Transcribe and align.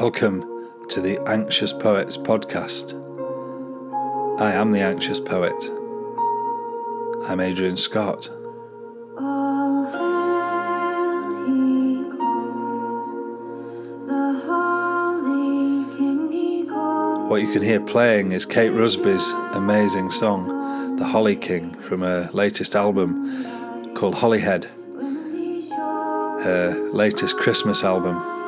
Welcome 0.00 0.40
to 0.88 1.02
the 1.02 1.20
Anxious 1.28 1.74
Poets 1.74 2.16
podcast. 2.16 2.94
I 4.40 4.50
am 4.50 4.72
the 4.72 4.80
Anxious 4.80 5.20
Poet. 5.20 5.52
I'm 7.28 7.38
Adrian 7.38 7.76
Scott. 7.76 8.30
All 9.18 9.84
hail, 9.84 11.44
he 11.44 12.02
comes, 12.16 13.08
the 14.08 14.40
Holly 14.46 15.84
King 15.98 16.32
he 16.32 16.64
calls. 16.64 17.30
What 17.30 17.42
you 17.42 17.52
can 17.52 17.60
hear 17.60 17.80
playing 17.80 18.32
is 18.32 18.46
Kate 18.46 18.72
Rusby's 18.72 19.34
amazing 19.52 20.10
song, 20.12 20.96
The 20.96 21.04
Holly 21.04 21.36
King, 21.36 21.74
from 21.74 22.00
her 22.00 22.30
latest 22.32 22.74
album 22.74 23.94
called 23.94 24.14
Holly 24.14 24.40
Head, 24.40 24.64
her 26.44 26.88
latest 26.90 27.36
Christmas 27.36 27.84
album. 27.84 28.39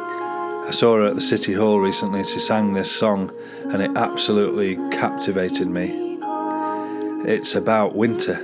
I 0.64 0.70
saw 0.70 0.96
her 0.96 1.06
at 1.06 1.14
the 1.14 1.20
City 1.20 1.52
Hall 1.52 1.80
recently 1.80 2.20
and 2.20 2.28
she 2.28 2.38
sang 2.38 2.72
this 2.72 2.90
song 2.90 3.32
and 3.72 3.82
it 3.82 3.90
absolutely 3.96 4.76
captivated 4.90 5.68
me. 5.68 6.18
It's 7.24 7.54
about 7.54 7.94
winter, 7.94 8.34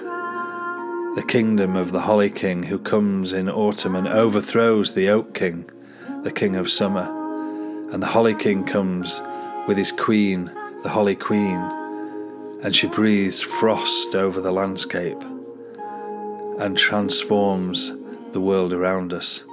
the 1.14 1.24
kingdom 1.26 1.76
of 1.76 1.92
the 1.92 2.00
Holly 2.00 2.30
King 2.30 2.64
who 2.64 2.78
comes 2.78 3.32
in 3.32 3.48
autumn 3.48 3.94
and 3.94 4.08
overthrows 4.08 4.94
the 4.94 5.08
Oak 5.08 5.32
King, 5.32 5.70
the 6.22 6.32
King 6.32 6.56
of 6.56 6.68
Summer. 6.68 7.08
And 7.92 8.02
the 8.02 8.06
Holly 8.06 8.34
King 8.34 8.64
comes 8.64 9.22
with 9.66 9.78
his 9.78 9.92
queen, 9.92 10.50
the 10.82 10.88
Holly 10.88 11.16
Queen, 11.16 11.58
and 12.62 12.74
she 12.74 12.88
breathes 12.88 13.40
frost 13.40 14.14
over 14.14 14.40
the 14.40 14.52
landscape 14.52 15.22
and 16.58 16.76
transforms 16.76 17.92
the 18.32 18.40
world 18.40 18.72
around 18.72 19.12
us. 19.12 19.44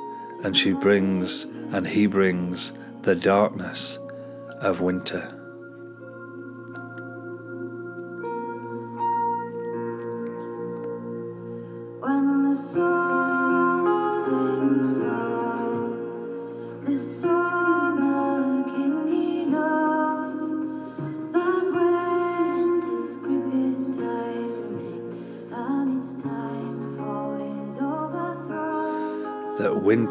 And 0.44 0.58
she 0.58 0.74
brings, 0.74 1.46
and 1.76 1.86
he 1.86 2.08
brings, 2.08 2.72
the 3.02 3.14
darkness 3.14 4.00
of 4.62 4.80
winter. 4.80 5.35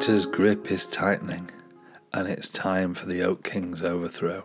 Winter's 0.07 0.27
grip 0.27 0.71
is 0.71 0.87
tightening 0.87 1.51
and 2.13 2.29
it's 2.29 2.51
time 2.51 2.93
for 2.93 3.07
the 3.07 3.23
Oak 3.23 3.43
King's 3.43 3.83
overthrow. 3.83 4.45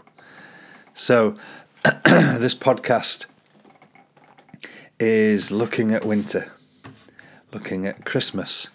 So, 0.93 1.35
this 2.05 2.55
podcast 2.55 3.25
is 5.01 5.51
looking 5.51 5.91
at 5.91 6.05
winter, 6.05 6.49
looking 7.51 7.85
at 7.85 8.05
Christmas. 8.05 8.69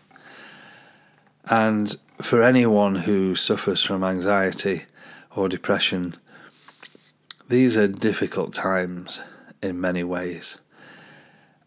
And 1.49 1.97
for 2.21 2.43
anyone 2.43 2.97
who 2.97 3.35
suffers 3.35 3.83
from 3.83 4.05
anxiety 4.05 4.83
or 5.35 5.49
depression, 5.49 6.17
these 7.49 7.79
are 7.79 7.89
difficult 7.89 8.53
times 8.53 9.23
in 9.63 9.81
many 9.81 10.05
ways. 10.05 10.59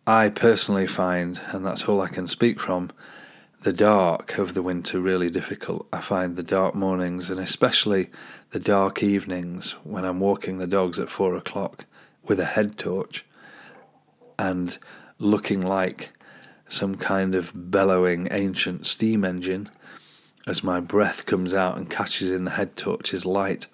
I 0.06 0.30
personally 0.30 0.86
find, 0.86 1.42
and 1.48 1.66
that's 1.66 1.86
all 1.86 2.02
I 2.02 2.08
can 2.08 2.28
speak 2.28 2.60
from, 2.60 2.92
the 3.68 3.74
dark 3.74 4.38
of 4.38 4.54
the 4.54 4.62
winter 4.62 4.98
really 4.98 5.30
difficult. 5.30 5.86
I 5.92 6.00
find 6.00 6.38
the 6.38 6.42
dark 6.42 6.74
mornings 6.74 7.30
and 7.30 7.38
especially 7.38 8.10
the 8.52 8.62
dark 8.62 9.04
evenings 9.04 9.72
when 9.84 10.06
I'm 10.06 10.22
walking 10.22 10.58
the 10.58 10.66
dogs 10.66 10.98
at 11.00 11.10
four 11.10 11.36
o'clock 11.36 11.86
with 12.24 12.40
a 12.40 12.46
head 12.46 12.78
torch 12.78 13.26
and 14.40 14.78
looking 15.20 15.64
like 15.66 16.12
some 16.70 16.96
kind 16.96 17.36
of 17.36 17.52
bellowing 17.54 18.30
ancient 18.32 18.88
steam 18.88 19.26
engine 19.26 19.70
as 20.48 20.64
my 20.64 20.80
breath 20.80 21.26
comes 21.26 21.54
out 21.54 21.76
and 21.76 21.90
catches 21.90 22.32
in 22.32 22.46
the 22.46 22.52
head 22.52 22.78
torch's 22.78 23.26
light. 23.26 23.68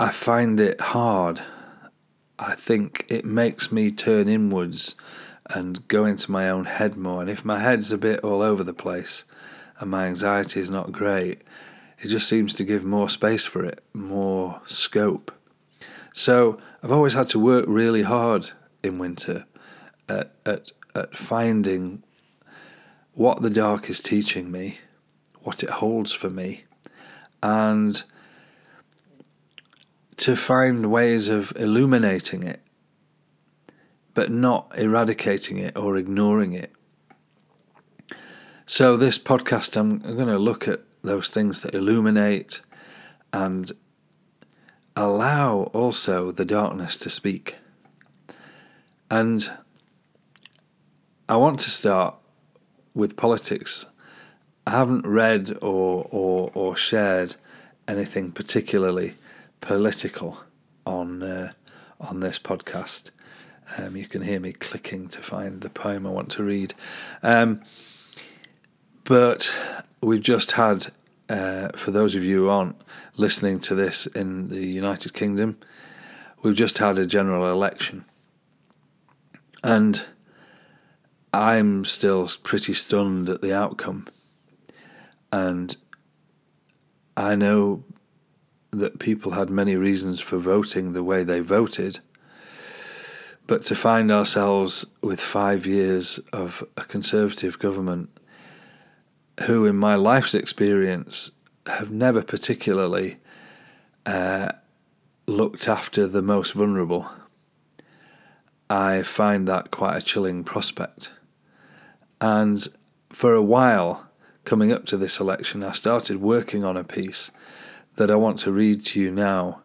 I 0.00 0.10
find 0.10 0.58
it 0.58 0.80
hard. 0.80 1.42
I 2.38 2.54
think 2.54 3.04
it 3.10 3.26
makes 3.26 3.70
me 3.70 3.90
turn 3.90 4.26
inwards 4.26 4.96
and 5.50 5.86
go 5.88 6.04
into 6.04 6.30
my 6.30 6.48
own 6.48 6.64
head 6.64 6.96
more. 6.96 7.20
And 7.20 7.30
if 7.30 7.44
my 7.44 7.58
head's 7.58 7.92
a 7.92 7.98
bit 7.98 8.20
all 8.20 8.42
over 8.42 8.64
the 8.64 8.74
place 8.74 9.24
and 9.78 9.90
my 9.90 10.06
anxiety 10.06 10.60
is 10.60 10.70
not 10.70 10.92
great, 10.92 11.42
it 12.00 12.08
just 12.08 12.28
seems 12.28 12.54
to 12.54 12.64
give 12.64 12.84
more 12.84 13.08
space 13.08 13.44
for 13.44 13.64
it, 13.64 13.82
more 13.92 14.60
scope. 14.66 15.32
So 16.12 16.58
I've 16.82 16.92
always 16.92 17.14
had 17.14 17.28
to 17.28 17.38
work 17.38 17.64
really 17.68 18.02
hard 18.02 18.50
in 18.82 18.98
winter 18.98 19.46
at, 20.08 20.32
at, 20.46 20.72
at 20.94 21.16
finding 21.16 22.02
what 23.14 23.42
the 23.42 23.50
dark 23.50 23.88
is 23.88 24.00
teaching 24.00 24.50
me, 24.50 24.78
what 25.42 25.62
it 25.62 25.70
holds 25.70 26.12
for 26.12 26.30
me, 26.30 26.64
and 27.42 28.02
to 30.16 30.36
find 30.36 30.90
ways 30.90 31.28
of 31.28 31.52
illuminating 31.56 32.42
it 32.42 32.60
but 34.14 34.30
not 34.30 34.72
eradicating 34.78 35.58
it 35.58 35.76
or 35.76 35.96
ignoring 35.96 36.52
it. 36.52 36.72
So, 38.66 38.96
this 38.96 39.18
podcast, 39.18 39.76
I'm, 39.76 39.98
going 39.98 40.28
to 40.28 40.38
look 40.38 40.66
at 40.66 40.80
those 41.02 41.28
things 41.28 41.62
that 41.62 41.74
illuminate 41.74 42.62
and 43.32 43.70
allow 44.96 45.64
also 45.74 46.30
the 46.30 46.46
darkness 46.46 46.96
to 46.98 47.10
speak. 47.10 47.56
And 49.10 49.50
I 51.28 51.36
want 51.36 51.60
to 51.60 51.70
start 51.70 52.14
with 52.94 53.16
politics. 53.16 53.86
I 54.66 54.70
haven't 54.70 55.06
read 55.06 55.58
or, 55.60 56.08
or, 56.10 56.50
or 56.54 56.76
shared 56.76 57.34
anything 57.86 58.32
particularly 58.32 59.14
political 59.60 60.38
on 60.86 61.22
uh, 61.22 61.52
on 62.00 62.20
this 62.20 62.38
podcast. 62.38 63.10
Um, 63.78 63.96
you 63.96 64.06
can 64.06 64.22
hear 64.22 64.40
me 64.40 64.52
clicking 64.52 65.08
to 65.08 65.20
find 65.20 65.60
the 65.60 65.70
poem 65.70 66.06
I 66.06 66.10
want 66.10 66.30
to 66.32 66.42
read. 66.42 66.74
Um, 67.22 67.62
but 69.04 69.58
we've 70.00 70.22
just 70.22 70.52
had, 70.52 70.86
uh, 71.28 71.68
for 71.76 71.90
those 71.90 72.14
of 72.14 72.24
you 72.24 72.44
who 72.44 72.48
aren't 72.48 72.76
listening 73.16 73.58
to 73.60 73.74
this 73.74 74.06
in 74.06 74.48
the 74.48 74.66
United 74.66 75.14
Kingdom, 75.14 75.58
we've 76.42 76.54
just 76.54 76.78
had 76.78 76.98
a 76.98 77.06
general 77.06 77.50
election. 77.50 78.04
And 79.62 80.02
I'm 81.32 81.84
still 81.84 82.28
pretty 82.42 82.74
stunned 82.74 83.28
at 83.28 83.42
the 83.42 83.54
outcome. 83.54 84.06
And 85.32 85.76
I 87.16 87.34
know 87.34 87.82
that 88.70 88.98
people 88.98 89.32
had 89.32 89.50
many 89.50 89.76
reasons 89.76 90.20
for 90.20 90.38
voting 90.38 90.92
the 90.92 91.02
way 91.02 91.22
they 91.22 91.40
voted. 91.40 92.00
But 93.46 93.64
to 93.66 93.74
find 93.74 94.10
ourselves 94.10 94.86
with 95.02 95.20
five 95.20 95.66
years 95.66 96.18
of 96.32 96.64
a 96.76 96.84
Conservative 96.84 97.58
government 97.58 98.08
who, 99.46 99.66
in 99.66 99.76
my 99.76 99.96
life's 99.96 100.34
experience, 100.34 101.30
have 101.66 101.90
never 101.90 102.22
particularly 102.22 103.18
uh, 104.06 104.50
looked 105.26 105.68
after 105.68 106.06
the 106.06 106.22
most 106.22 106.52
vulnerable, 106.52 107.10
I 108.70 109.02
find 109.02 109.46
that 109.48 109.70
quite 109.70 109.96
a 109.96 110.02
chilling 110.02 110.44
prospect. 110.44 111.12
And 112.20 112.66
for 113.10 113.34
a 113.34 113.42
while, 113.42 114.08
coming 114.44 114.72
up 114.72 114.86
to 114.86 114.96
this 114.96 115.20
election, 115.20 115.62
I 115.62 115.72
started 115.72 116.18
working 116.18 116.64
on 116.64 116.76
a 116.76 116.84
piece 116.84 117.30
that 117.96 118.10
I 118.10 118.16
want 118.16 118.38
to 118.40 118.52
read 118.52 118.84
to 118.86 119.00
you 119.00 119.10
now, 119.10 119.62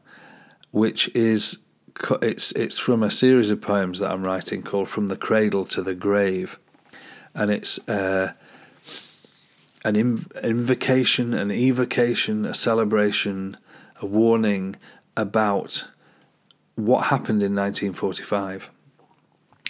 which 0.71 1.09
is 1.15 1.57
it's 2.21 2.51
it's 2.53 2.77
from 2.77 3.03
a 3.03 3.11
series 3.11 3.51
of 3.51 3.61
poems 3.61 3.99
that 3.99 4.11
I'm 4.11 4.23
writing 4.23 4.63
called 4.63 4.89
"From 4.89 5.07
the 5.07 5.17
Cradle 5.17 5.65
to 5.65 5.81
the 5.81 5.95
Grave," 5.95 6.59
and 7.33 7.51
it's 7.51 7.77
uh, 7.89 8.33
an 9.83 9.95
inv- 9.95 10.43
invocation, 10.43 11.33
an 11.33 11.51
evocation, 11.51 12.45
a 12.45 12.53
celebration, 12.53 13.57
a 14.01 14.05
warning 14.05 14.75
about 15.17 15.89
what 16.75 17.05
happened 17.05 17.43
in 17.43 17.55
1945. 17.55 18.69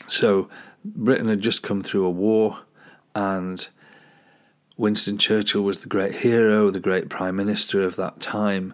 So 0.07 0.49
Britain 0.85 1.27
had 1.27 1.41
just 1.41 1.63
come 1.63 1.81
through 1.81 2.05
a 2.05 2.11
war, 2.11 2.59
and 3.15 3.67
Winston 4.77 5.17
Churchill 5.17 5.61
was 5.61 5.81
the 5.81 5.89
great 5.89 6.15
hero, 6.15 6.69
the 6.69 6.79
great 6.79 7.09
prime 7.09 7.35
minister 7.35 7.81
of 7.81 7.95
that 7.97 8.19
time. 8.19 8.73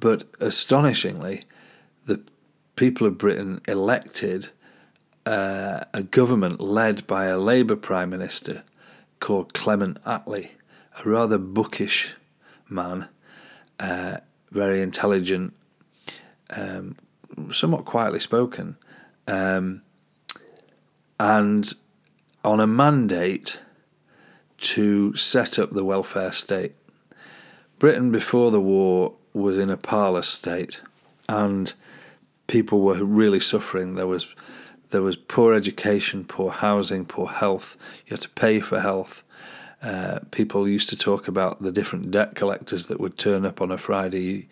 But 0.00 0.24
astonishingly, 0.40 1.44
people 2.76 3.06
of 3.06 3.18
Britain 3.18 3.60
elected 3.66 4.48
uh, 5.26 5.84
a 5.92 6.02
government 6.02 6.60
led 6.60 7.06
by 7.06 7.26
a 7.26 7.38
Labour 7.38 7.76
Prime 7.76 8.10
Minister 8.10 8.62
called 9.20 9.54
Clement 9.54 10.02
Attlee, 10.04 10.50
a 11.04 11.08
rather 11.08 11.38
bookish 11.38 12.14
man, 12.68 13.08
uh, 13.80 14.18
very 14.50 14.82
intelligent, 14.82 15.54
um, 16.50 16.96
somewhat 17.50 17.84
quietly 17.84 18.20
spoken, 18.20 18.76
um, 19.26 19.82
and 21.18 21.72
on 22.44 22.60
a 22.60 22.66
mandate 22.66 23.60
to 24.58 25.14
set 25.16 25.58
up 25.58 25.70
the 25.70 25.84
welfare 25.84 26.32
state. 26.32 26.72
Britain 27.78 28.10
before 28.10 28.50
the 28.50 28.60
war 28.60 29.14
was 29.32 29.58
in 29.58 29.70
a 29.70 29.76
parlous 29.76 30.28
state, 30.28 30.82
and 31.28 31.72
people 32.46 32.80
were 32.80 33.02
really 33.02 33.40
suffering. 33.40 33.94
There 33.94 34.06
was 34.06 34.26
there 34.90 35.02
was 35.02 35.16
poor 35.16 35.54
education, 35.54 36.24
poor 36.24 36.50
housing, 36.50 37.04
poor 37.04 37.28
health. 37.28 37.76
You 38.06 38.10
had 38.10 38.20
to 38.20 38.28
pay 38.30 38.60
for 38.60 38.80
health. 38.80 39.24
Uh, 39.82 40.20
people 40.30 40.68
used 40.68 40.88
to 40.90 40.96
talk 40.96 41.26
about 41.26 41.60
the 41.60 41.72
different 41.72 42.10
debt 42.10 42.36
collectors 42.36 42.86
that 42.86 43.00
would 43.00 43.18
turn 43.18 43.44
up 43.44 43.60
on 43.60 43.70
a 43.70 43.78
Friday 43.78 44.48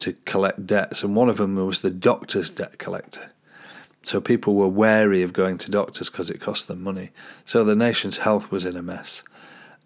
to 0.00 0.12
collect 0.24 0.66
debts, 0.66 1.02
and 1.02 1.16
one 1.16 1.28
of 1.28 1.38
them 1.38 1.56
was 1.56 1.80
the 1.80 1.90
doctor's 1.90 2.50
debt 2.50 2.78
collector. 2.78 3.32
So 4.04 4.20
people 4.20 4.54
were 4.54 4.68
wary 4.68 5.22
of 5.22 5.32
going 5.32 5.58
to 5.58 5.70
doctors 5.70 6.08
because 6.08 6.30
it 6.30 6.40
cost 6.40 6.68
them 6.68 6.82
money. 6.82 7.10
So 7.44 7.64
the 7.64 7.74
nation's 7.74 8.18
health 8.18 8.50
was 8.50 8.64
in 8.64 8.76
a 8.76 8.82
mess. 8.82 9.22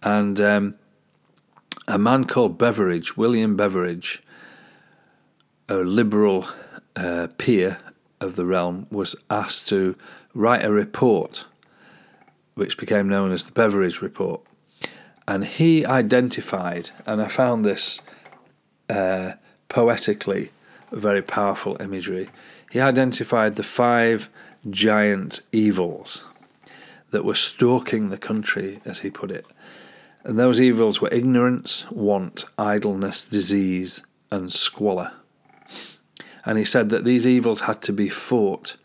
And 0.03 0.41
um, 0.41 0.75
a 1.89 1.99
man 1.99 2.27
called 2.27 2.59
Beveridge, 2.59 3.17
William 3.17 3.57
Beveridge, 3.57 4.23
a 5.69 5.77
liberal 5.77 6.47
uh, 6.97 7.29
peer 7.39 7.79
of 8.21 8.37
the 8.37 8.47
realm, 8.47 8.87
was 8.91 9.17
asked 9.31 9.69
to 9.69 9.97
write 10.35 10.65
a 10.65 10.73
report, 10.73 11.47
which 12.55 12.79
became 12.79 13.09
known 13.09 13.33
as 13.33 13.45
the 13.45 13.53
Beveridge 13.53 14.01
Report. 14.01 14.41
And 15.27 15.45
he 15.45 15.85
identified, 15.85 16.91
and 17.07 17.21
I 17.23 17.29
found 17.29 17.65
this 17.65 18.01
uh, 18.89 19.33
poetically 19.69 20.51
very 20.93 21.23
powerful 21.23 21.81
imagery. 21.81 22.29
He 22.71 22.81
identified 22.81 23.57
the 23.57 23.63
five 23.63 24.29
giant 24.69 25.41
evils 25.51 26.25
that 27.11 27.25
were 27.25 27.35
stalking 27.35 28.09
the 28.09 28.19
country, 28.19 28.81
as 28.85 29.01
he 29.01 29.11
put 29.11 29.31
it. 29.31 29.47
And 30.25 30.39
those 30.39 30.61
evils 30.61 31.01
were 31.01 31.13
ignorance, 31.13 31.85
want, 31.91 32.45
idleness, 32.57 33.25
disease, 33.25 34.03
and 34.31 34.53
squalor. 34.53 35.13
And 36.45 36.59
he 36.59 36.65
said 36.65 36.89
that 36.91 37.05
these 37.05 37.27
evils 37.27 37.63
had 37.63 37.83
to 37.83 37.93
be 37.93 38.09
fought 38.09 38.77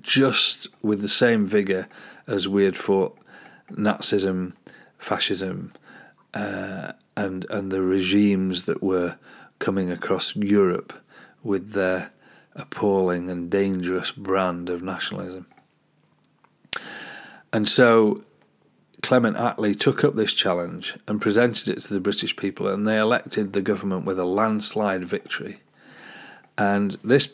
just 0.00 0.68
with 0.82 1.02
the 1.02 1.08
same 1.08 1.46
vigour 1.46 1.88
as 2.26 2.48
we 2.48 2.64
had 2.64 2.76
fought 2.76 3.16
Nazism, 3.70 4.52
fascism, 4.98 5.72
uh, 6.34 6.92
and 7.16 7.46
and 7.50 7.72
the 7.72 7.82
regimes 7.82 8.64
that 8.64 8.82
were 8.82 9.16
coming 9.58 9.90
across 9.90 10.36
Europe 10.36 10.92
with 11.42 11.72
their 11.72 12.12
appalling 12.54 13.30
and 13.30 13.50
dangerous 13.50 14.12
brand 14.12 14.68
of 14.68 14.82
nationalism. 14.82 15.46
And 17.52 17.68
so 17.68 18.22
Clement 19.02 19.36
Attlee 19.36 19.78
took 19.78 20.04
up 20.04 20.14
this 20.14 20.34
challenge 20.34 20.96
and 21.06 21.20
presented 21.20 21.68
it 21.68 21.80
to 21.82 21.94
the 21.94 22.00
British 22.00 22.36
people, 22.36 22.66
and 22.66 22.86
they 22.86 22.98
elected 22.98 23.52
the 23.52 23.62
government 23.62 24.04
with 24.04 24.18
a 24.18 24.24
landslide 24.24 25.04
victory. 25.04 25.60
And 26.58 26.92
this 27.02 27.32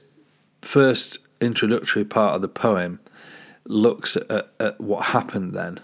first 0.60 1.18
introductory 1.40 2.04
part 2.04 2.34
of 2.34 2.42
the 2.42 2.48
poem 2.48 3.00
looks 3.64 4.16
at, 4.16 4.48
at 4.58 4.80
what 4.80 5.06
happened 5.06 5.52
then 5.54 5.80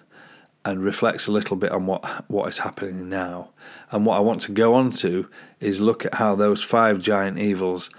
and 0.64 0.82
reflects 0.82 1.26
a 1.26 1.32
little 1.32 1.56
bit 1.56 1.72
on 1.72 1.86
what 1.86 2.04
what 2.28 2.48
is 2.48 2.58
happening 2.58 3.08
now. 3.08 3.50
And 3.90 4.04
what 4.04 4.16
I 4.16 4.20
want 4.20 4.40
to 4.42 4.52
go 4.52 4.74
on 4.74 4.90
to 4.92 5.28
is 5.60 5.80
look 5.80 6.04
at 6.04 6.14
how 6.14 6.34
those 6.34 6.62
five 6.62 7.00
giant 7.00 7.38
evils 7.38 7.90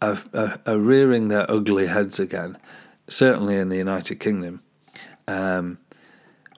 are, 0.00 0.18
are, 0.34 0.58
are 0.66 0.78
rearing 0.78 1.28
their 1.28 1.50
ugly 1.50 1.86
heads 1.86 2.18
again, 2.18 2.58
certainly 3.08 3.56
in 3.56 3.68
the 3.68 3.76
United 3.76 4.16
Kingdom, 4.16 4.62
um, 5.26 5.78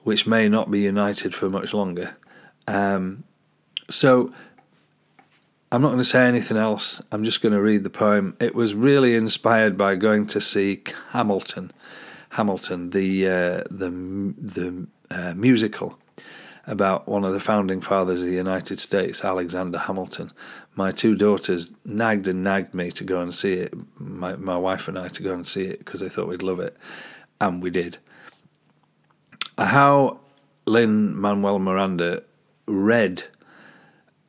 which 0.03 0.25
may 0.25 0.47
not 0.47 0.71
be 0.71 0.79
united 0.79 1.35
for 1.35 1.49
much 1.49 1.73
longer. 1.73 2.15
Um, 2.67 3.23
so 3.89 4.33
I'm 5.73 5.81
not 5.81 5.89
going 5.89 5.99
to 5.99 6.05
say 6.05 6.27
anything 6.27 6.57
else. 6.57 7.01
I'm 7.13 7.23
just 7.23 7.41
going 7.41 7.53
to 7.53 7.61
read 7.61 7.85
the 7.85 7.89
poem. 7.89 8.35
It 8.41 8.53
was 8.53 8.73
really 8.73 9.15
inspired 9.15 9.77
by 9.77 9.95
going 9.95 10.27
to 10.27 10.41
see 10.41 10.83
Hamilton, 11.11 11.71
Hamilton, 12.31 12.89
the 12.89 13.25
uh, 13.25 13.63
the 13.71 13.89
the 14.37 14.87
uh, 15.09 15.33
musical 15.33 15.97
about 16.67 17.07
one 17.07 17.23
of 17.23 17.31
the 17.33 17.39
founding 17.39 17.79
fathers 17.79 18.21
of 18.21 18.27
the 18.27 18.35
United 18.35 18.79
States, 18.79 19.23
Alexander 19.23 19.77
Hamilton. 19.77 20.31
My 20.75 20.91
two 20.91 21.15
daughters 21.15 21.73
nagged 21.85 22.27
and 22.27 22.43
nagged 22.43 22.73
me 22.73 22.91
to 22.91 23.05
go 23.05 23.21
and 23.21 23.33
see 23.33 23.53
it. 23.53 23.73
My 23.97 24.35
my 24.35 24.57
wife 24.57 24.89
and 24.89 24.99
I 24.99 25.07
to 25.07 25.23
go 25.23 25.33
and 25.33 25.47
see 25.47 25.63
it 25.63 25.79
because 25.79 26.01
they 26.01 26.09
thought 26.09 26.27
we'd 26.27 26.43
love 26.43 26.59
it, 26.59 26.75
and 27.39 27.63
we 27.63 27.69
did. 27.69 27.97
How 29.57 30.19
Lin 30.65 31.15
Manuel 31.15 31.59
Miranda 31.59 32.23
read 32.67 33.23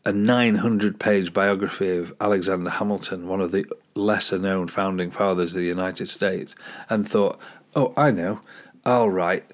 a 0.05 0.13
900 0.13 0.99
page 0.99 1.33
biography 1.33 1.97
of 1.97 2.15
Alexander 2.21 2.71
Hamilton, 2.71 3.29
one 3.29 3.41
of 3.41 3.53
the 3.53 3.67
lesser 3.95 4.39
known 4.39 4.67
founding 4.67 5.11
fathers 5.11 5.55
of 5.55 5.61
the 5.61 5.67
United 5.67 6.09
States, 6.09 6.55
and 6.89 7.09
thought, 7.09 7.39
oh, 7.77 7.93
I 7.97 8.11
know, 8.11 8.41
I'll 8.85 9.11
write 9.11 9.53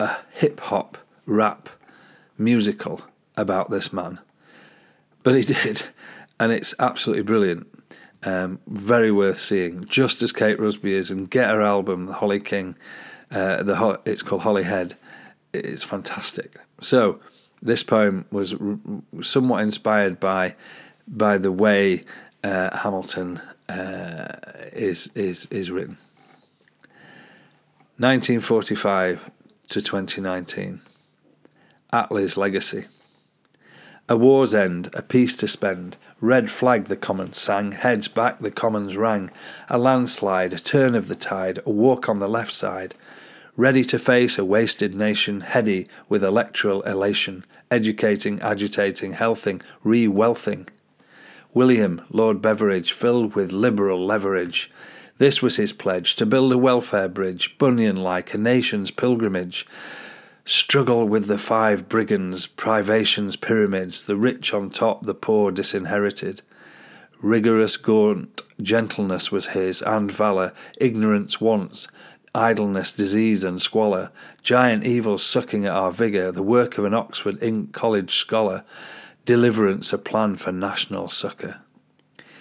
a 0.00 0.16
hip 0.32 0.60
hop 0.60 0.98
rap 1.26 1.68
musical 2.38 3.02
about 3.36 3.70
this 3.70 3.92
man. 3.92 4.20
But 5.22 5.34
he 5.34 5.42
did, 5.54 5.84
and 6.40 6.52
it's 6.52 6.74
absolutely 6.78 7.24
brilliant. 7.24 7.68
Um, 8.24 8.60
very 8.68 9.10
worth 9.10 9.38
seeing. 9.38 9.84
Just 9.86 10.22
as 10.22 10.32
Kate 10.32 10.58
Rusby 10.58 10.92
is, 10.92 11.10
and 11.10 11.28
get 11.28 11.50
her 11.50 11.60
album, 11.60 12.06
The 12.06 12.14
Holly 12.14 12.40
King. 12.40 12.76
Uh, 13.32 13.62
the 13.62 14.00
it's 14.04 14.22
called 14.22 14.42
Holly 14.42 14.62
Head. 14.62 14.94
It's 15.52 15.82
fantastic. 15.82 16.56
So, 16.80 17.18
this 17.62 17.82
poem 17.84 18.26
was 18.30 18.54
somewhat 19.22 19.62
inspired 19.62 20.18
by 20.18 20.56
by 21.06 21.38
the 21.38 21.52
way 21.52 22.04
uh, 22.42 22.76
Hamilton 22.78 23.40
uh, 23.68 24.26
is 24.72 25.10
is 25.14 25.46
is 25.46 25.70
written. 25.70 25.98
1945 27.98 29.30
to 29.68 29.80
2019. 29.80 30.80
Attlee's 31.92 32.36
legacy. 32.36 32.86
A 34.08 34.16
war's 34.16 34.54
end, 34.54 34.90
a 34.94 35.02
peace 35.02 35.36
to 35.36 35.46
spend. 35.46 35.96
Red 36.20 36.50
flag 36.50 36.86
the 36.86 36.96
commons 36.96 37.38
sang, 37.38 37.72
heads 37.72 38.08
back 38.08 38.40
the 38.40 38.50
commons 38.50 38.96
rang. 38.96 39.30
A 39.68 39.78
landslide, 39.78 40.52
a 40.52 40.58
turn 40.58 40.96
of 40.96 41.06
the 41.06 41.14
tide, 41.14 41.60
a 41.64 41.70
walk 41.70 42.08
on 42.08 42.18
the 42.18 42.28
left 42.28 42.52
side 42.52 42.94
ready 43.56 43.84
to 43.84 43.98
face 43.98 44.38
a 44.38 44.44
wasted 44.44 44.94
nation, 44.94 45.42
heady 45.42 45.86
with 46.08 46.24
electoral 46.24 46.80
elation, 46.82 47.44
educating, 47.70 48.40
agitating, 48.40 49.12
healthing, 49.12 49.60
re 49.84 50.06
wealthing. 50.06 50.66
William, 51.52 52.00
Lord 52.10 52.40
Beveridge, 52.40 52.92
filled 52.92 53.34
with 53.34 53.52
liberal 53.52 54.04
leverage. 54.04 54.70
This 55.18 55.42
was 55.42 55.56
his 55.56 55.72
pledge 55.74 56.16
to 56.16 56.24
build 56.24 56.50
a 56.52 56.58
welfare 56.58 57.08
bridge, 57.08 57.58
Bunyan 57.58 57.96
like, 57.96 58.32
a 58.32 58.38
nation's 58.38 58.90
pilgrimage. 58.90 59.66
Struggle 60.46 61.06
with 61.06 61.26
the 61.26 61.38
five 61.38 61.90
brigands, 61.90 62.46
privations, 62.46 63.36
pyramids, 63.36 64.04
the 64.04 64.16
rich 64.16 64.54
on 64.54 64.70
top, 64.70 65.04
the 65.04 65.14
poor 65.14 65.52
disinherited. 65.52 66.40
Rigorous, 67.20 67.76
gaunt 67.76 68.40
gentleness 68.60 69.30
was 69.30 69.48
his, 69.48 69.82
and 69.82 70.10
valour, 70.10 70.52
ignorance, 70.80 71.40
wants, 71.40 71.86
idleness, 72.34 72.92
disease, 72.92 73.44
and 73.44 73.60
squalor, 73.60 74.10
giant 74.42 74.84
evils 74.84 75.22
sucking 75.22 75.66
at 75.66 75.72
our 75.72 75.90
vigour, 75.90 76.32
the 76.32 76.42
work 76.42 76.78
of 76.78 76.84
an 76.84 76.94
Oxford 76.94 77.38
Inc. 77.40 77.72
College 77.72 78.14
scholar, 78.14 78.64
deliverance 79.24 79.92
a 79.92 79.98
plan 79.98 80.36
for 80.36 80.52
national 80.52 81.08
succour. 81.08 81.60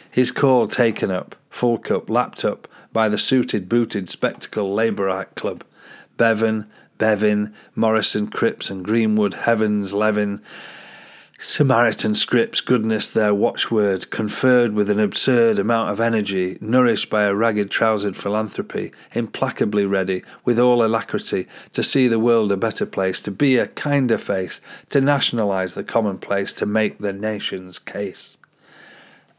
His 0.09 0.31
call 0.31 0.67
taken 0.67 1.11
up, 1.11 1.35
full 1.49 1.77
cup, 1.77 2.09
lapped 2.09 2.43
up 2.43 2.67
by 2.93 3.07
the 3.09 3.17
suited, 3.17 3.69
booted, 3.69 4.09
spectacle 4.09 4.73
Labourite 4.73 5.35
Club, 5.35 5.63
Bevan, 6.17 6.69
Bevin, 6.97 7.53
Morrison, 7.75 8.27
Cripps, 8.27 8.69
and 8.69 8.85
Greenwood, 8.85 9.33
Heavens, 9.33 9.93
Levin, 9.93 10.41
Samaritan 11.43 12.13
scripts, 12.13 12.61
goodness 12.61 13.09
their 13.09 13.33
watchword, 13.33 14.11
conferred 14.11 14.73
with 14.73 14.91
an 14.91 14.99
absurd 14.99 15.57
amount 15.57 15.89
of 15.89 15.99
energy, 15.99 16.59
nourished 16.61 17.09
by 17.09 17.23
a 17.23 17.33
ragged 17.33 17.71
trousered 17.71 18.15
philanthropy, 18.15 18.91
implacably 19.15 19.87
ready, 19.87 20.23
with 20.45 20.59
all 20.59 20.85
alacrity, 20.85 21.47
to 21.73 21.81
see 21.81 22.07
the 22.07 22.19
world 22.19 22.51
a 22.51 22.57
better 22.57 22.85
place, 22.85 23.19
to 23.21 23.31
be 23.31 23.57
a 23.57 23.65
kinder 23.65 24.19
face, 24.19 24.61
to 24.89 25.01
nationalise 25.01 25.73
the 25.73 25.83
commonplace, 25.83 26.53
to 26.53 26.67
make 26.67 26.99
the 26.99 27.11
nation's 27.11 27.79
case. 27.79 28.37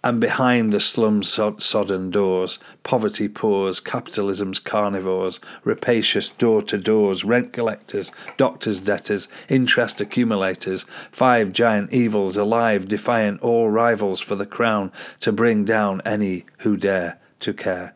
And 0.04 0.20
behind 0.20 0.72
the 0.72 0.80
slum 0.80 1.22
sodden 1.22 2.10
doors, 2.10 2.58
poverty 2.82 3.28
pours, 3.28 3.78
capitalism's 3.78 4.58
carnivores, 4.58 5.38
rapacious 5.62 6.28
door 6.28 6.60
to 6.62 6.76
doors, 6.76 7.24
rent 7.24 7.52
collectors, 7.52 8.10
doctors' 8.36 8.80
debtors, 8.80 9.28
interest 9.48 10.00
accumulators, 10.00 10.86
five 11.12 11.52
giant 11.52 11.92
evils 11.92 12.36
alive, 12.36 12.88
defiant 12.88 13.40
all 13.42 13.70
rivals 13.70 14.20
for 14.20 14.34
the 14.34 14.46
crown 14.46 14.90
to 15.20 15.30
bring 15.30 15.64
down 15.64 16.02
any 16.04 16.46
who 16.58 16.76
dare 16.76 17.20
to 17.38 17.54
care. 17.54 17.94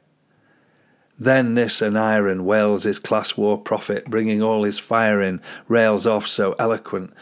Then 1.19 1.55
this 1.55 1.81
Aneurin 1.81 2.43
wails 2.43 2.85
his 2.85 2.99
class 2.99 3.37
war 3.37 3.59
prophet, 3.59 4.05
bringing 4.05 4.43
all 4.43 4.65
his 4.65 4.79
fire 4.79 5.23
in, 5.23 5.41
rails 5.67 6.07
off 6.07 6.27
so 6.27 6.55
eloquent, 6.59 7.15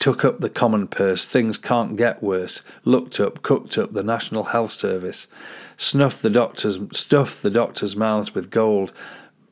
took 0.00 0.24
up 0.24 0.40
the 0.40 0.50
common 0.50 0.88
purse, 0.88 1.28
things 1.28 1.58
can't 1.58 1.94
get 1.94 2.22
worse, 2.22 2.62
looked 2.84 3.20
up, 3.20 3.42
cooked 3.42 3.76
up 3.78 3.92
the 3.92 4.02
National 4.02 4.44
Health 4.44 4.72
Service, 4.72 5.28
snuffed 5.76 6.22
the 6.22 6.30
doctors, 6.30 6.78
stuffed 6.90 7.42
the 7.42 7.50
doctors' 7.50 7.94
mouths 7.94 8.34
with 8.34 8.50
gold, 8.50 8.92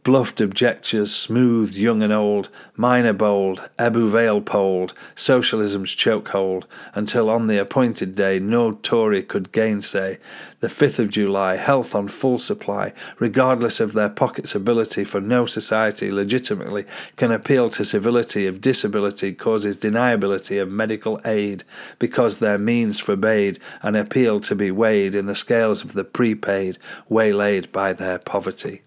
bluffed 0.08 0.40
objectors, 0.40 1.14
smooth, 1.14 1.76
young 1.76 2.02
and 2.02 2.14
old, 2.14 2.48
minor 2.76 3.12
bold, 3.12 3.68
Ebbw 3.78 4.08
Vale 4.08 4.40
polled, 4.40 4.94
socialism's 5.14 5.94
chokehold, 5.94 6.64
until 6.94 7.28
on 7.28 7.46
the 7.46 7.58
appointed 7.58 8.16
day 8.16 8.38
no 8.38 8.72
Tory 8.72 9.22
could 9.22 9.52
gainsay. 9.52 10.16
The 10.60 10.68
5th 10.68 10.98
of 10.98 11.10
July, 11.10 11.56
health 11.56 11.94
on 11.94 12.08
full 12.08 12.38
supply, 12.38 12.94
regardless 13.18 13.80
of 13.80 13.92
their 13.92 14.08
pocket's 14.08 14.54
ability, 14.54 15.04
for 15.04 15.20
no 15.20 15.44
society 15.44 16.10
legitimately 16.10 16.86
can 17.16 17.30
appeal 17.30 17.68
to 17.68 17.84
civility 17.84 18.46
if 18.46 18.62
disability 18.62 19.34
causes 19.34 19.76
deniability 19.76 20.58
of 20.58 20.70
medical 20.70 21.20
aid, 21.26 21.64
because 21.98 22.38
their 22.38 22.56
means 22.56 22.98
forbade 22.98 23.58
an 23.82 23.94
appeal 23.94 24.40
to 24.40 24.54
be 24.54 24.70
weighed 24.70 25.14
in 25.14 25.26
the 25.26 25.34
scales 25.34 25.84
of 25.84 25.92
the 25.92 26.02
prepaid, 26.02 26.78
waylaid 27.10 27.70
by 27.72 27.92
their 27.92 28.18
poverty 28.18 28.80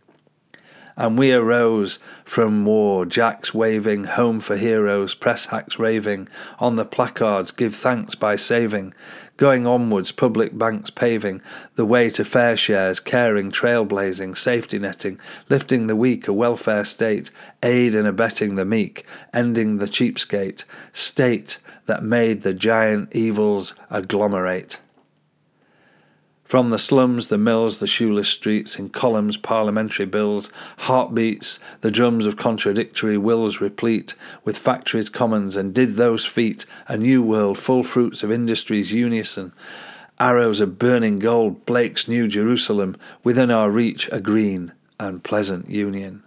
and 0.98 1.18
we 1.18 1.34
arose 1.34 2.00
from 2.24 2.66
war, 2.66 3.06
jacks 3.06 3.54
waving, 3.54 4.04
home 4.06 4.40
for 4.40 4.58
heroes, 4.58 5.16
press 5.16 5.48
hacks 5.48 5.80
raving, 5.80 6.28
on 6.60 6.76
the 6.76 6.86
placards, 6.86 7.52
give 7.52 7.76
thanks 7.76 8.16
by 8.16 8.36
saving, 8.36 8.94
going 9.38 9.66
onwards, 9.66 10.12
public 10.12 10.58
banks 10.58 10.90
paving, 10.90 11.42
the 11.76 11.86
way 11.86 12.10
to 12.10 12.24
fair 12.24 12.56
shares, 12.56 13.00
caring, 13.00 13.52
trailblazing, 13.52 14.38
safety 14.38 14.78
netting, 14.78 15.20
lifting 15.50 15.88
the 15.88 15.96
weak, 15.96 16.28
a 16.28 16.34
welfare 16.34 16.86
state, 16.86 17.32
aid 17.64 17.96
and 17.96 18.08
abetting 18.08 18.56
the 18.56 18.66
meek, 18.66 19.06
ending 19.34 19.78
the 19.78 19.86
cheapskate, 19.86 20.64
state 20.92 21.58
that 21.88 22.04
made 22.04 22.44
the 22.44 22.54
giant 22.54 23.12
evils 23.16 23.74
agglomerate. 23.90 24.80
From 26.52 26.70
the 26.70 26.78
slums, 26.78 27.30
the 27.30 27.38
mills, 27.38 27.80
the 27.80 27.88
shoeless 27.88 28.28
streets, 28.28 28.78
in 28.78 28.90
columns, 28.90 29.38
parliamentary 29.38 30.06
bills, 30.06 30.52
heartbeats, 30.80 31.60
the 31.80 31.90
drums 31.90 32.26
of 32.26 32.36
contradictory 32.36 33.18
wills 33.18 33.62
replete, 33.62 34.16
with 34.44 34.58
factories, 34.58 35.08
commons, 35.08 35.56
and 35.56 35.74
did 35.74 35.96
those 35.96 36.26
feet, 36.26 36.66
a 36.90 36.98
new 36.98 37.24
world, 37.24 37.58
full 37.58 37.84
fruits 37.84 38.22
of 38.22 38.34
industry's 38.34 38.92
unison, 38.92 39.54
arrows 40.20 40.60
of 40.60 40.78
burning 40.78 41.20
gold, 41.20 41.66
Blake's 41.66 42.10
New 42.10 42.28
Jerusalem, 42.28 42.98
within 43.24 43.50
our 43.50 43.72
reach 43.72 44.10
a 44.12 44.20
green 44.20 44.74
and 45.00 45.24
pleasant 45.24 45.70
union 45.70 46.22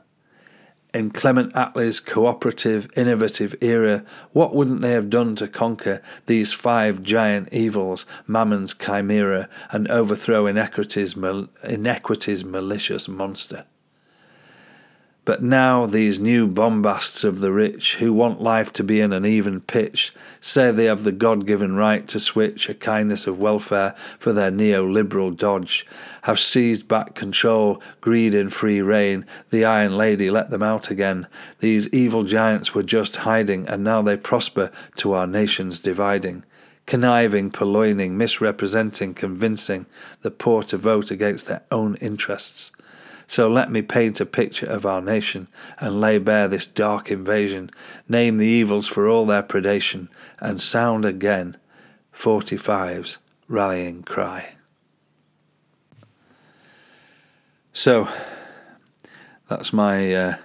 in 0.94 1.10
Clement 1.10 1.52
Attlee's 1.54 1.98
cooperative, 2.00 2.88
innovative 2.96 3.54
era, 3.60 4.04
what 4.32 4.54
wouldn't 4.54 4.80
they 4.80 4.92
have 4.92 5.10
done 5.10 5.34
to 5.36 5.48
conquer 5.48 6.00
these 6.26 6.52
five 6.52 7.02
giant 7.02 7.52
evils, 7.52 8.06
Mammon's 8.26 8.72
chimera, 8.74 9.48
and 9.70 9.90
overthrow 9.90 10.46
inequity's, 10.46 11.16
mal- 11.16 11.48
inequity's 11.64 12.44
malicious 12.44 13.08
monster? 13.08 13.64
But 15.24 15.42
now 15.42 15.86
these 15.86 16.20
new 16.20 16.46
bombasts 16.46 17.24
of 17.24 17.40
the 17.40 17.50
rich, 17.50 17.96
who 17.96 18.12
want 18.12 18.42
life 18.42 18.70
to 18.74 18.84
be 18.84 19.00
in 19.00 19.10
an 19.12 19.24
even 19.24 19.62
pitch, 19.62 20.12
say 20.38 20.70
they 20.70 20.84
have 20.84 21.04
the 21.04 21.12
God 21.12 21.46
given 21.46 21.76
right 21.76 22.06
to 22.08 22.20
switch 22.20 22.68
a 22.68 22.74
kindness 22.74 23.26
of 23.26 23.38
welfare 23.38 23.94
for 24.18 24.34
their 24.34 24.50
neoliberal 24.50 25.34
dodge, 25.34 25.86
have 26.22 26.38
seized 26.38 26.88
back 26.88 27.14
control, 27.14 27.80
greed 28.02 28.34
in 28.34 28.50
free 28.50 28.82
reign, 28.82 29.24
the 29.48 29.64
Iron 29.64 29.96
Lady 29.96 30.30
let 30.30 30.50
them 30.50 30.62
out 30.62 30.90
again. 30.90 31.26
These 31.60 31.88
evil 31.88 32.24
giants 32.24 32.74
were 32.74 32.82
just 32.82 33.16
hiding, 33.16 33.66
and 33.66 33.82
now 33.82 34.02
they 34.02 34.18
prosper 34.18 34.70
to 34.96 35.14
our 35.14 35.26
nation's 35.26 35.80
dividing 35.80 36.44
conniving, 36.86 37.50
purloining, 37.50 38.12
misrepresenting, 38.12 39.14
convincing 39.14 39.86
the 40.20 40.30
poor 40.30 40.62
to 40.62 40.76
vote 40.76 41.10
against 41.10 41.46
their 41.46 41.62
own 41.70 41.94
interests. 41.96 42.70
So 43.26 43.48
let 43.48 43.70
me 43.70 43.82
paint 43.82 44.20
a 44.20 44.26
picture 44.26 44.66
of 44.66 44.84
our 44.84 45.00
nation 45.00 45.48
and 45.78 46.00
lay 46.00 46.18
bare 46.18 46.48
this 46.48 46.66
dark 46.66 47.10
invasion, 47.10 47.70
name 48.08 48.36
the 48.36 48.46
evils 48.46 48.86
for 48.86 49.08
all 49.08 49.26
their 49.26 49.42
predation, 49.42 50.08
and 50.40 50.60
sound 50.60 51.04
again 51.04 51.56
45's 52.14 53.18
rallying 53.48 54.02
cry. 54.02 54.54
So 57.72 58.08
that's 59.48 59.72
my 59.72 60.14
uh, 60.14 60.36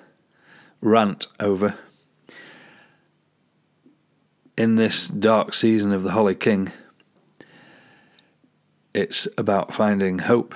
rant 0.81 1.27
over. 1.39 1.77
In 4.57 4.75
this 4.75 5.07
dark 5.07 5.53
season 5.53 5.93
of 5.93 6.03
the 6.03 6.11
Holly 6.11 6.35
King, 6.35 6.71
it's 8.93 9.27
about 9.37 9.73
finding 9.73 10.19
hope 10.19 10.55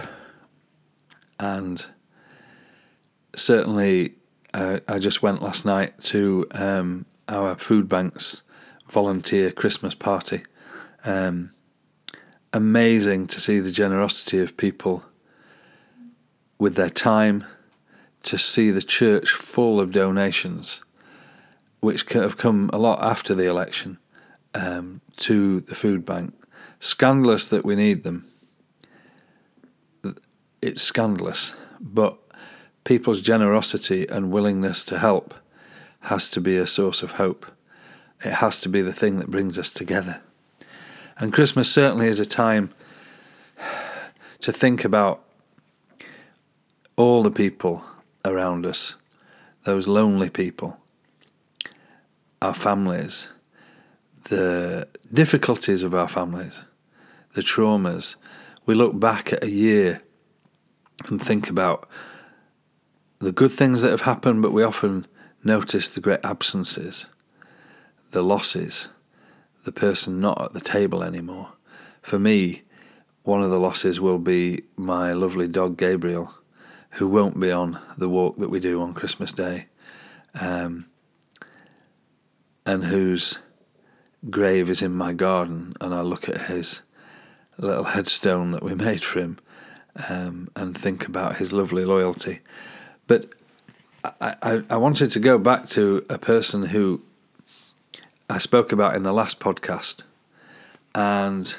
and 1.39 1.85
certainly, 3.35 4.15
uh, 4.53 4.79
I 4.87 4.99
just 4.99 5.21
went 5.21 5.41
last 5.41 5.65
night 5.65 5.99
to 6.01 6.47
um, 6.51 7.05
our 7.27 7.55
food 7.55 7.89
bank's 7.89 8.41
volunteer 8.89 9.51
Christmas 9.51 9.93
party. 9.93 10.43
Um, 11.05 11.51
amazing 12.53 13.27
to 13.27 13.41
see 13.41 13.59
the 13.59 13.71
generosity 13.71 14.39
of 14.39 14.55
people 14.55 15.03
with 16.59 16.75
their 16.75 16.89
time, 16.89 17.45
to 18.23 18.37
see 18.37 18.71
the 18.71 18.81
church 18.81 19.31
full 19.31 19.79
of 19.79 19.91
donations, 19.91 20.83
which 21.79 22.09
have 22.13 22.37
come 22.37 22.69
a 22.71 22.77
lot 22.77 23.03
after 23.03 23.33
the 23.33 23.49
election, 23.49 23.97
um, 24.53 25.01
to 25.17 25.59
the 25.59 25.75
food 25.75 26.05
bank. 26.05 26.33
Scandalous 26.79 27.47
that 27.49 27.65
we 27.65 27.75
need 27.75 28.03
them. 28.03 28.27
It's 30.61 30.81
scandalous, 30.81 31.53
but 31.81 32.17
people's 32.83 33.21
generosity 33.21 34.07
and 34.07 34.31
willingness 34.31 34.83
to 34.85 34.99
help 34.99 35.33
has 36.01 36.29
to 36.31 36.41
be 36.41 36.57
a 36.57 36.67
source 36.67 37.01
of 37.01 37.13
hope. 37.13 37.45
It 38.23 38.33
has 38.33 38.59
to 38.61 38.69
be 38.69 38.81
the 38.81 38.93
thing 38.93 39.19
that 39.19 39.31
brings 39.31 39.57
us 39.57 39.71
together. 39.71 40.21
And 41.17 41.31
Christmas 41.31 41.71
certainly 41.71 42.07
is 42.07 42.19
a 42.19 42.25
time 42.25 42.73
to 44.39 44.51
think 44.51 44.83
about 44.83 45.23
all 46.95 47.23
the 47.23 47.31
people 47.31 47.83
around 48.25 48.65
us, 48.65 48.95
those 49.63 49.87
lonely 49.87 50.29
people, 50.29 50.77
our 52.41 52.53
families, 52.53 53.29
the 54.25 54.87
difficulties 55.13 55.83
of 55.83 55.93
our 55.93 56.07
families, 56.07 56.61
the 57.33 57.41
traumas. 57.41 58.15
We 58.65 58.75
look 58.75 58.99
back 58.99 59.31
at 59.31 59.43
a 59.43 59.49
year 59.49 60.01
and 61.07 61.21
think 61.21 61.49
about 61.49 61.87
the 63.23 63.31
good 63.31 63.51
things 63.51 63.81
that 63.81 63.91
have 63.91 64.01
happened, 64.01 64.41
but 64.41 64.51
we 64.51 64.63
often 64.63 65.07
notice 65.43 65.89
the 65.89 66.01
great 66.01 66.19
absences, 66.23 67.05
the 68.11 68.21
losses, 68.21 68.89
the 69.63 69.71
person 69.71 70.19
not 70.19 70.41
at 70.41 70.53
the 70.53 70.61
table 70.61 71.03
anymore. 71.03 71.53
For 72.01 72.19
me, 72.19 72.63
one 73.23 73.41
of 73.41 73.49
the 73.49 73.59
losses 73.59 73.99
will 73.99 74.19
be 74.19 74.63
my 74.75 75.13
lovely 75.13 75.47
dog 75.47 75.77
Gabriel, 75.77 76.33
who 76.91 77.07
won't 77.07 77.39
be 77.39 77.51
on 77.51 77.79
the 77.97 78.09
walk 78.09 78.37
that 78.37 78.49
we 78.49 78.59
do 78.59 78.81
on 78.81 78.93
Christmas 78.93 79.31
Day, 79.31 79.67
um, 80.39 80.85
and 82.65 82.83
whose 82.85 83.39
grave 84.29 84.69
is 84.69 84.81
in 84.81 84.93
my 84.93 85.13
garden, 85.13 85.73
and 85.79 85.93
I 85.93 86.01
look 86.01 86.27
at 86.27 86.47
his 86.47 86.81
little 87.57 87.85
headstone 87.85 88.51
that 88.51 88.63
we 88.63 88.75
made 88.75 89.03
for 89.03 89.19
him 89.19 89.39
um, 90.09 90.49
and 90.55 90.77
think 90.77 91.07
about 91.07 91.37
his 91.37 91.53
lovely 91.53 91.85
loyalty. 91.85 92.39
But 93.07 93.25
I, 94.03 94.35
I, 94.41 94.61
I 94.69 94.77
wanted 94.77 95.11
to 95.11 95.19
go 95.19 95.37
back 95.37 95.65
to 95.67 96.05
a 96.09 96.17
person 96.17 96.63
who 96.63 97.01
I 98.29 98.37
spoke 98.37 98.71
about 98.71 98.95
in 98.95 99.03
the 99.03 99.13
last 99.13 99.39
podcast, 99.39 100.03
and 100.95 101.55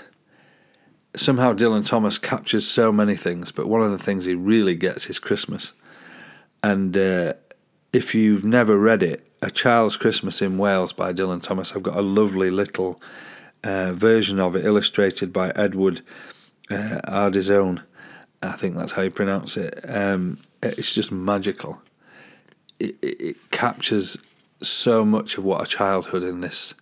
somehow 1.17 1.53
Dylan 1.53 1.87
Thomas 1.87 2.19
captures 2.19 2.67
so 2.67 2.93
many 2.93 3.17
things, 3.17 3.53
but 3.53 3.69
one 3.69 3.83
of 3.83 3.91
the 3.91 3.99
things 3.99 4.25
he 4.25 4.35
really 4.35 4.75
gets 4.75 5.09
is 5.09 5.19
Christmas. 5.19 5.73
And 6.63 6.97
uh, 6.97 7.35
if 7.93 8.15
you've 8.15 8.45
never 8.45 8.79
read 8.79 9.03
it, 9.03 9.27
A 9.43 9.51
Child's 9.51 9.97
Christmas 9.97 10.43
in 10.43 10.59
Wales 10.59 10.93
by 10.93 11.13
Dylan 11.13 11.43
Thomas, 11.43 11.77
I've 11.77 11.83
got 11.83 11.97
a 11.97 12.03
lovely 12.03 12.51
little 12.51 13.01
uh, 13.63 13.93
version 13.93 14.41
of 14.41 14.57
it 14.57 14.65
illustrated 14.65 15.33
by 15.33 15.51
Edward 15.51 16.01
uh, 16.71 17.01
Ardizzone. 17.07 17.83
I 18.43 18.53
think 18.53 18.77
that's 18.77 18.93
how 18.93 19.03
you 19.03 19.11
pronounce 19.11 19.57
it. 19.57 19.79
Um, 19.89 20.39
it's 20.65 20.95
just 20.95 21.13
magical. 21.13 21.81
It, 22.79 22.97
it, 23.03 23.21
it 23.21 23.51
captures 23.51 24.19
so 24.63 25.05
much 25.05 25.39
of 25.39 25.45
what 25.45 25.63
a 25.63 25.67
childhood 25.67 26.23
in 26.23 26.41
this 26.41 26.75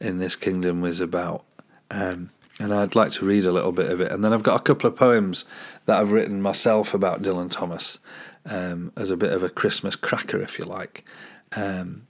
in 0.00 0.18
this 0.18 0.36
kingdom 0.36 0.80
was 0.80 1.00
about. 1.00 1.44
Um, 1.90 2.30
and 2.58 2.72
I'd 2.72 2.94
like 2.94 3.10
to 3.12 3.26
read 3.26 3.44
a 3.44 3.52
little 3.52 3.72
bit 3.72 3.90
of 3.90 4.00
it. 4.00 4.10
And 4.12 4.24
then 4.24 4.32
I've 4.32 4.42
got 4.42 4.60
a 4.60 4.62
couple 4.62 4.88
of 4.88 4.96
poems 4.96 5.44
that 5.86 6.00
I've 6.00 6.12
written 6.12 6.40
myself 6.40 6.94
about 6.94 7.22
Dylan 7.22 7.50
Thomas 7.50 7.98
um, 8.46 8.92
as 8.96 9.10
a 9.10 9.16
bit 9.16 9.32
of 9.32 9.42
a 9.42 9.48
Christmas 9.48 9.96
cracker, 9.96 10.40
if 10.40 10.58
you 10.58 10.64
like. 10.64 11.04
Um, 11.54 12.06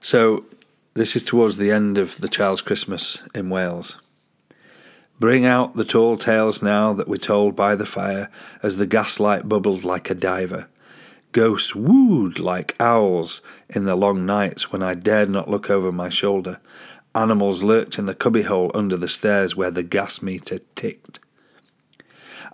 so 0.00 0.44
this 0.94 1.16
is 1.16 1.24
towards 1.24 1.56
the 1.56 1.70
end 1.70 1.98
of 1.98 2.20
the 2.20 2.28
Child's 2.28 2.62
Christmas 2.62 3.22
in 3.34 3.50
Wales. 3.50 3.96
Bring 5.20 5.44
out 5.44 5.74
the 5.74 5.84
tall 5.84 6.16
tales 6.16 6.62
now 6.62 6.94
that 6.94 7.06
were 7.06 7.18
told 7.18 7.54
by 7.54 7.76
the 7.76 7.84
fire 7.84 8.30
as 8.62 8.78
the 8.78 8.86
gaslight 8.86 9.50
bubbled 9.50 9.84
like 9.84 10.08
a 10.08 10.14
diver. 10.14 10.66
Ghosts 11.32 11.74
wooed 11.74 12.38
like 12.38 12.74
owls 12.80 13.42
in 13.68 13.84
the 13.84 13.94
long 13.94 14.24
nights 14.24 14.72
when 14.72 14.82
I 14.82 14.94
dared 14.94 15.28
not 15.28 15.50
look 15.50 15.68
over 15.68 15.92
my 15.92 16.08
shoulder. 16.08 16.58
Animals 17.14 17.62
lurked 17.62 17.98
in 17.98 18.06
the 18.06 18.14
cubbyhole 18.14 18.70
under 18.74 18.96
the 18.96 19.08
stairs 19.08 19.54
where 19.54 19.70
the 19.70 19.82
gas 19.82 20.22
meter 20.22 20.58
ticked. 20.74 21.20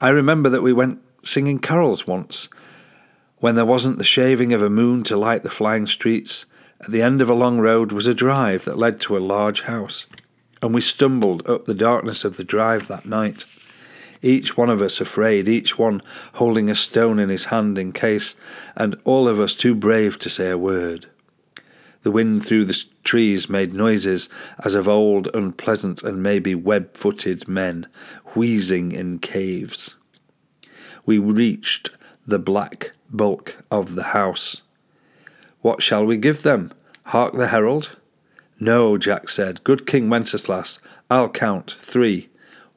I 0.01 0.09
remember 0.09 0.49
that 0.49 0.63
we 0.63 0.73
went 0.73 1.01
singing 1.23 1.61
carols 1.61 2.07
once, 2.07 2.49
when 3.39 3.55
there 3.55 3.65
wasn't 3.65 3.99
the 3.99 4.05
shaving 4.05 4.53
of 4.53 4.61
a 4.63 4.69
moon 4.69 5.05
to 5.05 5.17
light 5.17 5.45
the 5.45 5.51
flying 5.51 5.87
streets. 5.87 6.47
At 6.81 6.91
the 6.91 7.03
end 7.03 7.23
of 7.23 7.31
a 7.31 7.35
long 7.35 7.61
road 7.61 7.93
was 7.93 8.09
a 8.09 8.15
drive 8.15 8.65
that 8.65 8.77
led 8.77 9.01
to 9.03 9.17
a 9.17 9.19
large 9.19 9.63
house, 9.63 10.07
and 10.63 10.75
we 10.75 10.81
stumbled 10.81 11.47
up 11.49 11.65
the 11.65 11.75
darkness 11.75 12.25
of 12.25 12.37
the 12.37 12.45
drive 12.45 12.89
that 12.89 13.07
night 13.07 13.45
each 14.23 14.57
one 14.57 14.71
of 14.71 14.83
us 14.83 15.01
afraid, 15.01 15.49
each 15.49 15.79
one 15.79 16.03
holding 16.35 16.69
a 16.69 16.75
stone 16.75 17.19
in 17.19 17.29
his 17.29 17.47
hand 17.47 17.79
in 17.79 17.93
case, 17.93 18.37
and 18.75 18.97
all 19.05 19.29
of 19.29 19.39
us 19.39 19.55
too 19.55 19.75
brave 19.75 20.19
to 20.21 20.31
say 20.31 20.51
a 20.51 20.59
word. 20.59 21.07
The 22.03 22.11
wind 22.11 22.47
through 22.47 22.67
the 22.67 22.85
trees 23.05 23.49
made 23.49 23.75
noises 23.75 24.29
as 24.65 24.75
of 24.75 24.87
old, 24.87 25.29
unpleasant 25.35 26.03
and 26.03 26.23
maybe 26.23 26.55
web 26.55 26.95
footed 26.95 27.49
men 27.49 27.87
wheezing 28.35 28.93
in 28.93 29.19
caves. 29.19 29.97
We 31.05 31.19
reached 31.19 31.91
the 32.27 32.39
black 32.39 32.93
bulk 33.11 33.57
of 33.71 33.95
the 33.95 34.05
house. 34.05 34.63
What 35.63 35.83
shall 35.83 36.05
we 36.05 36.17
give 36.17 36.43
them? 36.43 36.73
Hark 37.07 37.35
the 37.35 37.49
herald? 37.49 37.97
No, 38.59 38.97
Jack 38.97 39.29
said. 39.29 39.63
Good 39.65 39.87
King 39.87 40.09
Wenceslas, 40.09 40.79
I'll 41.11 41.29
count 41.29 41.77
three. 41.81 42.31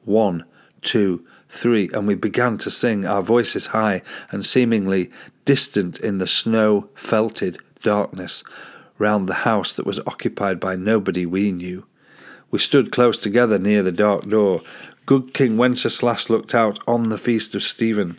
One, 0.04 0.44
two, 0.82 1.24
three, 1.48 1.88
and 1.92 2.06
we 2.06 2.14
began 2.14 2.58
to 2.58 2.70
sing, 2.70 3.06
our 3.06 3.22
voices 3.22 3.66
high 3.66 4.02
and 4.30 4.44
seemingly 4.44 5.10
distant 5.44 5.98
in 5.98 6.18
the 6.18 6.26
snow 6.26 6.88
felted 6.94 7.58
darkness 7.82 8.44
round 8.98 9.26
the 9.28 9.34
house 9.34 9.72
that 9.72 9.86
was 9.86 10.00
occupied 10.06 10.60
by 10.60 10.76
nobody 10.76 11.24
we 11.24 11.50
knew. 11.50 11.86
We 12.50 12.58
stood 12.58 12.92
close 12.92 13.18
together 13.18 13.58
near 13.58 13.82
the 13.82 13.92
dark 13.92 14.28
door. 14.28 14.60
Good 15.06 15.32
King 15.32 15.56
Wenceslas 15.56 16.28
looked 16.28 16.54
out 16.54 16.78
on 16.86 17.08
the 17.08 17.18
feast 17.18 17.54
of 17.54 17.62
Stephen, 17.62 18.18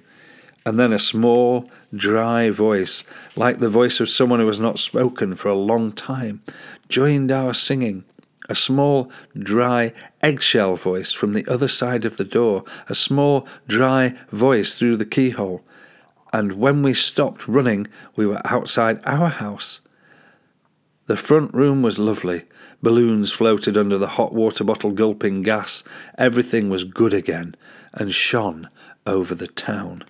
and 0.65 0.80
then 0.80 0.94
a 0.94 1.00
small, 1.00 1.70
dry 1.96 2.50
voice, 2.50 3.03
like 3.36 3.60
the 3.60 3.70
voice 3.70 4.00
of 4.00 4.10
someone 4.10 4.39
who 4.39 4.48
has 4.48 4.60
not 4.60 4.80
spoken 4.80 5.36
for 5.36 5.50
a 5.50 5.56
long 5.56 5.91
time, 5.91 6.41
joined 6.88 7.32
our 7.32 7.53
singing 7.53 8.03
a 8.51 8.56
small, 8.56 9.10
dry, 9.38 9.94
eggshell 10.22 10.75
voice 10.75 11.12
from 11.12 11.34
the 11.34 11.48
other 11.48 11.70
side 11.70 12.06
of 12.06 12.18
the 12.18 12.25
door, 12.25 12.63
a 12.89 12.94
small, 12.94 13.48
dry 13.68 14.13
voice 14.30 14.77
through 14.77 14.98
the 14.98 15.06
keyhole. 15.06 15.63
And 16.34 16.53
when 16.53 16.84
we 16.84 16.94
stopped 16.94 17.48
running, 17.48 17.88
we 18.15 18.25
were 18.25 18.41
outside 18.46 19.00
our 19.06 19.30
house. 19.30 19.80
The 21.06 21.15
front 21.15 21.53
room 21.53 21.82
was 21.82 21.98
lovely. 21.98 22.44
Balloons 22.82 23.32
floated 23.32 23.78
under 23.78 23.97
the 23.97 24.15
hot 24.19 24.34
water 24.34 24.63
bottle 24.63 24.91
gulping 24.91 25.43
gas. 25.43 25.84
Everything 26.17 26.69
was 26.69 26.84
good 26.84 27.13
again 27.13 27.56
and 27.93 28.13
shone 28.13 28.69
over 29.06 29.34
the 29.34 29.47
town. 29.47 30.04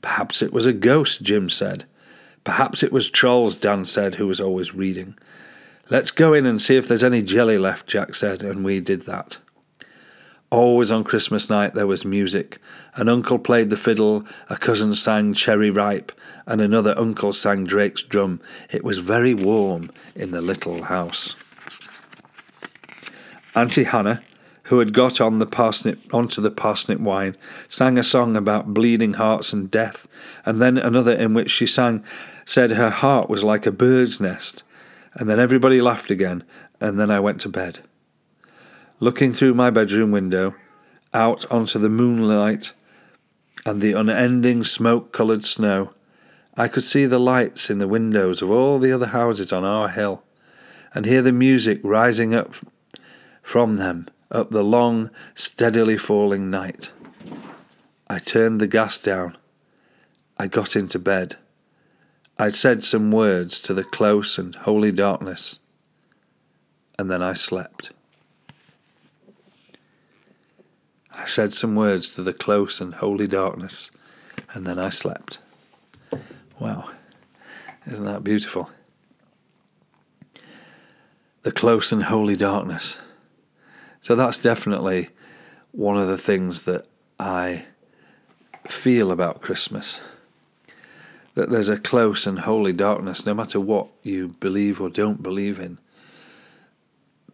Perhaps 0.00 0.42
it 0.42 0.52
was 0.52 0.66
a 0.66 0.72
ghost, 0.72 1.22
Jim 1.22 1.48
said. 1.50 1.84
Perhaps 2.44 2.82
it 2.82 2.92
was 2.92 3.10
trolls, 3.10 3.56
Dan 3.56 3.84
said, 3.84 4.14
who 4.14 4.26
was 4.26 4.40
always 4.40 4.74
reading. 4.74 5.16
Let's 5.90 6.10
go 6.10 6.34
in 6.34 6.46
and 6.46 6.60
see 6.60 6.76
if 6.76 6.86
there's 6.86 7.04
any 7.04 7.22
jelly 7.22 7.58
left, 7.58 7.86
Jack 7.86 8.14
said, 8.14 8.42
and 8.42 8.64
we 8.64 8.80
did 8.80 9.02
that. 9.02 9.38
Always 10.50 10.90
on 10.90 11.04
Christmas 11.04 11.50
night 11.50 11.74
there 11.74 11.86
was 11.86 12.06
music. 12.06 12.58
An 12.94 13.08
uncle 13.08 13.38
played 13.38 13.68
the 13.68 13.76
fiddle, 13.76 14.24
a 14.48 14.56
cousin 14.56 14.94
sang 14.94 15.34
Cherry 15.34 15.70
Ripe, 15.70 16.10
and 16.46 16.60
another 16.60 16.98
uncle 16.98 17.34
sang 17.34 17.64
Drake's 17.64 18.02
drum. 18.02 18.40
It 18.70 18.82
was 18.82 18.98
very 18.98 19.34
warm 19.34 19.90
in 20.14 20.30
the 20.30 20.40
little 20.40 20.84
house. 20.84 21.36
Auntie 23.54 23.84
Hannah, 23.84 24.22
who 24.68 24.80
had 24.80 24.92
got 24.92 25.18
on 25.18 25.38
the 25.38 25.46
parsnip 25.46 25.98
onto 26.12 26.42
the 26.42 26.50
parsnip 26.50 27.00
wine, 27.00 27.34
sang 27.70 27.96
a 27.96 28.02
song 28.02 28.36
about 28.36 28.74
bleeding 28.74 29.14
hearts 29.14 29.50
and 29.50 29.70
death, 29.70 30.06
and 30.44 30.60
then 30.60 30.76
another 30.76 31.14
in 31.14 31.32
which 31.32 31.50
she 31.50 31.66
sang 31.66 32.04
said 32.44 32.72
her 32.72 32.90
heart 32.90 33.30
was 33.30 33.42
like 33.42 33.64
a 33.64 33.72
bird's 33.72 34.20
nest. 34.20 34.62
And 35.14 35.28
then 35.28 35.40
everybody 35.40 35.80
laughed 35.80 36.10
again, 36.10 36.44
and 36.82 37.00
then 37.00 37.10
I 37.10 37.18
went 37.18 37.40
to 37.42 37.48
bed. 37.48 37.80
Looking 39.00 39.32
through 39.32 39.54
my 39.54 39.70
bedroom 39.70 40.10
window, 40.10 40.54
out 41.14 41.50
onto 41.50 41.78
the 41.78 41.88
moonlight 41.88 42.72
and 43.64 43.80
the 43.80 43.94
unending 43.94 44.64
smoke 44.64 45.12
coloured 45.12 45.46
snow, 45.46 45.94
I 46.58 46.68
could 46.68 46.84
see 46.84 47.06
the 47.06 47.18
lights 47.18 47.70
in 47.70 47.78
the 47.78 47.88
windows 47.88 48.42
of 48.42 48.50
all 48.50 48.78
the 48.78 48.92
other 48.92 49.06
houses 49.06 49.50
on 49.50 49.64
our 49.64 49.88
hill, 49.88 50.24
and 50.92 51.06
hear 51.06 51.22
the 51.22 51.32
music 51.32 51.80
rising 51.82 52.34
up 52.34 52.52
from 53.42 53.76
them 53.76 54.08
up 54.30 54.50
the 54.50 54.62
long, 54.62 55.10
steadily 55.34 55.96
falling 55.96 56.50
night. 56.50 56.90
I 58.08 58.18
turned 58.18 58.60
the 58.60 58.66
gas 58.66 58.98
down. 58.98 59.36
I 60.38 60.46
got 60.46 60.76
into 60.76 60.98
bed. 60.98 61.36
I 62.38 62.50
said 62.50 62.84
some 62.84 63.10
words 63.10 63.60
to 63.62 63.74
the 63.74 63.82
close 63.82 64.38
and 64.38 64.54
holy 64.54 64.92
darkness, 64.92 65.58
and 66.98 67.10
then 67.10 67.22
I 67.22 67.32
slept. 67.32 67.90
I 71.12 71.26
said 71.26 71.52
some 71.52 71.74
words 71.74 72.14
to 72.14 72.22
the 72.22 72.32
close 72.32 72.80
and 72.80 72.94
holy 72.94 73.26
darkness, 73.26 73.90
and 74.52 74.64
then 74.66 74.78
I 74.78 74.88
slept. 74.88 75.38
Wow, 76.60 76.90
isn't 77.86 78.04
that 78.04 78.22
beautiful? 78.22 78.70
The 81.42 81.50
close 81.50 81.90
and 81.90 82.04
holy 82.04 82.36
darkness. 82.36 83.00
So 84.08 84.14
that's 84.14 84.38
definitely 84.38 85.10
one 85.70 85.98
of 85.98 86.08
the 86.08 86.16
things 86.16 86.62
that 86.62 86.86
I 87.18 87.66
feel 88.66 89.10
about 89.10 89.42
Christmas 89.42 90.00
that 91.34 91.50
there's 91.50 91.68
a 91.68 91.76
close 91.76 92.26
and 92.26 92.38
holy 92.38 92.72
darkness, 92.72 93.26
no 93.26 93.34
matter 93.34 93.60
what 93.60 93.90
you 94.02 94.28
believe 94.40 94.80
or 94.80 94.88
don't 94.88 95.22
believe 95.22 95.60
in. 95.60 95.78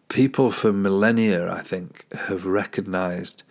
People 0.08 0.50
for 0.50 0.72
millennia, 0.72 1.48
I 1.48 1.60
think, 1.60 2.06
have 2.12 2.44
recognized 2.44 3.44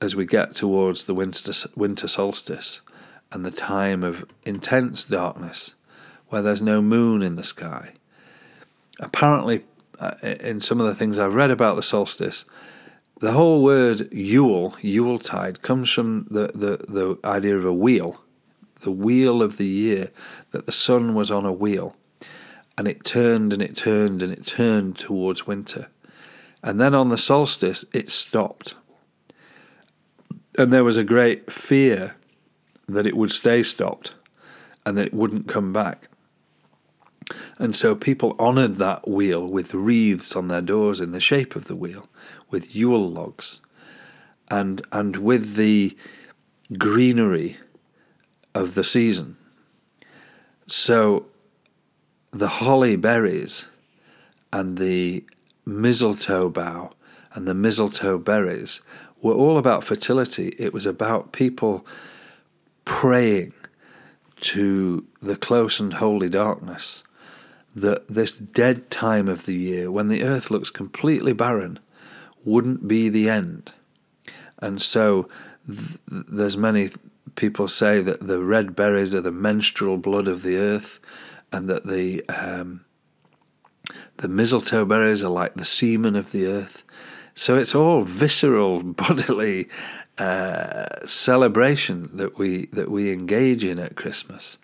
as 0.00 0.16
we 0.16 0.26
get 0.26 0.50
towards 0.50 1.04
the 1.04 1.14
winter, 1.14 1.52
winter 1.76 2.08
solstice 2.08 2.80
and 3.30 3.46
the 3.46 3.52
time 3.52 4.02
of 4.02 4.24
intense 4.44 5.04
darkness 5.04 5.76
where 6.26 6.42
there's 6.42 6.60
no 6.60 6.82
moon 6.82 7.22
in 7.22 7.36
the 7.36 7.44
sky. 7.44 7.92
Apparently, 8.98 9.62
Uh, 9.98 10.14
in 10.22 10.60
some 10.60 10.80
of 10.80 10.86
the 10.86 10.94
things 10.94 11.18
I've 11.18 11.34
read 11.34 11.50
about 11.50 11.76
the 11.76 11.82
solstice, 11.82 12.44
the 13.20 13.32
whole 13.32 13.62
word 13.62 14.12
Yule, 14.12 14.76
Yuletide, 14.80 15.60
comes 15.60 15.90
from 15.90 16.26
the, 16.30 16.48
the, 16.54 16.76
the 16.88 17.18
idea 17.24 17.56
of 17.56 17.64
a 17.64 17.72
wheel 17.72 18.20
the 18.80 18.90
wheel 18.90 19.42
of 19.42 19.56
the 19.56 19.66
year, 19.66 20.10
that 20.50 20.66
the 20.66 20.72
sun 20.72 21.14
was 21.14 21.30
on 21.30 21.44
a 21.44 21.52
wheel 21.52 21.96
and 22.76 22.86
it 22.86 23.04
turned 23.04 23.52
and 23.52 23.62
it 23.62 23.76
turned 23.76 24.22
and 24.22 24.32
it 24.32 24.46
turned 24.46 24.98
towards 24.98 25.46
winter. 25.46 25.88
And 26.62 26.80
then 26.80 26.94
on 26.94 27.08
the 27.08 27.18
solstice, 27.18 27.84
it 27.92 28.08
stopped. 28.08 28.74
And 30.56 30.72
there 30.72 30.84
was 30.84 30.96
a 30.96 31.04
great 31.04 31.52
fear 31.52 32.16
that 32.86 33.06
it 33.06 33.16
would 33.16 33.30
stay 33.30 33.62
stopped 33.62 34.14
and 34.86 34.96
that 34.96 35.06
it 35.06 35.14
wouldn't 35.14 35.48
come 35.48 35.72
back. 35.72 36.08
And 37.58 37.74
so 37.74 37.94
people 37.94 38.36
honoured 38.38 38.76
that 38.76 39.08
wheel 39.08 39.46
with 39.46 39.74
wreaths 39.74 40.34
on 40.36 40.48
their 40.48 40.62
doors 40.62 41.00
in 41.00 41.12
the 41.12 41.20
shape 41.20 41.56
of 41.56 41.66
the 41.66 41.76
wheel, 41.76 42.08
with 42.50 42.74
Yule 42.74 43.10
logs, 43.10 43.60
and 44.50 44.82
and 44.92 45.16
with 45.16 45.54
the 45.54 45.96
greenery 46.76 47.56
of 48.54 48.74
the 48.74 48.84
season. 48.84 49.36
So 50.66 51.26
the 52.30 52.48
holly 52.48 52.96
berries 52.96 53.66
and 54.52 54.78
the 54.78 55.24
mistletoe 55.64 56.48
bough 56.48 56.92
and 57.32 57.46
the 57.46 57.54
mistletoe 57.54 58.18
berries 58.18 58.80
were 59.20 59.34
all 59.34 59.58
about 59.58 59.84
fertility. 59.84 60.54
It 60.58 60.72
was 60.72 60.86
about 60.86 61.32
people 61.32 61.86
praying 62.84 63.52
to 64.40 65.04
the 65.20 65.36
close 65.36 65.80
and 65.80 65.94
holy 65.94 66.28
darkness 66.28 67.02
that 67.74 68.08
this 68.08 68.32
dead 68.32 68.90
time 68.90 69.28
of 69.28 69.46
the 69.46 69.54
year, 69.54 69.90
when 69.90 70.08
the 70.08 70.22
earth 70.22 70.50
looks 70.50 70.70
completely 70.70 71.32
barren, 71.32 71.78
wouldn't 72.44 72.88
be 72.88 73.08
the 73.08 73.28
end. 73.28 73.72
And 74.60 74.80
so 74.80 75.28
th- 75.66 75.98
there's 76.08 76.56
many 76.56 76.90
people 77.36 77.68
say 77.68 78.00
that 78.02 78.26
the 78.26 78.42
red 78.42 78.74
berries 78.74 79.14
are 79.14 79.20
the 79.20 79.30
menstrual 79.30 79.96
blood 79.96 80.28
of 80.28 80.42
the 80.42 80.56
earth, 80.56 80.98
and 81.52 81.68
that 81.68 81.86
the 81.86 82.26
um, 82.28 82.84
the 84.18 84.28
mistletoe 84.28 84.84
berries 84.84 85.22
are 85.22 85.30
like 85.30 85.54
the 85.54 85.64
semen 85.64 86.16
of 86.16 86.32
the 86.32 86.46
earth. 86.46 86.82
So 87.34 87.56
it's 87.56 87.74
all 87.74 88.02
visceral, 88.02 88.82
bodily 88.82 89.68
uh, 90.18 91.06
celebration 91.06 92.10
that 92.14 92.38
we 92.38 92.66
that 92.66 92.90
we 92.90 93.12
engage 93.12 93.64
in 93.64 93.78
at 93.78 93.96
Christmas, 93.96 94.58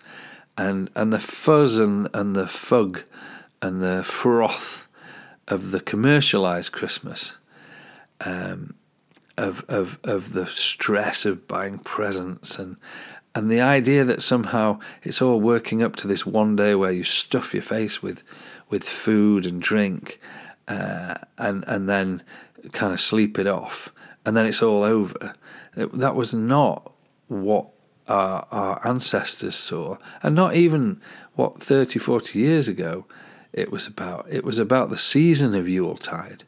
and 0.57 0.89
and 0.95 1.11
the 1.11 1.19
fuzz 1.19 1.77
and 1.77 2.07
and 2.13 2.35
the 2.35 2.47
fug 2.47 3.03
and 3.61 3.81
the 3.81 4.03
froth 4.03 4.87
of 5.47 5.71
the 5.71 5.79
commercialized 5.79 6.71
Christmas. 6.71 7.35
Um, 8.21 8.75
of, 9.37 9.65
of 9.67 9.99
of 10.03 10.33
the 10.33 10.47
stress 10.47 11.25
of 11.25 11.47
buying 11.47 11.79
presents 11.79 12.57
and 12.57 12.77
and 13.33 13.51
the 13.51 13.59
idea 13.59 14.05
that 14.05 14.21
somehow 14.21 14.79
it's 15.03 15.21
all 15.21 15.41
working 15.41 15.83
up 15.83 15.95
to 15.97 16.07
this 16.07 16.25
one 16.25 16.55
day 16.55 16.73
where 16.73 16.91
you 16.91 17.03
stuff 17.03 17.53
your 17.53 17.63
face 17.63 18.01
with 18.01 18.23
with 18.69 18.83
food 18.83 19.45
and 19.45 19.61
drink 19.61 20.19
uh, 20.67 21.15
and 21.37 21.65
and 21.67 21.89
then 21.89 22.23
kind 22.71 22.93
of 22.93 22.99
sleep 22.99 23.37
it 23.37 23.47
off 23.47 23.89
and 24.25 24.35
then 24.35 24.45
it's 24.45 24.61
all 24.61 24.83
over 24.83 25.35
that 25.75 26.15
was 26.15 26.33
not 26.33 26.91
what 27.27 27.69
our, 28.07 28.47
our 28.51 28.87
ancestors 28.87 29.55
saw 29.55 29.97
and 30.21 30.35
not 30.35 30.55
even 30.55 31.01
what 31.33 31.61
30 31.61 31.99
40 31.99 32.39
years 32.39 32.67
ago 32.67 33.05
it 33.53 33.71
was 33.71 33.87
about 33.87 34.25
it 34.29 34.43
was 34.43 34.59
about 34.59 34.89
the 34.89 34.97
season 34.97 35.55
of 35.55 35.67
Yuletide 35.67 36.43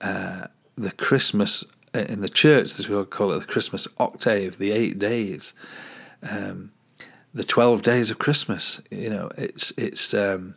uh, 0.00 0.46
the 0.76 0.90
Christmas 0.92 1.64
in 1.94 2.20
the 2.20 2.28
church, 2.28 2.74
they 2.74 3.04
call 3.04 3.32
it 3.32 3.40
the 3.40 3.46
Christmas 3.46 3.86
octave, 3.98 4.58
the 4.58 4.72
eight 4.72 4.98
days, 4.98 5.52
um, 6.28 6.72
the 7.34 7.44
twelve 7.44 7.82
days 7.82 8.10
of 8.10 8.18
Christmas. 8.18 8.80
You 8.90 9.10
know, 9.10 9.30
it's 9.36 9.72
it's 9.76 10.14
um, 10.14 10.54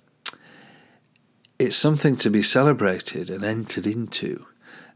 it's 1.60 1.76
something 1.76 2.16
to 2.18 2.30
be 2.30 2.42
celebrated 2.42 3.30
and 3.30 3.44
entered 3.44 3.86
into 3.86 4.46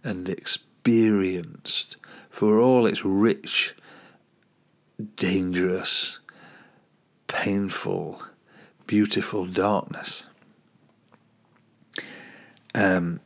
and 0.04 0.30
experienced 0.30 1.98
for 2.30 2.60
all 2.60 2.86
its 2.86 3.04
rich, 3.04 3.76
dangerous, 5.16 6.20
painful, 7.28 8.22
beautiful 8.88 9.46
darkness. 9.46 10.26
Um, 12.76 13.20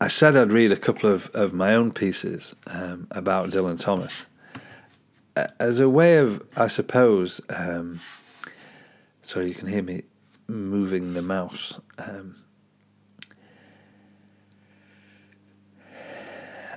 I 0.00 0.08
said 0.08 0.36
I'd 0.36 0.52
read 0.52 0.72
a 0.72 0.76
couple 0.76 1.10
of, 1.10 1.30
of 1.34 1.52
my 1.52 1.74
own 1.74 1.90
pieces 1.90 2.54
um, 2.66 3.08
about 3.10 3.50
Dylan 3.50 3.80
Thomas 3.80 4.26
as 5.58 5.80
a 5.80 5.88
way 5.88 6.18
of, 6.18 6.42
I 6.56 6.66
suppose. 6.66 7.40
Um, 7.50 8.00
sorry, 9.22 9.48
you 9.48 9.54
can 9.54 9.68
hear 9.68 9.82
me 9.82 10.02
moving 10.48 11.14
the 11.14 11.22
mouse. 11.22 11.80
Um, 11.98 12.36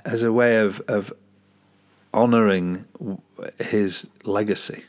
as 0.04 0.22
a 0.22 0.32
way 0.32 0.56
of 0.56 0.80
of 0.88 1.12
honouring 2.12 2.86
his 3.58 4.08
legacy. 4.24 4.84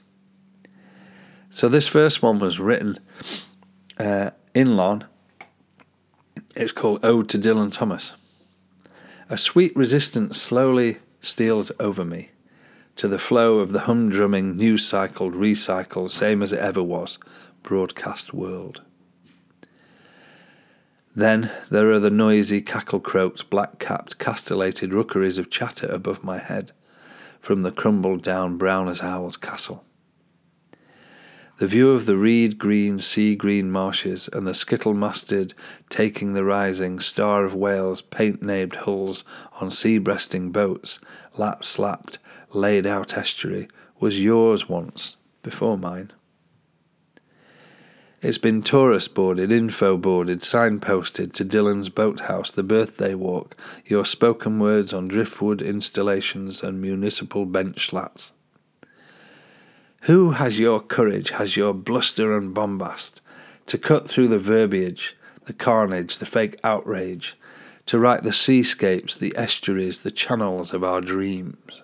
So 1.50 1.68
this 1.68 1.88
first 1.88 2.22
one 2.22 2.40
was 2.40 2.60
written 2.60 2.98
uh, 4.00 4.32
in 4.54 4.70
Laugharne. 4.70 5.06
It's 6.56 6.72
called 6.72 7.06
Ode 7.06 7.30
to 7.30 7.38
Dylan 7.38 7.72
Thomas. 7.72 8.14
A 9.30 9.38
sweet 9.38 9.76
resistance 9.76 10.42
slowly 10.42 10.98
steals 11.22 11.72
over 11.80 12.04
me 12.04 12.32
to 12.96 13.08
the 13.08 13.20
flow 13.20 13.60
of 13.60 13.72
the 13.72 13.82
humdrumming, 13.82 14.56
news 14.56 14.86
cycled, 14.86 15.34
recycled, 15.34 16.10
same 16.12 16.44
as 16.44 16.52
it 16.52 16.60
ever 16.60 16.84
was, 16.84 17.18
broadcast 17.64 18.34
world. 18.34 18.82
Then 21.16 21.52
there 21.70 21.92
are 21.92 22.00
the 22.00 22.10
noisy 22.10 22.62
cackle 22.62 23.00
croaked, 23.00 23.50
black 23.50 23.80
capped, 23.80 24.18
castellated 24.18 24.94
rookeries 24.94 25.38
of 25.38 25.50
chatter 25.50 25.88
above 25.88 26.24
my 26.24 26.38
head 26.38 26.72
from 27.42 27.64
the 27.64 27.72
crumbled 27.72 28.24
down 28.24 28.58
brown 28.58 28.88
as 28.88 29.02
owl's 29.02 29.38
castle. 29.38 29.84
The 31.58 31.68
view 31.68 31.92
of 31.92 32.08
the 32.08 32.18
reed 32.18 32.58
green, 32.58 32.98
sea 32.98 33.36
green 33.36 33.70
marshes 33.70 34.28
and 34.34 34.48
the 34.48 34.56
skittle 34.56 34.96
masted, 34.96 35.54
taking 35.90 36.34
the 36.34 36.44
rising, 36.44 37.00
star 37.00 37.46
of 37.46 37.54
Wales, 37.54 38.02
paint 38.02 38.42
nabbed 38.42 38.78
hulls 38.78 39.24
on 39.60 39.70
sea 39.70 40.00
breasting 40.00 40.52
boats, 40.52 41.00
lap 41.38 41.64
slapped, 41.64 42.18
laid 42.56 42.88
out 42.88 43.16
estuary, 43.16 43.68
was 44.00 44.24
yours 44.24 44.68
once, 44.68 45.18
before 45.44 45.78
mine. 45.78 46.12
It's 48.24 48.38
been 48.38 48.62
tourist 48.62 49.16
boarded, 49.16 49.52
info 49.52 49.98
boarded, 49.98 50.42
signposted 50.42 51.34
to 51.34 51.44
Dylan's 51.44 51.90
boathouse, 51.90 52.52
the 52.52 52.62
birthday 52.62 53.16
walk, 53.16 53.56
your 53.84 54.06
spoken 54.06 54.60
words 54.60 54.94
on 54.94 55.08
driftwood 55.08 55.60
installations 55.60 56.62
and 56.62 56.80
municipal 56.80 57.48
bench 57.48 57.88
slats. 57.88 58.32
Who 60.02 60.32
has 60.32 60.60
your 60.60 60.82
courage, 60.82 61.32
has 61.32 61.58
your 61.58 61.74
bluster 61.74 62.38
and 62.38 62.54
bombast, 62.54 63.22
to 63.66 63.80
cut 63.80 64.08
through 64.08 64.28
the 64.28 64.38
verbiage, 64.38 65.18
the 65.46 65.54
carnage, 65.54 66.20
the 66.20 66.28
fake 66.28 66.60
outrage, 66.64 67.36
to 67.88 67.98
write 67.98 68.22
the 68.22 68.32
seascapes, 68.32 69.18
the 69.18 69.36
estuaries, 69.36 70.02
the 70.02 70.12
channels 70.12 70.76
of 70.76 70.84
our 70.84 71.02
dreams? 71.02 71.82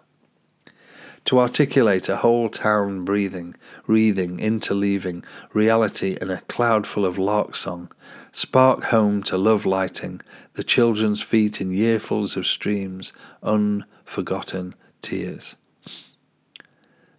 To 1.27 1.39
articulate 1.39 2.07
a 2.07 2.15
whole 2.15 2.47
town 2.47 3.03
breathing, 3.03 3.55
wreathing, 3.85 4.37
interleaving, 4.37 5.25
reality 5.53 6.17
in 6.21 6.31
a 6.31 6.39
cloud 6.47 6.87
full 6.87 7.05
of 7.05 7.17
lark 7.17 7.53
song, 7.53 7.91
spark 8.31 8.85
home 8.85 9.21
to 9.23 9.37
love 9.37 9.65
lighting, 9.65 10.21
the 10.53 10.63
children's 10.63 11.21
feet 11.21 11.59
in 11.59 11.69
yearfuls 11.69 12.37
of 12.37 12.47
streams, 12.47 13.11
unforgotten 13.43 14.73
tears. 15.01 15.57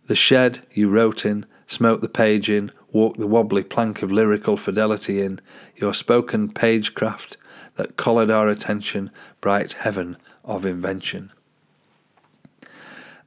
The 0.07 0.15
shed 0.15 0.61
you 0.73 0.89
wrote 0.89 1.27
in, 1.27 1.45
smote 1.67 2.01
the 2.01 2.09
page 2.09 2.49
in, 2.49 2.73
walked 2.91 3.21
the 3.21 3.27
wobbly 3.27 3.63
plank 3.63 4.01
of 4.01 4.11
lyrical 4.11 4.57
fidelity 4.57 5.21
in, 5.21 5.39
your 5.77 5.93
spoken 5.93 6.49
pagecraft 6.49 7.37
that 7.75 7.99
collared 7.99 8.31
our 8.31 8.49
attention, 8.49 9.11
bright 9.43 9.75
heaven 9.75 10.17
of 10.45 10.65
invention. 10.65 11.31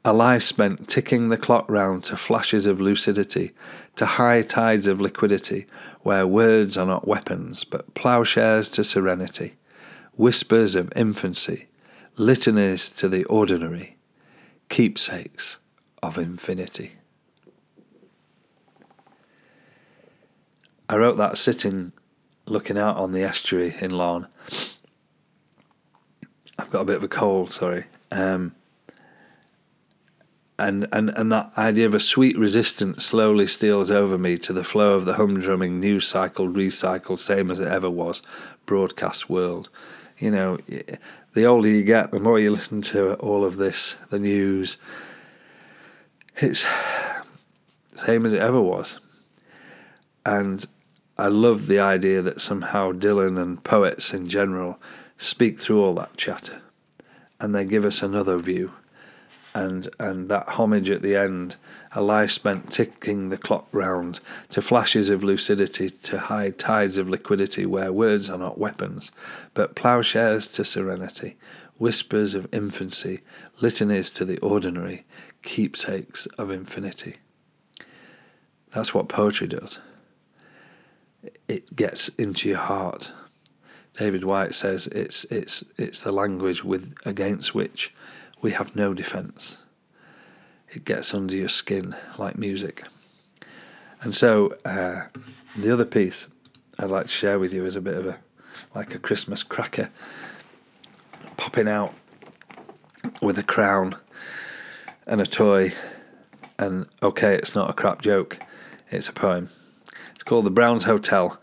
A 0.03 0.13
life 0.13 0.41
spent 0.41 0.87
ticking 0.87 1.29
the 1.29 1.37
clock 1.37 1.69
round 1.69 2.03
to 2.05 2.17
flashes 2.17 2.65
of 2.65 2.81
lucidity, 2.81 3.51
to 3.95 4.05
high 4.05 4.41
tides 4.41 4.87
of 4.87 4.99
liquidity, 4.99 5.67
where 6.01 6.25
words 6.25 6.75
are 6.75 6.87
not 6.87 7.07
weapons, 7.07 7.63
but 7.63 7.93
ploughshares 7.93 8.71
to 8.71 8.83
serenity, 8.83 9.57
whispers 10.13 10.73
of 10.73 10.91
infancy, 10.95 11.67
litanies 12.17 12.91
to 12.93 13.07
the 13.07 13.25
ordinary, 13.25 13.97
keepsakes 14.69 15.59
of 16.01 16.17
infinity. 16.17 16.93
I 20.89 20.97
wrote 20.97 21.17
that 21.17 21.37
sitting 21.37 21.93
looking 22.47 22.77
out 22.77 22.97
on 22.97 23.11
the 23.11 23.21
estuary 23.21 23.75
in 23.79 23.91
Laugharne. 23.91 24.27
I've 26.57 26.71
got 26.71 26.81
a 26.81 26.85
bit 26.85 26.97
of 26.97 27.03
a 27.03 27.07
cold, 27.07 27.51
sorry. 27.51 27.85
Um, 28.11 28.55
and, 30.61 30.87
and, 30.91 31.09
and 31.09 31.31
that 31.31 31.51
idea 31.57 31.87
of 31.87 31.95
a 31.95 31.99
sweet 31.99 32.37
resistance 32.37 33.03
slowly 33.05 33.47
steals 33.47 33.89
over 33.89 34.17
me 34.17 34.37
to 34.37 34.53
the 34.53 34.63
flow 34.63 34.93
of 34.93 35.05
the 35.05 35.13
humdrumming, 35.13 35.79
news 35.79 36.07
cycle, 36.07 36.47
recycled, 36.47 37.19
same 37.19 37.49
as 37.49 37.59
it 37.59 37.67
ever 37.67 37.89
was, 37.89 38.21
broadcast 38.65 39.29
world. 39.29 39.69
You 40.19 40.29
know, 40.29 40.57
the 41.33 41.45
older 41.45 41.67
you 41.67 41.83
get, 41.83 42.11
the 42.11 42.19
more 42.19 42.39
you 42.39 42.51
listen 42.51 42.81
to 42.83 43.15
all 43.15 43.43
of 43.43 43.57
this, 43.57 43.95
the 44.09 44.19
news, 44.19 44.77
it's 46.37 46.67
same 47.95 48.25
as 48.25 48.33
it 48.33 48.41
ever 48.41 48.61
was. 48.61 48.99
And 50.25 50.63
I 51.17 51.27
love 51.27 51.65
the 51.65 51.79
idea 51.79 52.21
that 52.21 52.39
somehow 52.39 52.91
Dylan 52.91 53.41
and 53.41 53.63
poets 53.63 54.13
in 54.13 54.29
general 54.29 54.79
speak 55.17 55.59
through 55.59 55.83
all 55.83 55.95
that 55.95 56.17
chatter 56.17 56.61
and 57.39 57.55
they 57.55 57.65
give 57.65 57.85
us 57.85 58.03
another 58.03 58.37
view 58.37 58.71
and 59.53 59.89
and 59.99 60.29
that 60.29 60.47
homage 60.49 60.89
at 60.89 61.01
the 61.01 61.15
end, 61.15 61.55
a 61.93 62.01
life 62.01 62.31
spent 62.31 62.71
ticking 62.71 63.29
the 63.29 63.37
clock 63.37 63.67
round, 63.71 64.19
to 64.49 64.61
flashes 64.61 65.09
of 65.09 65.23
lucidity, 65.23 65.89
to 65.89 66.19
high 66.19 66.51
tides 66.51 66.97
of 66.97 67.09
liquidity 67.09 67.65
where 67.65 67.91
words 67.91 68.29
are 68.29 68.37
not 68.37 68.57
weapons, 68.57 69.11
but 69.53 69.75
ploughshares 69.75 70.47
to 70.49 70.63
serenity, 70.63 71.37
whispers 71.77 72.33
of 72.33 72.47
infancy, 72.53 73.21
litanies 73.59 74.11
to 74.11 74.25
the 74.25 74.37
ordinary, 74.39 75.05
keepsakes 75.41 76.25
of 76.37 76.51
infinity. 76.51 77.17
That's 78.71 78.93
what 78.93 79.09
poetry 79.09 79.47
does. 79.47 79.79
It 81.47 81.75
gets 81.75 82.07
into 82.09 82.49
your 82.49 82.59
heart. 82.59 83.11
David 83.97 84.23
Whyte 84.23 84.55
says 84.55 84.87
it's 84.87 85.25
it's 85.25 85.65
it's 85.77 86.01
the 86.01 86.11
language 86.11 86.63
with 86.63 86.93
against 87.05 87.53
which 87.53 87.93
we 88.41 88.51
have 88.51 88.75
no 88.75 88.93
defence. 88.93 89.57
It 90.69 90.85
gets 90.85 91.13
under 91.13 91.35
your 91.35 91.49
skin 91.49 91.95
like 92.17 92.37
music. 92.37 92.83
And 94.01 94.15
so 94.15 94.55
uh, 94.65 95.03
the 95.55 95.71
other 95.71 95.85
piece 95.85 96.27
I'd 96.79 96.89
like 96.89 97.07
to 97.07 97.11
share 97.11 97.37
with 97.37 97.53
you 97.53 97.65
is 97.65 97.75
a 97.75 97.81
bit 97.81 97.95
of 97.95 98.07
a 98.07 98.17
like 98.73 98.95
a 98.95 98.99
Christmas 98.99 99.43
cracker 99.43 99.89
popping 101.37 101.67
out 101.67 101.93
with 103.21 103.37
a 103.37 103.43
crown 103.43 103.95
and 105.05 105.19
a 105.19 105.25
toy 105.25 105.73
and 106.59 106.87
okay 107.01 107.35
it's 107.35 107.55
not 107.55 107.69
a 107.69 107.73
crap 107.73 108.01
joke 108.01 108.39
it's 108.89 109.09
a 109.09 109.13
poem 109.13 109.49
it's 110.13 110.23
called 110.23 110.45
the 110.45 110.51
Browns 110.51 110.83
Hotel 110.83 111.39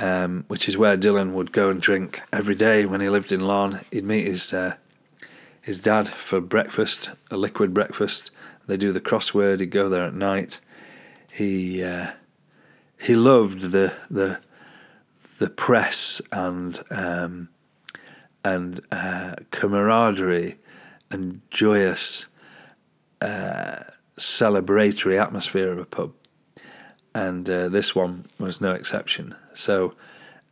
um, 0.00 0.44
which 0.48 0.68
is 0.68 0.76
where 0.76 0.96
Dylan 0.96 1.32
would 1.32 1.52
go 1.52 1.70
and 1.70 1.80
drink 1.80 2.22
every 2.32 2.54
day 2.54 2.86
when 2.86 3.00
he 3.00 3.08
lived 3.08 3.32
in 3.32 3.40
Laugharne 3.40 3.84
he'd 3.92 4.04
meet 4.04 4.26
his 4.26 4.52
uh, 4.52 4.76
his 5.64 5.80
dad 5.80 6.08
for 6.08 6.42
breakfast 6.42 7.10
a 7.30 7.38
liquid 7.38 7.72
breakfast. 7.72 8.30
They 8.66 8.76
do 8.76 8.92
the 8.92 9.00
crossword 9.00 9.60
he'd 9.60 9.70
go 9.70 9.88
there 9.88 10.04
at 10.04 10.14
night. 10.14 10.60
He 11.32 11.82
uh, 11.82 12.12
he 13.00 13.16
loved 13.16 13.72
the 13.72 13.94
the 14.10 14.40
the 15.38 15.48
press 15.48 16.20
and 16.30 16.78
um, 16.90 17.48
and 18.44 18.80
uh, 18.92 19.36
camaraderie 19.50 20.56
and 21.10 21.40
joyous 21.50 22.26
uh, 23.22 23.84
celebratory 24.18 25.20
atmosphere 25.20 25.72
of 25.72 25.78
a 25.78 25.86
pub, 25.86 26.12
and 27.14 27.48
uh, 27.48 27.70
this 27.70 27.94
one 27.94 28.26
was 28.38 28.60
no 28.60 28.72
exception. 28.72 29.34
So, 29.54 29.94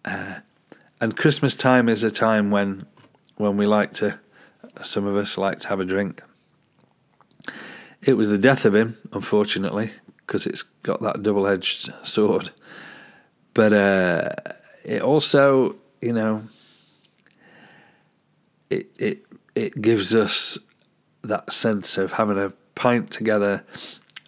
uh, 0.06 0.36
and 1.02 1.16
Christmas 1.16 1.54
time 1.54 1.90
is 1.90 2.02
a 2.02 2.10
time 2.10 2.50
when 2.50 2.86
when 3.36 3.58
we 3.58 3.66
like 3.66 3.92
to, 3.92 4.18
some 4.82 5.06
of 5.06 5.16
us 5.16 5.38
like 5.38 5.58
to 5.60 5.68
have 5.68 5.80
a 5.80 5.84
drink. 5.84 6.22
It 8.02 8.14
was 8.14 8.30
the 8.30 8.38
death 8.38 8.64
of 8.64 8.74
him, 8.74 8.96
unfortunately, 9.12 9.92
because 10.18 10.46
it's 10.46 10.62
got 10.82 11.02
that 11.02 11.22
double-edged 11.22 11.92
sword. 12.02 12.50
But 13.54 13.72
uh, 13.72 14.30
it 14.84 15.02
also, 15.02 15.76
you 16.00 16.12
know, 16.12 16.44
it 18.70 18.88
it 18.98 19.26
it 19.54 19.80
gives 19.80 20.14
us 20.14 20.58
that 21.22 21.52
sense 21.52 21.98
of 21.98 22.12
having 22.12 22.38
a 22.38 22.52
pint 22.74 23.10
together 23.10 23.64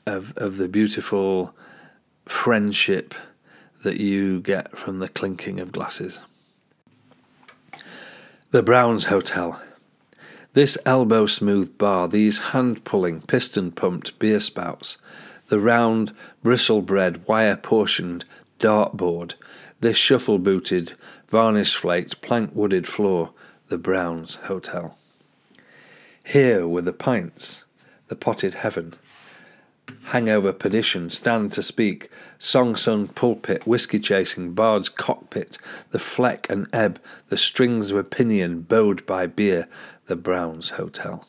of 0.07 0.35
of 0.37 0.59
the 0.59 0.69
beautiful 0.69 1.55
friendship 2.27 3.15
that 3.83 3.99
you 3.99 4.41
get 4.41 4.77
from 4.77 4.99
the 4.99 5.09
clinking 5.09 5.61
of 5.61 5.73
glasses. 5.73 6.21
The 8.51 8.63
Browns 8.63 9.07
Hotel. 9.07 9.61
This 10.55 10.79
elbow 10.87 11.27
smooth 11.27 11.77
bar, 11.79 12.07
these 12.07 12.39
hand 12.39 12.85
pulling, 12.85 13.23
piston 13.23 13.73
pumped 13.73 14.17
beer 14.21 14.39
spouts, 14.39 14.99
the 15.49 15.59
round, 15.59 16.13
bristle 16.45 16.81
bred, 16.81 17.27
wire 17.27 17.57
portioned 17.57 18.25
dartboard, 18.61 19.35
this 19.81 19.97
shuffle 19.97 20.39
booted, 20.39 20.93
varnish 21.29 21.75
flaked, 21.75 22.23
plank 22.23 22.53
wooded 22.55 22.87
floor, 22.87 23.33
the 23.67 23.79
Browns 23.79 24.37
Hotel. 24.45 24.97
Here 26.23 26.69
were 26.69 26.83
the 26.83 26.93
pints, 26.93 27.65
the 28.07 28.15
potted 28.15 28.55
heaven. 28.55 28.95
Hangover 30.05 30.53
perdition, 30.53 31.11
stand 31.11 31.53
to 31.53 31.63
speak, 31.63 32.11
song 32.39 32.77
sung 32.77 33.09
pulpit, 33.09 33.67
whiskey 33.67 33.99
chasing, 33.99 34.53
bard's 34.53 34.89
cockpit, 34.89 35.59
the 35.91 35.99
fleck 35.99 36.49
and 36.49 36.69
ebb, 36.73 37.01
the 37.29 37.37
strings 37.37 37.91
of 37.91 37.97
opinion 37.97 38.61
bowed 38.61 39.05
by 39.05 39.27
beer, 39.27 39.67
the 40.07 40.17
Browns 40.17 40.71
Hotel. 40.71 41.27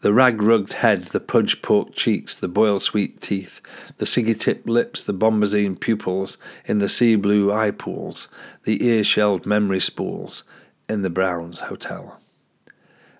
The 0.00 0.12
rag 0.12 0.40
rugged 0.40 0.74
head, 0.74 1.06
the 1.06 1.18
pudge 1.18 1.60
pork 1.60 1.92
cheeks, 1.92 2.36
the 2.36 2.46
boil 2.46 2.78
sweet 2.78 3.20
teeth, 3.20 3.60
the 3.98 4.04
ciggy 4.04 4.38
tipped 4.38 4.68
lips, 4.68 5.02
the 5.02 5.12
bombazine 5.12 5.78
pupils 5.78 6.38
in 6.66 6.78
the 6.78 6.88
sea 6.88 7.16
blue 7.16 7.52
eye 7.52 7.72
pools, 7.72 8.28
the 8.62 8.84
ear 8.86 9.02
shelled 9.02 9.44
memory 9.44 9.80
spools 9.80 10.44
in 10.88 11.02
the 11.02 11.10
Browns 11.10 11.60
Hotel. 11.60 12.20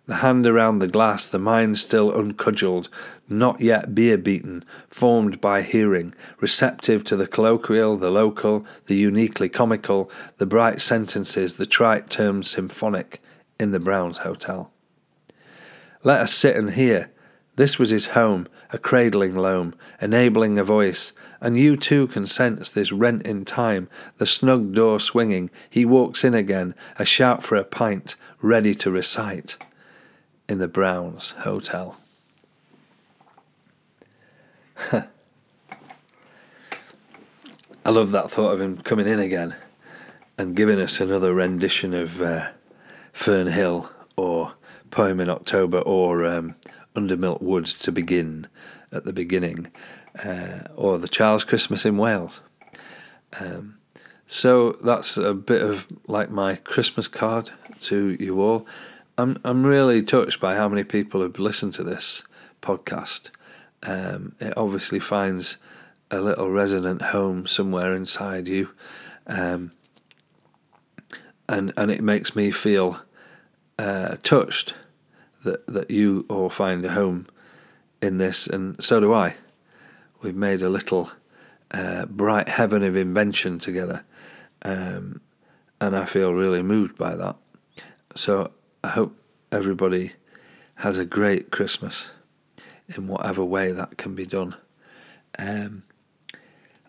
The 0.06 0.16
hand 0.16 0.46
around 0.46 0.78
the 0.78 0.86
glass, 0.86 1.28
the 1.28 1.40
mind 1.40 1.76
still 1.76 2.12
uncudgelled, 2.12 2.88
not 3.28 3.60
yet 3.60 3.92
beer 3.92 4.16
beaten, 4.16 4.64
formed 4.88 5.40
by 5.40 5.62
hearing, 5.62 6.14
receptive 6.40 7.02
to 7.04 7.16
the 7.16 7.26
colloquial, 7.26 7.96
the 7.96 8.10
local, 8.10 8.64
the 8.86 8.94
uniquely 8.94 9.48
comical, 9.48 10.10
the 10.38 10.46
bright 10.46 10.80
sentences, 10.80 11.56
the 11.56 11.66
trite 11.66 12.08
terms 12.08 12.48
symphonic 12.48 13.20
in 13.58 13.72
the 13.72 13.80
Browns 13.80 14.18
Hotel. 14.18 14.70
Let 16.04 16.20
us 16.20 16.32
sit 16.32 16.56
and 16.56 16.70
hear. 16.70 17.10
This 17.56 17.78
was 17.78 17.90
his 17.90 18.06
home, 18.06 18.46
a 18.72 18.78
cradling 18.78 19.34
loam, 19.34 19.74
enabling 20.00 20.58
a 20.58 20.64
voice, 20.64 21.12
and 21.40 21.58
you 21.58 21.76
too 21.76 22.06
can 22.06 22.24
sense 22.24 22.70
this 22.70 22.92
rent 22.92 23.26
in 23.26 23.44
time, 23.44 23.88
the 24.18 24.26
snug 24.26 24.74
door 24.74 25.00
swinging. 25.00 25.50
He 25.68 25.84
walks 25.84 26.22
in 26.22 26.34
again, 26.34 26.76
a 27.00 27.04
shout 27.04 27.42
for 27.42 27.56
a 27.56 27.64
pint, 27.64 28.14
ready 28.40 28.76
to 28.76 28.92
recite 28.92 29.56
in 30.48 30.58
the 30.58 30.68
Browns 30.68 31.30
Hotel. 31.38 31.98
I 34.92 35.08
love 37.90 38.12
that 38.12 38.30
thought 38.30 38.52
of 38.52 38.60
him 38.60 38.78
coming 38.78 39.08
in 39.08 39.18
again 39.18 39.56
and 40.36 40.54
giving 40.54 40.78
us 40.78 41.00
another 41.00 41.34
rendition 41.34 41.92
of 41.92 42.22
uh, 42.22 42.50
Fern 43.18 43.48
Hill 43.48 43.90
or 44.16 44.54
Poem 44.92 45.18
in 45.18 45.28
October 45.28 45.80
or 45.80 46.24
um, 46.24 46.54
Wood 46.94 47.66
to 47.66 47.90
begin 47.90 48.46
at 48.92 49.02
the 49.02 49.12
beginning 49.12 49.72
uh, 50.24 50.60
or 50.76 50.98
The 50.98 51.08
Child's 51.08 51.42
Christmas 51.42 51.84
in 51.84 51.98
Wales. 51.98 52.40
Um, 53.40 53.78
so 54.28 54.78
that's 54.84 55.16
a 55.16 55.34
bit 55.34 55.62
of 55.62 55.88
like 56.06 56.30
my 56.30 56.54
Christmas 56.54 57.08
card 57.08 57.50
to 57.80 58.16
you 58.20 58.40
all. 58.40 58.68
I'm 59.18 59.36
I'm 59.44 59.66
really 59.66 60.00
touched 60.00 60.38
by 60.38 60.54
how 60.54 60.68
many 60.68 60.84
people 60.84 61.20
have 61.20 61.40
listened 61.40 61.72
to 61.72 61.82
this 61.82 62.22
podcast. 62.62 63.30
Um, 63.82 64.36
it 64.38 64.56
obviously 64.56 65.00
finds 65.00 65.58
a 66.08 66.20
little 66.20 66.50
resident 66.50 67.02
home 67.02 67.48
somewhere 67.48 67.96
inside 67.96 68.46
you, 68.46 68.70
um, 69.26 69.72
and 71.48 71.72
and 71.76 71.90
it 71.90 72.00
makes 72.00 72.36
me 72.36 72.52
feel 72.52 73.00
uh, 73.78 74.16
touched 74.22 74.74
that 75.44 75.66
that 75.66 75.90
you 75.90 76.26
all 76.28 76.50
find 76.50 76.84
a 76.84 76.90
home 76.90 77.26
in 78.02 78.18
this, 78.18 78.46
and 78.46 78.82
so 78.82 79.00
do 79.00 79.12
I. 79.12 79.36
We've 80.22 80.34
made 80.34 80.62
a 80.62 80.68
little 80.68 81.10
uh, 81.70 82.06
bright 82.06 82.48
heaven 82.48 82.82
of 82.82 82.96
invention 82.96 83.58
together, 83.58 84.04
um, 84.62 85.20
and 85.80 85.96
I 85.96 86.04
feel 86.04 86.32
really 86.32 86.62
moved 86.62 86.96
by 86.98 87.14
that. 87.16 87.36
So 88.14 88.50
I 88.82 88.88
hope 88.88 89.16
everybody 89.52 90.12
has 90.76 90.98
a 90.98 91.04
great 91.04 91.50
Christmas 91.50 92.10
in 92.96 93.06
whatever 93.06 93.44
way 93.44 93.72
that 93.72 93.98
can 93.98 94.14
be 94.14 94.26
done. 94.26 94.56
Um, 95.38 95.82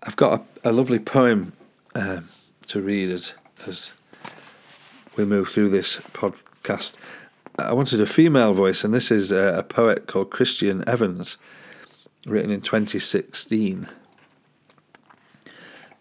I've 0.04 0.16
got 0.16 0.46
a, 0.64 0.70
a 0.70 0.72
lovely 0.72 1.00
poem 1.00 1.54
um, 1.96 2.30
to 2.68 2.82
read 2.82 3.10
as 3.10 3.34
as 3.68 3.92
we 5.18 5.26
move 5.26 5.50
through 5.50 5.70
this 5.70 5.96
podcast. 6.62 6.96
I 7.58 7.74
wanted 7.74 8.00
a 8.02 8.06
female 8.06 8.54
voice, 8.54 8.84
and 8.84 8.94
this 8.94 9.12
is 9.12 9.32
a, 9.32 9.60
a 9.60 9.64
poet 9.64 10.08
called 10.08 10.30
Kristian 10.30 10.88
Evans, 10.88 11.38
written 12.26 12.52
in 12.52 12.62
2016. 12.62 13.88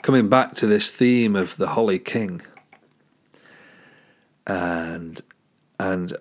Coming 0.03 0.29
back 0.29 0.53
to 0.55 0.67
this 0.67 0.95
theme 0.95 1.35
of 1.35 1.57
the 1.57 1.69
Holly 1.69 1.99
King, 1.99 2.43
and 4.47 5.21
and 5.81 6.13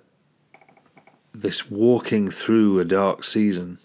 this 1.34 1.70
walking 1.70 2.32
through 2.32 2.80
a 2.80 2.86
dark 2.86 3.24
season. 3.24 3.78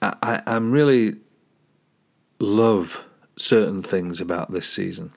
I, 0.00 0.14
I 0.22 0.42
I'm 0.46 0.72
really 0.72 1.16
love 2.38 3.04
certain 3.36 3.82
things 3.82 4.20
about 4.20 4.50
this 4.50 4.68
season. 4.68 5.12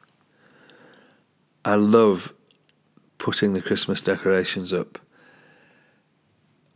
I 1.63 1.75
love 1.75 2.33
putting 3.17 3.53
the 3.53 3.61
Christmas 3.61 4.01
decorations 4.01 4.71
up 4.71 4.99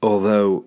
although 0.01 0.65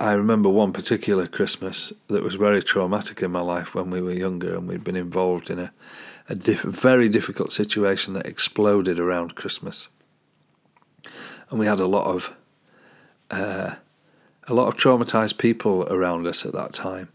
I 0.00 0.12
remember 0.12 0.48
one 0.48 0.72
particular 0.72 1.26
Christmas 1.26 1.92
that 2.08 2.22
was 2.22 2.36
very 2.36 2.62
traumatic 2.62 3.22
in 3.22 3.30
my 3.30 3.40
life 3.40 3.74
when 3.74 3.90
we 3.90 4.00
were 4.00 4.12
younger 4.12 4.54
and 4.54 4.66
we'd 4.66 4.84
been 4.84 4.96
involved 4.96 5.50
in 5.50 5.58
a, 5.58 5.72
a 6.28 6.34
diff- 6.34 6.62
very 6.62 7.08
difficult 7.08 7.52
situation 7.52 8.14
that 8.14 8.26
exploded 8.26 8.98
around 8.98 9.34
Christmas. 9.34 9.88
And 11.50 11.58
we 11.60 11.66
had 11.66 11.80
a 11.80 11.86
lot 11.86 12.06
of 12.06 12.34
uh, 13.30 13.74
a 14.46 14.54
lot 14.54 14.68
of 14.68 14.76
traumatized 14.76 15.38
people 15.38 15.84
around 15.88 16.26
us 16.26 16.44
at 16.44 16.52
that 16.52 16.72
time. 16.72 17.08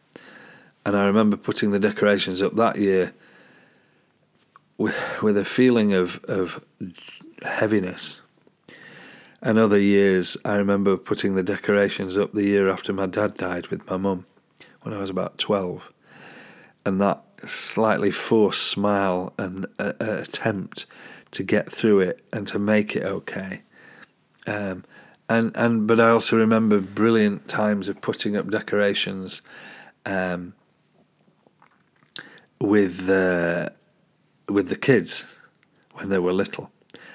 And 0.86 0.96
I 0.96 1.06
remember 1.06 1.38
putting 1.38 1.72
the 1.72 1.80
decorations 1.80 2.42
up 2.42 2.56
that 2.56 2.78
year 2.78 3.14
with 4.78 4.96
with 5.22 5.38
a 5.38 5.46
feeling 5.46 5.94
of 5.94 6.24
of 6.26 6.64
heaviness. 7.44 8.22
And 9.42 9.58
other 9.58 9.80
years, 9.80 10.36
I 10.44 10.58
remember 10.58 10.98
putting 10.98 11.36
the 11.36 11.44
decorations 11.44 12.18
up 12.18 12.34
the 12.34 12.48
year 12.48 12.70
after 12.70 12.92
my 12.92 13.06
dad 13.06 13.36
died 13.36 13.68
with 13.68 13.90
my 13.90 13.98
mum 13.98 14.26
when 14.82 14.94
I 14.94 15.00
was 15.00 15.10
about 15.10 15.38
12. 15.38 15.94
And 16.86 17.00
that 17.00 17.24
slightly 17.46 18.12
forced 18.12 18.64
smile 18.64 19.34
and 19.38 19.66
uh, 19.78 19.94
attempt 20.00 20.86
to 21.32 21.44
get 21.44 21.72
through 21.72 22.02
it 22.02 22.26
and 22.34 22.48
to 22.48 22.60
make 22.60 22.96
it 22.96 23.04
okay. 23.04 23.62
Um, 24.46 24.84
and, 25.30 25.56
and 25.56 25.88
but 25.88 26.00
I 26.00 26.10
also 26.10 26.36
remember 26.36 26.82
brilliant 26.82 27.48
times 27.48 27.88
of 27.88 28.02
putting 28.02 28.36
up 28.36 28.50
decorations 28.50 29.42
um, 30.06 30.54
with 32.60 33.06
the 33.06 33.74
with 34.50 34.70
the 34.70 34.76
kids 34.76 35.26
when 35.94 36.10
they 36.10 36.18
were 36.18 36.34
little. 36.34 36.72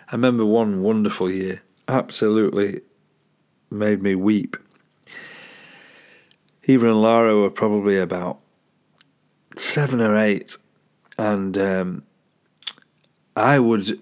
I 0.08 0.12
remember 0.12 0.44
one 0.44 0.82
wonderful 0.82 1.30
year, 1.30 1.62
absolutely 1.88 2.80
made 3.70 4.02
me 4.02 4.14
weep. 4.14 4.56
Eva 6.64 6.86
and 6.88 7.02
Lara 7.02 7.36
were 7.36 7.50
probably 7.50 7.98
about 7.98 8.38
seven 9.56 10.00
or 10.00 10.16
eight, 10.16 10.56
and 11.18 11.56
um, 11.58 12.02
I 13.36 13.58
would, 13.58 14.00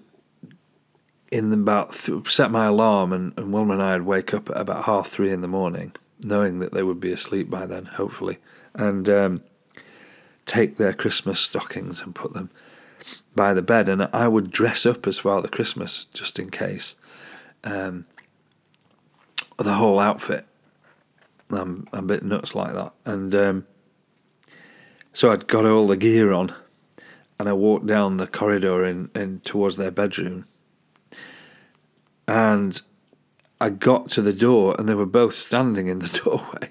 in 1.31 1.51
about 1.51 1.93
th- 1.93 2.29
set 2.29 2.51
my 2.51 2.65
alarm, 2.65 3.11
and, 3.11 3.33
and 3.37 3.53
Wilma 3.53 3.73
and 3.73 3.83
I 3.83 3.97
would 3.97 4.05
wake 4.05 4.33
up 4.33 4.49
at 4.49 4.57
about 4.57 4.85
half 4.85 5.07
three 5.07 5.31
in 5.31 5.41
the 5.41 5.47
morning, 5.47 5.93
knowing 6.19 6.59
that 6.59 6.73
they 6.73 6.83
would 6.83 6.99
be 6.99 7.11
asleep 7.11 7.49
by 7.49 7.65
then, 7.65 7.85
hopefully, 7.85 8.37
and 8.73 9.09
um, 9.09 9.43
take 10.45 10.77
their 10.77 10.93
Christmas 10.93 11.39
stockings 11.39 12.01
and 12.01 12.15
put 12.15 12.33
them 12.33 12.49
by 13.35 13.53
the 13.53 13.61
bed, 13.61 13.89
and 13.89 14.03
I 14.13 14.27
would 14.27 14.51
dress 14.51 14.85
up 14.85 15.07
as 15.07 15.19
Father 15.19 15.47
Christmas 15.47 16.05
just 16.13 16.39
in 16.39 16.49
case. 16.49 16.95
Um, 17.63 18.05
the 19.57 19.73
whole 19.73 19.99
outfit. 19.99 20.45
I'm, 21.49 21.87
I'm 21.93 22.05
a 22.05 22.07
bit 22.07 22.23
nuts 22.23 22.55
like 22.55 22.73
that, 22.73 22.93
and 23.05 23.35
um, 23.35 23.67
so 25.11 25.31
I'd 25.31 25.47
got 25.47 25.65
all 25.65 25.85
the 25.87 25.97
gear 25.97 26.31
on, 26.31 26.53
and 27.39 27.47
I 27.47 27.53
walked 27.53 27.85
down 27.85 28.17
the 28.17 28.25
corridor 28.25 28.83
in, 28.83 29.11
in 29.13 29.41
towards 29.41 29.77
their 29.77 29.91
bedroom, 29.91 30.45
and 32.27 32.81
I 33.61 33.69
got 33.69 34.09
to 34.11 34.21
the 34.21 34.33
door, 34.33 34.75
and 34.79 34.89
they 34.89 34.95
were 34.95 35.05
both 35.05 35.35
standing 35.35 35.87
in 35.87 35.99
the 35.99 36.07
doorway, 36.23 36.69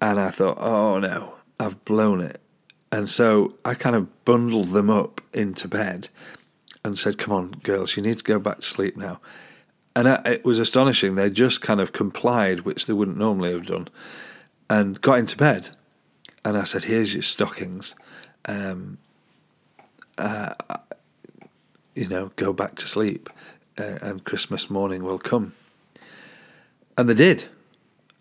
and 0.00 0.20
I 0.20 0.30
thought, 0.30 0.58
oh 0.60 1.00
no, 1.00 1.36
I've 1.58 1.84
blown 1.84 2.20
it. 2.20 2.40
And 2.92 3.08
so 3.08 3.54
I 3.64 3.72
kind 3.72 3.96
of 3.96 4.24
bundled 4.26 4.68
them 4.68 4.90
up 4.90 5.22
into 5.32 5.66
bed 5.66 6.08
and 6.84 6.96
said, 6.96 7.16
Come 7.16 7.32
on, 7.32 7.50
girls, 7.62 7.96
you 7.96 8.02
need 8.02 8.18
to 8.18 8.24
go 8.24 8.38
back 8.38 8.56
to 8.56 8.66
sleep 8.66 8.98
now. 8.98 9.18
And 9.96 10.06
I, 10.06 10.22
it 10.26 10.44
was 10.44 10.58
astonishing. 10.58 11.14
They 11.14 11.30
just 11.30 11.62
kind 11.62 11.80
of 11.80 11.92
complied, 11.92 12.60
which 12.60 12.86
they 12.86 12.92
wouldn't 12.92 13.16
normally 13.16 13.52
have 13.52 13.66
done, 13.66 13.88
and 14.68 15.00
got 15.00 15.18
into 15.18 15.36
bed. 15.38 15.70
And 16.44 16.56
I 16.56 16.64
said, 16.64 16.84
Here's 16.84 17.14
your 17.14 17.22
stockings. 17.22 17.94
Um, 18.44 18.98
uh, 20.18 20.54
you 21.94 22.08
know, 22.08 22.30
go 22.36 22.52
back 22.52 22.74
to 22.76 22.88
sleep, 22.88 23.30
uh, 23.78 23.98
and 24.02 24.24
Christmas 24.24 24.68
morning 24.68 25.02
will 25.02 25.18
come. 25.18 25.54
And 26.98 27.08
they 27.08 27.14
did. 27.14 27.44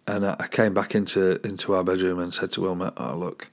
And 0.07 0.25
I 0.25 0.47
came 0.49 0.73
back 0.73 0.95
into 0.95 1.45
into 1.45 1.73
our 1.75 1.83
bedroom 1.83 2.19
and 2.19 2.33
said 2.33 2.51
to 2.53 2.61
Wilma, 2.61 2.91
"Oh 2.97 3.15
look, 3.15 3.49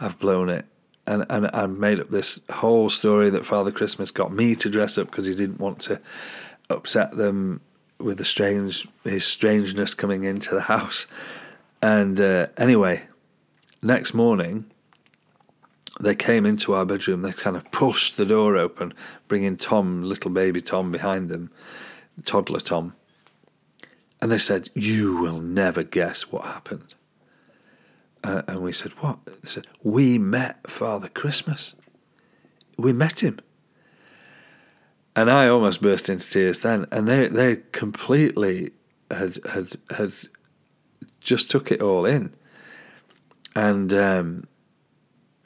I've 0.00 0.18
blown 0.18 0.48
it. 0.48 0.66
And, 1.06 1.26
and 1.28 1.50
I 1.52 1.66
made 1.66 2.00
up 2.00 2.10
this 2.10 2.40
whole 2.50 2.88
story 2.88 3.28
that 3.30 3.44
Father 3.44 3.70
Christmas 3.70 4.10
got 4.10 4.32
me 4.32 4.54
to 4.56 4.70
dress 4.70 4.96
up 4.96 5.10
because 5.10 5.26
he 5.26 5.34
didn't 5.34 5.60
want 5.60 5.80
to 5.80 6.00
upset 6.70 7.12
them 7.12 7.60
with 7.98 8.18
the 8.18 8.24
strange 8.24 8.88
his 9.04 9.24
strangeness 9.24 9.94
coming 9.94 10.24
into 10.24 10.54
the 10.54 10.62
house. 10.62 11.06
And 11.82 12.20
uh, 12.20 12.46
anyway, 12.56 13.02
next 13.82 14.14
morning 14.14 14.64
they 16.00 16.14
came 16.14 16.46
into 16.46 16.72
our 16.72 16.84
bedroom. 16.84 17.22
They 17.22 17.32
kind 17.32 17.56
of 17.56 17.70
pushed 17.70 18.16
the 18.16 18.26
door 18.26 18.56
open, 18.56 18.94
bringing 19.28 19.56
Tom, 19.56 20.02
little 20.02 20.30
baby 20.30 20.60
Tom, 20.60 20.90
behind 20.90 21.28
them, 21.28 21.50
toddler 22.24 22.60
Tom. 22.60 22.94
And 24.20 24.32
they 24.32 24.38
said, 24.38 24.70
"You 24.74 25.16
will 25.16 25.40
never 25.40 25.82
guess 25.82 26.32
what 26.32 26.44
happened." 26.44 26.94
Uh, 28.24 28.40
and 28.48 28.62
we 28.62 28.72
said, 28.72 28.92
What? 29.00 29.24
They 29.26 29.34
said, 29.44 29.66
We 29.82 30.18
met 30.18 30.70
Father 30.70 31.08
Christmas. 31.08 31.74
We 32.78 32.92
met 32.92 33.22
him. 33.22 33.38
And 35.14 35.30
I 35.30 35.46
almost 35.46 35.80
burst 35.80 36.08
into 36.08 36.28
tears 36.28 36.62
then. 36.62 36.86
And 36.90 37.06
they, 37.06 37.28
they 37.28 37.56
completely 37.70 38.72
had, 39.10 39.38
had, 39.52 39.76
had 39.96 40.12
just 41.20 41.50
took 41.50 41.70
it 41.70 41.82
all 41.82 42.06
in. 42.06 42.34
And 43.54 43.92
um, 43.92 44.48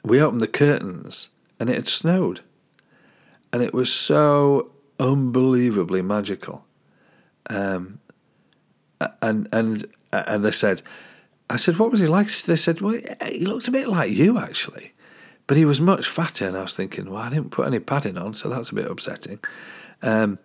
we 0.03 0.21
opened 0.21 0.41
the 0.41 0.47
curtains 0.47 1.29
and 1.59 1.69
it 1.69 1.75
had 1.75 1.87
snowed. 1.87 2.39
And 3.53 3.61
it 3.61 3.73
was 3.73 3.93
so 3.93 4.71
unbelievably 4.99 6.01
magical. 6.01 6.65
Um, 7.49 7.99
and, 9.21 9.47
and, 9.51 9.85
and 10.11 10.45
they 10.45 10.51
said, 10.51 10.81
I 11.49 11.57
said, 11.57 11.77
what 11.77 11.91
was 11.91 11.99
he 11.99 12.07
like? 12.07 12.29
They 12.31 12.55
said, 12.55 12.81
well, 12.81 12.99
he 13.27 13.45
looked 13.45 13.67
a 13.67 13.71
bit 13.71 13.87
like 13.87 14.11
you, 14.11 14.37
actually. 14.37 14.93
But 15.47 15.57
he 15.57 15.65
was 15.65 15.81
much 15.81 16.07
fatter, 16.07 16.47
and 16.47 16.55
I 16.55 16.61
was 16.61 16.75
thinking, 16.75 17.09
well, 17.09 17.23
I 17.23 17.29
didn't 17.29 17.49
put 17.49 17.65
any 17.65 17.79
padding 17.79 18.17
on, 18.19 18.35
so 18.35 18.49
that's 18.49 18.69
a 18.69 18.75
bit 18.75 18.89
upsetting. 18.89 19.39
Um, 20.03 20.37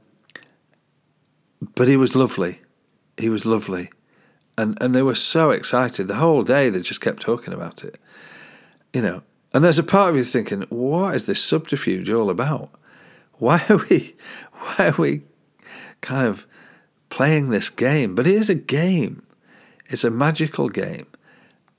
but 1.74 1.88
he 1.88 1.96
was 1.96 2.16
lovely. 2.16 2.62
He 3.18 3.28
was 3.28 3.44
lovely. 3.44 3.90
And, 4.56 4.78
and 4.80 4.94
they 4.94 5.02
were 5.02 5.14
so 5.14 5.50
excited. 5.50 6.08
The 6.08 6.14
whole 6.14 6.42
day, 6.42 6.70
they 6.70 6.80
just 6.80 7.02
kept 7.02 7.20
talking 7.20 7.52
about 7.52 7.84
it. 7.84 8.00
You 8.94 9.02
know, 9.02 9.22
and 9.52 9.62
there's 9.62 9.78
a 9.78 9.84
part 9.84 10.10
of 10.10 10.16
you 10.16 10.24
thinking, 10.24 10.62
what 10.70 11.14
is 11.14 11.26
this 11.26 11.42
subterfuge 11.42 12.10
all 12.10 12.30
about? 12.30 12.70
Why 13.34 13.62
are 13.68 13.80
we, 13.90 14.14
why 14.52 14.88
are 14.88 14.96
we 14.96 15.22
kind 16.00 16.26
of 16.26 16.46
playing 17.10 17.50
this 17.50 17.68
game? 17.68 18.14
But 18.14 18.26
it 18.26 18.34
is 18.34 18.48
a 18.48 18.54
game. 18.54 19.22
It's 19.86 20.04
a 20.04 20.10
magical 20.10 20.68
game, 20.68 21.06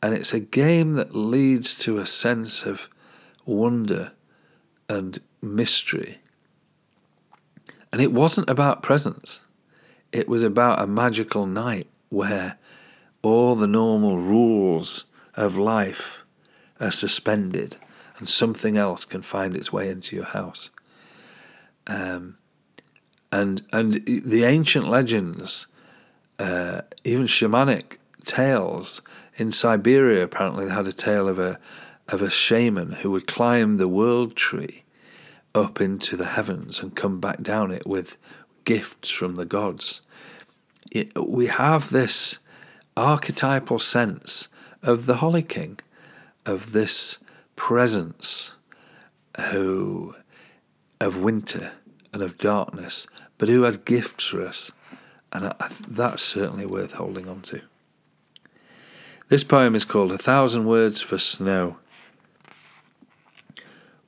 and 0.01 0.13
it's 0.13 0.33
a 0.33 0.39
game 0.39 0.93
that 0.93 1.15
leads 1.15 1.75
to 1.79 1.97
a 1.97 2.05
sense 2.05 2.63
of 2.63 2.89
wonder 3.45 4.11
and 4.87 5.19
mystery. 5.41 6.19
And 7.91 8.01
it 8.01 8.11
wasn't 8.11 8.49
about 8.49 8.83
presents, 8.83 9.39
it 10.11 10.27
was 10.27 10.43
about 10.43 10.81
a 10.81 10.87
magical 10.87 11.45
night 11.45 11.87
where 12.09 12.57
all 13.21 13.55
the 13.55 13.67
normal 13.67 14.17
rules 14.17 15.05
of 15.33 15.57
life 15.57 16.23
are 16.79 16.91
suspended 16.91 17.77
and 18.17 18.29
something 18.29 18.77
else 18.77 19.03
can 19.03 19.21
find 19.21 19.55
its 19.55 19.73
way 19.73 19.89
into 19.89 20.15
your 20.15 20.25
house. 20.25 20.69
Um, 21.87 22.37
and 23.31 23.63
and 23.71 24.05
the 24.05 24.43
ancient 24.43 24.87
legends 24.87 25.67
uh, 26.39 26.81
even 27.03 27.25
shamanic 27.25 27.97
tales. 28.25 29.01
In 29.37 29.51
Siberia, 29.51 30.23
apparently, 30.23 30.65
they 30.65 30.73
had 30.73 30.87
a 30.87 30.93
tale 30.93 31.27
of 31.27 31.39
a 31.39 31.59
of 32.07 32.21
a 32.21 32.29
shaman 32.29 32.91
who 32.91 33.09
would 33.11 33.25
climb 33.25 33.77
the 33.77 33.87
world 33.87 34.35
tree 34.35 34.83
up 35.55 35.81
into 35.81 36.15
the 36.15 36.25
heavens 36.25 36.79
and 36.79 36.95
come 36.95 37.19
back 37.19 37.41
down 37.41 37.71
it 37.71 37.87
with 37.87 38.17
gifts 38.63 39.09
from 39.09 39.35
the 39.35 39.45
gods. 39.45 40.01
It, 40.91 41.11
we 41.27 41.47
have 41.47 41.89
this 41.89 42.37
archetypal 42.95 43.79
sense 43.79 44.49
of 44.83 45.07
the 45.07 45.15
Holly 45.15 45.41
King, 45.41 45.79
of 46.45 46.73
this 46.73 47.17
presence 47.55 48.53
who 49.49 50.15
of 51.01 51.17
winter 51.17 51.71
and 52.13 52.21
of 52.21 52.37
darkness, 52.37 53.07
but 53.37 53.49
who 53.49 53.63
has 53.63 53.77
gifts 53.77 54.25
for 54.25 54.45
us. 54.45 54.71
And 55.35 55.47
I, 55.47 55.67
that's 55.85 56.23
certainly 56.23 56.65
worth 56.65 56.93
holding 56.93 57.27
on 57.27 57.41
to. 57.41 57.61
This 59.27 59.43
poem 59.43 59.75
is 59.75 59.83
called 59.83 60.13
A 60.13 60.17
Thousand 60.17 60.65
Words 60.65 61.01
for 61.01 61.17
Snow. 61.17 61.77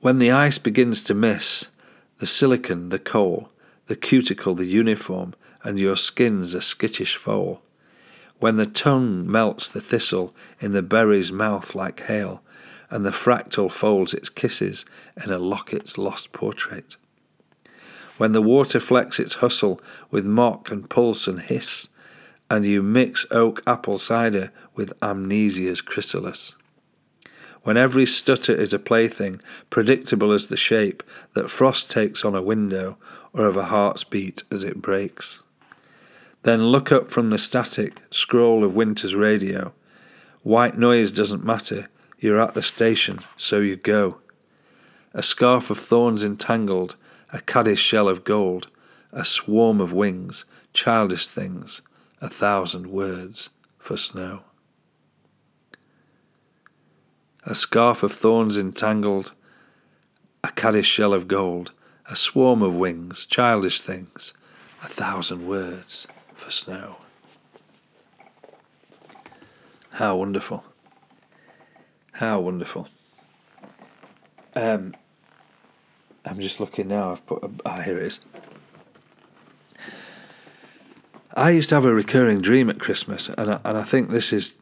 When 0.00 0.20
the 0.20 0.30
ice 0.30 0.56
begins 0.56 1.04
to 1.04 1.12
miss, 1.12 1.68
the 2.16 2.26
silicon, 2.26 2.88
the 2.88 2.98
coal, 2.98 3.50
the 3.88 3.96
cuticle, 3.96 4.54
the 4.54 4.64
uniform, 4.64 5.34
and 5.62 5.78
your 5.78 5.96
skin's 5.96 6.54
a 6.54 6.62
skittish 6.62 7.14
foal, 7.14 7.60
when 8.38 8.56
the 8.56 8.64
tongue 8.64 9.30
melts 9.30 9.68
the 9.68 9.82
thistle 9.82 10.34
in 10.60 10.72
the 10.72 10.82
berry's 10.82 11.30
mouth 11.30 11.74
like 11.74 12.00
hail, 12.04 12.40
and 12.88 13.04
the 13.04 13.10
fractal 13.10 13.70
folds 13.70 14.14
its 14.14 14.30
kisses 14.30 14.86
in 15.22 15.30
a 15.30 15.38
locket's 15.38 15.98
lost 15.98 16.32
portrait. 16.32 16.96
When 18.18 18.32
the 18.32 18.42
water 18.42 18.80
flecks 18.80 19.18
its 19.18 19.34
hustle 19.34 19.80
with 20.10 20.26
mock 20.26 20.70
and 20.70 20.90
pulse 20.90 21.26
and 21.26 21.40
hiss, 21.40 21.88
and 22.50 22.66
you 22.66 22.82
mix 22.82 23.26
oak 23.30 23.62
apple 23.66 23.98
cider 23.98 24.50
with 24.74 24.98
amnesia's 25.00 25.80
chrysalis. 25.80 26.54
When 27.62 27.76
every 27.76 28.06
stutter 28.06 28.54
is 28.54 28.72
a 28.72 28.78
plaything, 28.78 29.40
predictable 29.70 30.32
as 30.32 30.48
the 30.48 30.56
shape 30.56 31.02
that 31.34 31.50
frost 31.50 31.90
takes 31.90 32.24
on 32.24 32.34
a 32.34 32.42
window 32.42 32.96
or 33.32 33.46
of 33.46 33.56
a 33.56 33.66
heart's 33.66 34.04
beat 34.04 34.42
as 34.50 34.62
it 34.62 34.82
breaks. 34.82 35.42
Then 36.42 36.68
look 36.68 36.90
up 36.90 37.10
from 37.10 37.30
the 37.30 37.38
static 37.38 38.00
scroll 38.10 38.64
of 38.64 38.74
winter's 38.74 39.14
radio. 39.14 39.72
White 40.42 40.78
noise 40.78 41.12
doesn't 41.12 41.44
matter, 41.44 41.88
you're 42.18 42.40
at 42.40 42.54
the 42.54 42.62
station, 42.62 43.20
so 43.36 43.60
you 43.60 43.76
go. 43.76 44.18
A 45.12 45.22
scarf 45.22 45.70
of 45.70 45.78
thorns 45.78 46.24
entangled, 46.24 46.96
a 47.32 47.40
caddis 47.40 47.78
shell 47.78 48.08
of 48.08 48.24
gold, 48.24 48.68
a 49.12 49.24
swarm 49.24 49.80
of 49.80 49.92
wings, 49.92 50.44
childish 50.72 51.26
things, 51.26 51.82
a 52.20 52.28
thousand 52.28 52.88
words 52.88 53.50
for 53.78 53.96
snow. 53.96 54.42
A 57.44 57.54
scarf 57.54 58.02
of 58.02 58.12
thorns 58.12 58.56
entangled, 58.58 59.32
a 60.44 60.50
caddis 60.50 60.86
shell 60.86 61.12
of 61.12 61.28
gold, 61.28 61.72
a 62.10 62.16
swarm 62.16 62.62
of 62.62 62.76
wings, 62.76 63.26
childish 63.26 63.80
things, 63.80 64.32
a 64.82 64.88
thousand 64.88 65.46
words 65.46 66.06
for 66.34 66.50
snow. 66.50 66.98
How 69.92 70.16
wonderful. 70.16 70.64
How 72.12 72.40
wonderful. 72.40 72.88
Um, 74.54 74.94
I'm 76.24 76.40
just 76.40 76.60
looking 76.60 76.88
now. 76.88 77.12
I've 77.12 77.26
put. 77.26 77.42
Ah, 77.64 77.80
here 77.80 77.96
it 77.98 78.04
is. 78.04 78.20
I 81.34 81.50
used 81.50 81.68
to 81.68 81.76
have 81.76 81.84
a 81.84 81.94
recurring 81.94 82.40
dream 82.40 82.68
at 82.68 82.80
Christmas, 82.80 83.28
and 83.28 83.52
I, 83.52 83.60
and 83.64 83.78
I 83.78 83.84
think 83.84 84.08
this 84.08 84.32
is 84.32 84.54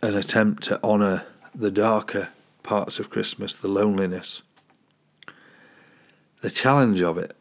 an 0.00 0.16
attempt 0.16 0.62
to 0.64 0.82
honour 0.82 1.26
the 1.54 1.70
darker 1.70 2.30
parts 2.62 2.98
of 2.98 3.10
Christmas, 3.10 3.56
the 3.56 3.68
loneliness, 3.68 4.42
the 6.40 6.50
challenge 6.50 7.02
of 7.02 7.18
it, 7.18 7.36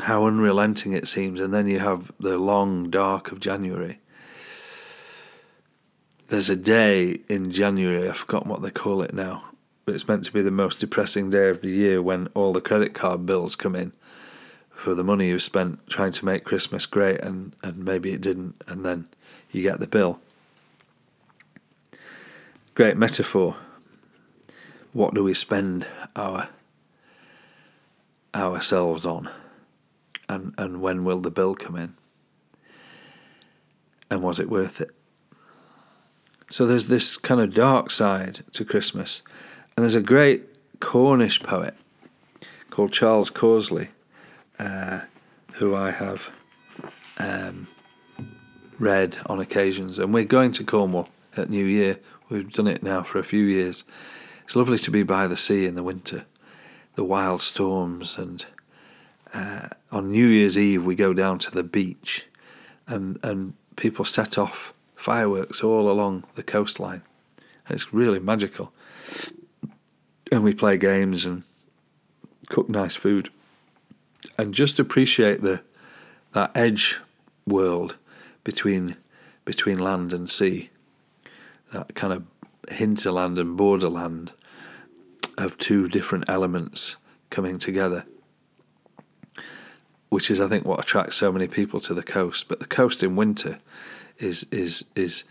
how 0.00 0.26
unrelenting 0.26 0.92
it 0.92 1.06
seems, 1.06 1.40
and 1.40 1.54
then 1.54 1.68
you 1.68 1.78
have 1.78 2.10
the 2.18 2.36
long 2.38 2.90
dark 2.90 3.30
of 3.30 3.40
January. 3.40 4.00
There's 6.28 6.50
a 6.50 6.56
day 6.56 7.20
in 7.28 7.52
January, 7.52 8.08
I've 8.08 8.16
forgotten 8.16 8.50
what 8.50 8.62
they 8.62 8.70
call 8.70 9.02
it 9.02 9.14
now, 9.14 9.44
but 9.90 9.96
it's 9.96 10.06
meant 10.06 10.22
to 10.22 10.32
be 10.32 10.40
the 10.40 10.52
most 10.52 10.78
depressing 10.78 11.30
day 11.30 11.48
of 11.48 11.62
the 11.62 11.68
year 11.68 12.00
when 12.00 12.28
all 12.28 12.52
the 12.52 12.60
credit 12.60 12.94
card 12.94 13.26
bills 13.26 13.56
come 13.56 13.74
in 13.74 13.90
for 14.70 14.94
the 14.94 15.02
money 15.02 15.26
you 15.26 15.36
spent 15.40 15.84
trying 15.88 16.12
to 16.12 16.24
make 16.24 16.44
Christmas 16.44 16.86
great 16.86 17.20
and, 17.22 17.56
and 17.64 17.84
maybe 17.84 18.12
it 18.12 18.20
didn't, 18.20 18.54
and 18.68 18.84
then 18.84 19.08
you 19.50 19.62
get 19.62 19.80
the 19.80 19.88
bill. 19.88 20.20
Great 22.76 22.96
metaphor. 22.96 23.56
What 24.92 25.12
do 25.12 25.24
we 25.24 25.34
spend 25.34 25.88
our 26.14 26.50
ourselves 28.32 29.04
on? 29.04 29.28
And 30.28 30.54
and 30.56 30.80
when 30.80 31.02
will 31.02 31.18
the 31.18 31.32
bill 31.32 31.56
come 31.56 31.74
in? 31.74 31.94
And 34.08 34.22
was 34.22 34.38
it 34.38 34.48
worth 34.48 34.80
it? 34.80 34.92
So 36.48 36.64
there's 36.64 36.86
this 36.86 37.16
kind 37.16 37.40
of 37.40 37.52
dark 37.52 37.90
side 37.90 38.44
to 38.52 38.64
Christmas. 38.64 39.22
And 39.80 39.84
there's 39.86 39.94
a 39.94 40.02
great 40.02 40.42
Cornish 40.80 41.42
poet 41.42 41.74
called 42.68 42.92
Charles 42.92 43.30
Causley 43.30 43.88
uh, 44.58 45.00
who 45.54 45.74
I 45.74 45.90
have 45.90 46.30
um, 47.18 47.66
read 48.78 49.16
on 49.24 49.40
occasions. 49.40 49.98
And 49.98 50.12
we're 50.12 50.24
going 50.24 50.52
to 50.52 50.64
Cornwall 50.64 51.08
at 51.34 51.48
New 51.48 51.64
Year. 51.64 51.98
We've 52.28 52.52
done 52.52 52.66
it 52.66 52.82
now 52.82 53.02
for 53.02 53.18
a 53.18 53.24
few 53.24 53.44
years. 53.44 53.84
It's 54.44 54.54
lovely 54.54 54.76
to 54.76 54.90
be 54.90 55.02
by 55.02 55.26
the 55.26 55.34
sea 55.34 55.64
in 55.64 55.76
the 55.76 55.82
winter, 55.82 56.26
the 56.94 57.04
wild 57.04 57.40
storms, 57.40 58.18
and 58.18 58.44
uh, 59.32 59.68
on 59.90 60.10
New 60.10 60.26
Year's 60.26 60.58
Eve 60.58 60.84
we 60.84 60.94
go 60.94 61.14
down 61.14 61.38
to 61.38 61.50
the 61.50 61.64
beach, 61.64 62.26
and 62.86 63.18
and 63.22 63.54
people 63.76 64.04
set 64.04 64.36
off 64.36 64.74
fireworks 64.94 65.64
all 65.64 65.90
along 65.90 66.24
the 66.34 66.42
coastline. 66.42 67.00
It's 67.70 67.94
really 67.94 68.20
magical, 68.20 68.74
and 70.30 70.42
we 70.42 70.54
play 70.54 70.76
games 70.78 71.24
and 71.24 71.42
cook 72.48 72.68
nice 72.68 72.94
food 72.94 73.30
and 74.38 74.54
just 74.54 74.78
appreciate 74.78 75.40
the 75.42 75.62
that 76.32 76.56
edge 76.56 77.00
world 77.46 77.96
between 78.44 78.96
between 79.44 79.78
land 79.78 80.12
and 80.12 80.28
sea, 80.28 80.70
that 81.72 81.94
kind 81.94 82.12
of 82.12 82.24
hinterland 82.70 83.38
and 83.38 83.56
borderland 83.56 84.32
of 85.38 85.58
two 85.58 85.88
different 85.88 86.24
elements 86.28 86.96
coming 87.30 87.58
together, 87.58 88.04
which 90.08 90.30
is 90.30 90.40
I 90.40 90.48
think 90.48 90.64
what 90.64 90.80
attracts 90.80 91.16
so 91.16 91.32
many 91.32 91.48
people 91.48 91.80
to 91.80 91.94
the 91.94 92.02
coast. 92.02 92.46
But 92.48 92.60
the 92.60 92.66
coast 92.66 93.02
in 93.02 93.16
winter 93.16 93.58
is 94.18 94.46
is 94.52 94.84
is 94.94 95.24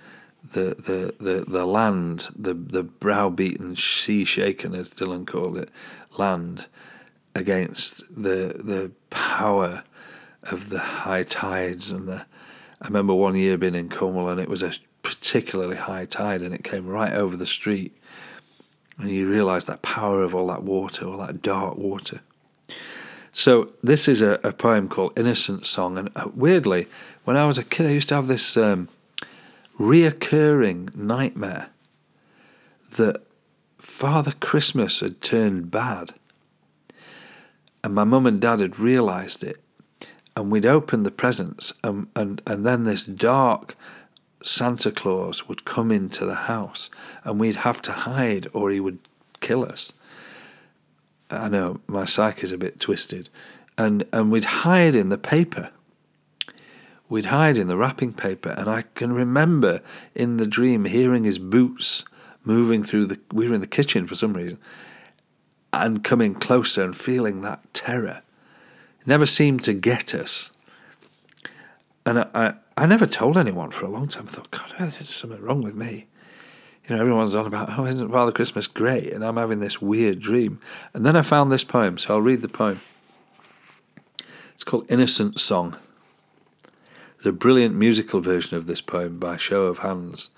the 0.44 0.76
the 0.76 1.24
the, 1.24 1.46
the 1.48 1.66
land, 1.66 2.28
the 2.36 2.54
the 2.54 2.84
browbeaten, 2.84 3.76
sea 3.76 4.26
shaken, 4.26 4.74
as 4.74 4.90
Dylan 4.92 5.28
called 5.28 5.58
it, 5.58 5.70
land 6.18 6.66
against 7.36 8.04
the 8.10 8.62
the 8.64 8.92
power 9.10 9.84
of 10.44 10.70
the 10.70 10.80
high 10.80 11.24
tides 11.24 11.92
and 11.92 12.08
the. 12.08 12.26
I 12.82 12.88
remember 12.88 13.14
one 13.14 13.36
year 13.36 13.58
being 13.58 13.76
in 13.76 13.90
Cornwall 13.90 14.30
and 14.30 14.40
it 14.40 14.48
was 14.48 14.62
a 14.62 14.72
particularly 15.04 15.76
high 15.76 16.06
tide 16.06 16.42
and 16.42 16.54
it 16.54 16.64
came 16.64 16.88
right 16.88 17.12
over 17.12 17.36
the 17.36 17.46
street, 17.46 17.96
and 18.98 19.10
you 19.10 19.30
realise 19.30 19.66
that 19.66 19.82
power 19.82 20.24
of 20.24 20.34
all 20.34 20.48
that 20.48 20.64
water, 20.64 21.06
all 21.06 21.18
that 21.18 21.42
dark 21.42 21.78
water. 21.78 22.22
So 23.32 23.74
this 23.84 24.08
is 24.08 24.22
a, 24.22 24.40
a 24.44 24.54
poem 24.54 24.88
called 24.90 25.18
Innocent 25.18 25.66
Song, 25.66 25.98
and 25.98 26.10
uh, 26.16 26.30
weirdly, 26.34 26.88
when 27.26 27.38
I 27.38 27.46
was 27.46 27.58
a 27.58 27.64
kid, 27.64 27.86
I 27.86 27.92
used 27.92 28.10
to 28.10 28.16
have 28.16 28.28
this 28.28 28.58
um, 28.58 28.88
reoccurring 29.80 30.94
nightmare 30.96 31.70
that 32.98 33.24
Father 33.78 34.34
Christmas 34.40 35.00
had 35.00 35.22
turned 35.22 35.72
bad 35.72 36.12
and 37.84 37.94
my 37.94 38.04
mum 38.04 38.26
and 38.26 38.42
dad 38.42 38.60
had 38.60 38.80
realised 38.80 39.44
it, 39.44 39.58
and 40.36 40.52
we'd 40.52 40.66
opened 40.66 41.06
the 41.06 41.12
presents, 41.12 41.74
and, 41.84 42.08
and, 42.16 42.42
and 42.46 42.66
then 42.66 42.84
this 42.84 43.04
dark 43.04 43.76
Santa 44.44 44.92
Claus 44.92 45.48
would 45.48 45.66
come 45.66 45.92
into 45.92 46.26
the 46.26 46.36
house, 46.36 46.90
and 47.24 47.40
we'd 47.40 47.58
have 47.58 47.82
to 47.84 47.92
hide 47.92 48.48
or 48.54 48.70
he 48.70 48.80
would 48.80 49.00
kill 49.40 49.64
us. 49.64 49.94
I 51.30 51.50
know 51.50 51.80
my 51.88 52.06
psyche 52.06 52.44
is 52.44 52.52
a 52.52 52.58
bit 52.58 52.80
twisted, 52.80 53.30
and 53.78 54.06
and 54.12 54.32
we'd 54.32 54.46
hide 54.46 54.96
in 54.96 55.10
the 55.10 55.18
paper. 55.18 55.72
We'd 57.10 57.26
hide 57.26 57.58
in 57.58 57.68
the 57.68 57.76
wrapping 57.76 58.14
paper, 58.14 58.50
and 58.50 58.70
I 58.70 58.84
can 58.94 59.12
remember 59.12 59.82
in 60.14 60.38
the 60.38 60.46
dream 60.46 60.86
hearing 60.86 61.24
his 61.24 61.40
boots 61.40 62.06
moving 62.44 62.84
through 62.84 63.08
the. 63.08 63.20
We 63.34 63.50
were 63.50 63.56
in 63.56 63.62
the 63.62 63.68
kitchen 63.68 64.06
for 64.06 64.14
some 64.14 64.34
reason, 64.34 64.60
and 65.74 66.04
coming 66.04 66.36
closer 66.36 66.84
and 66.84 66.96
feeling 66.96 67.42
that 67.42 67.74
terror. 67.74 68.22
It 69.02 69.08
never 69.08 69.26
seemed 69.26 69.64
to 69.64 69.74
get 69.74 70.14
us. 70.14 70.52
And 72.06 72.20
I, 72.20 72.28
I, 72.34 72.54
I, 72.78 72.86
never 72.86 73.06
told 73.06 73.38
anyone 73.38 73.72
for 73.72 73.86
a 73.86 73.90
long 73.90 74.08
time. 74.08 74.26
I 74.28 74.32
thought, 74.32 74.52
God, 74.52 74.74
there's 74.78 75.10
something 75.10 75.42
wrong 75.42 75.62
with 75.62 75.76
me. 75.76 76.08
You 76.88 76.96
know, 76.96 77.02
everyone's 77.02 77.36
on 77.36 77.46
about, 77.46 77.78
oh, 77.78 77.86
isn't 77.86 78.10
Father 78.10 78.32
Christmas 78.32 78.68
great? 78.68 79.14
And 79.14 79.24
I'm 79.24 79.38
having 79.38 79.60
this 79.60 79.82
weird 79.82 80.20
dream. 80.20 80.60
And 80.94 81.06
then 81.06 81.16
I 81.16 81.22
found 81.22 81.52
this 81.52 81.64
poem, 81.64 81.98
so 81.98 82.16
I'll 82.16 82.22
read 82.22 82.42
the 82.42 82.50
poem. 82.50 82.80
It's 84.54 84.64
called 84.64 84.86
Innocent 84.90 85.40
Song. 85.40 85.78
There's 87.20 87.36
a 87.36 87.38
brilliant 87.38 87.76
musical 87.76 88.22
version 88.22 88.56
of 88.56 88.66
this 88.66 88.80
poem 88.80 89.20
by 89.20 89.36
Show 89.36 89.64
of 89.64 89.80
Hands, 89.80 90.30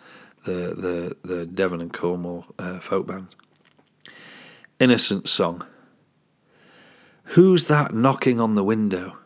the, 0.45 0.51
the, 0.51 1.15
the 1.21 1.45
Devon 1.45 1.79
and 1.79 1.93
Cornwall 1.93 2.47
uh, 2.57 2.79
folk 2.79 3.05
band. 3.05 3.27
Innocent 4.79 5.29
Song. 5.29 5.63
Who's 7.35 7.67
that 7.67 7.93
knocking 7.93 8.39
on 8.39 8.55
the 8.55 8.63
window? 8.63 9.17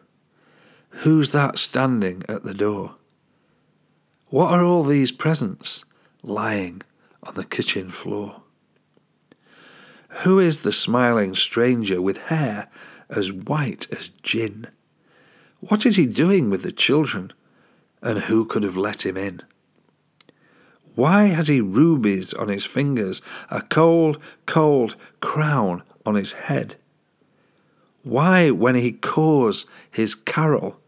Who's 0.90 1.32
that 1.32 1.58
standing 1.58 2.24
at 2.28 2.44
the 2.44 2.54
door? 2.54 2.96
What 4.28 4.52
are 4.52 4.66
all 4.66 4.84
these 4.84 5.14
presents 5.14 5.86
lying 6.24 6.82
on 7.24 7.36
the 7.36 7.46
kitchen 7.46 7.88
floor? 7.88 8.42
Who 10.24 10.40
is 10.40 10.64
the 10.64 10.74
smiling 10.74 11.36
stranger 11.36 12.02
with 12.02 12.28
hair 12.28 12.68
as 13.10 13.32
white 13.32 13.88
as 13.94 14.10
gin? 14.24 14.68
What 15.62 15.86
is 15.86 15.96
he 15.96 16.06
doing 16.06 16.50
with 16.50 16.64
the 16.64 16.74
children 16.74 17.32
And 18.02 18.20
who 18.20 18.46
could 18.46 18.64
have 18.64 18.78
let 18.78 19.06
him 19.06 19.18
in? 19.18 19.42
Why 20.96 21.26
has 21.26 21.48
he 21.48 21.60
rubies 21.60 22.34
on 22.34 22.48
his 22.48 22.66
fingers, 22.66 23.22
a 23.52 23.62
cold, 23.62 24.18
cold 24.46 24.96
crown 25.20 25.84
on 26.06 26.16
his 26.16 26.32
head? 26.34 26.76
Why, 28.04 28.52
when 28.52 28.76
he 28.76 28.92
caws 28.92 29.66
his 29.92 30.16
carol, 30.16 30.80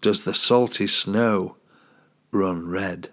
does 0.00 0.22
the 0.22 0.34
salty 0.34 0.86
snow 0.86 1.56
run 2.30 2.68
red? 2.68 3.10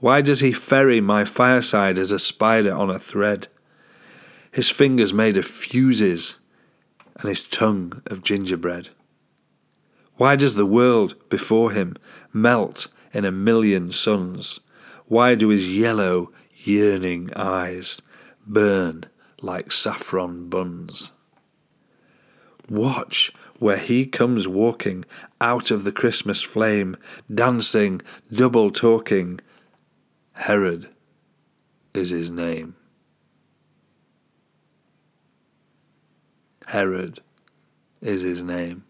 Why 0.00 0.20
does 0.20 0.40
he 0.40 0.52
ferry 0.52 1.00
my 1.00 1.24
fireside 1.24 1.98
as 1.98 2.12
a 2.12 2.18
spider 2.18 2.72
on 2.72 2.88
a 2.88 2.98
thread? 2.98 3.48
His 4.52 4.70
fingers 4.70 5.12
made 5.12 5.36
of 5.36 5.44
fuses 5.44 6.38
and 7.18 7.28
his 7.28 7.44
tongue 7.44 8.02
of 8.06 8.22
gingerbread. 8.22 8.90
Why 10.18 10.34
does 10.34 10.56
the 10.56 10.66
world 10.66 11.14
before 11.28 11.70
him 11.70 11.96
melt 12.32 12.88
in 13.12 13.24
a 13.24 13.30
million 13.30 13.92
suns? 13.92 14.58
Why 15.06 15.36
do 15.36 15.48
his 15.48 15.70
yellow, 15.70 16.32
yearning 16.56 17.30
eyes 17.36 18.02
burn 18.44 19.04
like 19.40 19.70
saffron 19.70 20.48
buns? 20.48 21.12
Watch 22.68 23.32
where 23.60 23.78
he 23.78 24.06
comes 24.06 24.48
walking 24.48 25.04
out 25.40 25.70
of 25.70 25.84
the 25.84 25.92
Christmas 25.92 26.42
flame, 26.42 26.96
dancing, 27.32 28.02
double 28.32 28.72
talking. 28.72 29.38
Herod 30.32 30.88
is 31.94 32.10
his 32.10 32.28
name. 32.28 32.74
Herod 36.66 37.20
is 38.00 38.22
his 38.22 38.42
name. 38.42 38.84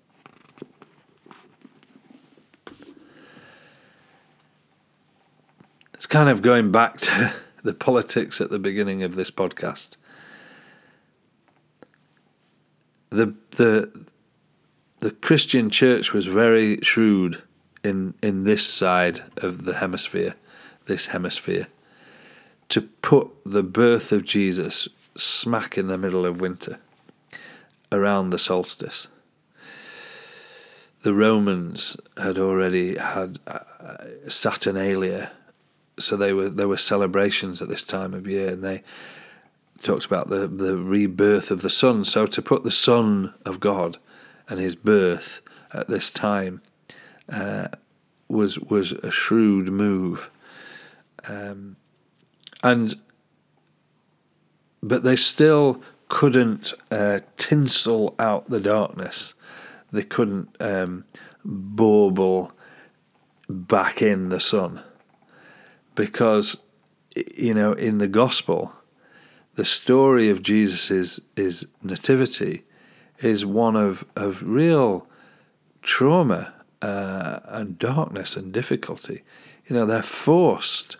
It's 5.99 6.07
kind 6.07 6.29
of 6.29 6.43
going 6.43 6.71
back 6.71 6.99
to 6.99 7.33
the 7.65 7.75
politics 7.75 8.41
at 8.41 8.51
the 8.51 8.61
beginning 8.61 9.03
of 9.03 9.17
this 9.17 9.33
podcast. 9.33 9.97
The 13.11 13.35
the 13.51 14.07
the 15.01 15.11
Christian 15.11 15.71
church 15.71 16.13
was 16.13 16.27
very 16.27 16.79
shrewd 16.83 17.43
in 17.83 18.15
in 18.23 18.45
this 18.45 18.65
side 18.65 19.25
of 19.39 19.65
the 19.65 19.75
hemisphere, 19.75 20.37
this 20.87 21.07
hemisphere, 21.07 21.67
to 22.69 22.83
put 22.83 23.33
the 23.45 23.65
birth 23.65 24.13
of 24.13 24.25
Jesus 24.25 24.87
smack 25.17 25.77
in 25.77 25.89
the 25.89 25.99
middle 25.99 26.25
of 26.25 26.41
winter, 26.41 26.79
around 27.91 28.31
the 28.31 28.39
solstice. 28.39 29.09
The 31.03 31.15
Romans 31.15 31.97
had 32.17 32.39
already 32.39 32.99
had 32.99 33.41
uh, 33.49 33.59
Saturnalia, 34.29 35.33
so 35.99 36.17
they 36.17 36.33
were 36.33 36.49
there 36.49 36.69
were 36.69 36.77
celebrations 36.77 37.61
at 37.63 37.69
this 37.69 37.85
time 37.85 38.15
of 38.15 38.27
year, 38.27 38.49
and 38.49 38.65
they 38.65 38.83
talked 39.83 40.05
about 40.05 40.29
the 40.29 40.47
the 40.47 40.77
rebirth 40.77 41.51
of 41.51 41.63
the 41.63 41.71
sun. 41.71 42.05
So 42.05 42.27
to 42.27 42.43
put 42.43 42.63
the 42.63 42.71
Son 42.71 43.35
of 43.45 43.61
God 43.61 43.99
and 44.49 44.59
his 44.59 44.75
birth 44.75 45.41
at 45.73 45.89
this 45.89 46.11
time 46.11 46.63
uh, 47.31 47.69
was 48.29 48.59
was 48.59 48.93
a 48.93 49.11
shrewd 49.11 49.69
move, 49.69 50.31
um, 51.29 51.77
and 52.63 52.95
but 54.83 55.03
they 55.03 55.17
still 55.17 55.83
couldn't 56.09 56.73
uh, 56.91 57.21
tinsel 57.37 58.15
out 58.19 58.49
the 58.49 58.61
darkness. 58.61 59.35
They 59.91 60.03
couldn't 60.03 60.55
um, 60.61 61.05
bauble 61.45 62.53
back 63.49 64.03
in 64.03 64.29
the 64.29 64.41
sun 64.41 64.83
because 65.99 66.57
you 67.37 67.53
know 67.53 67.73
in 67.73 67.99
the 67.99 68.09
gospel 68.09 68.73
the 69.57 69.65
story 69.65 70.31
of 70.31 70.41
Jesus' 70.41 71.19
is 71.37 71.67
nativity 71.83 72.63
is 73.19 73.45
one 73.45 73.75
of, 73.75 74.05
of 74.15 74.43
real 74.45 75.09
trauma 75.83 76.55
uh, 76.81 77.41
and 77.47 77.77
darkness 77.77 78.37
and 78.37 78.53
difficulty. 78.53 79.25
You 79.67 79.75
know, 79.75 79.85
they're 79.85 80.03
forced 80.03 80.99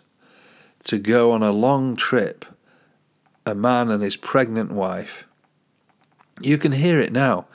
to 0.83 0.97
go 0.97 1.31
on 1.31 1.41
a 1.41 1.53
long 1.53 1.95
trip, 1.95 2.43
a 3.45 3.55
man 3.55 3.89
and 3.89 4.03
his 4.03 4.17
pregnant 4.17 4.73
wife. 4.73 5.25
You 6.41 6.57
can 6.57 6.73
hear 6.73 6.99
it 6.99 7.13
now. 7.13 7.47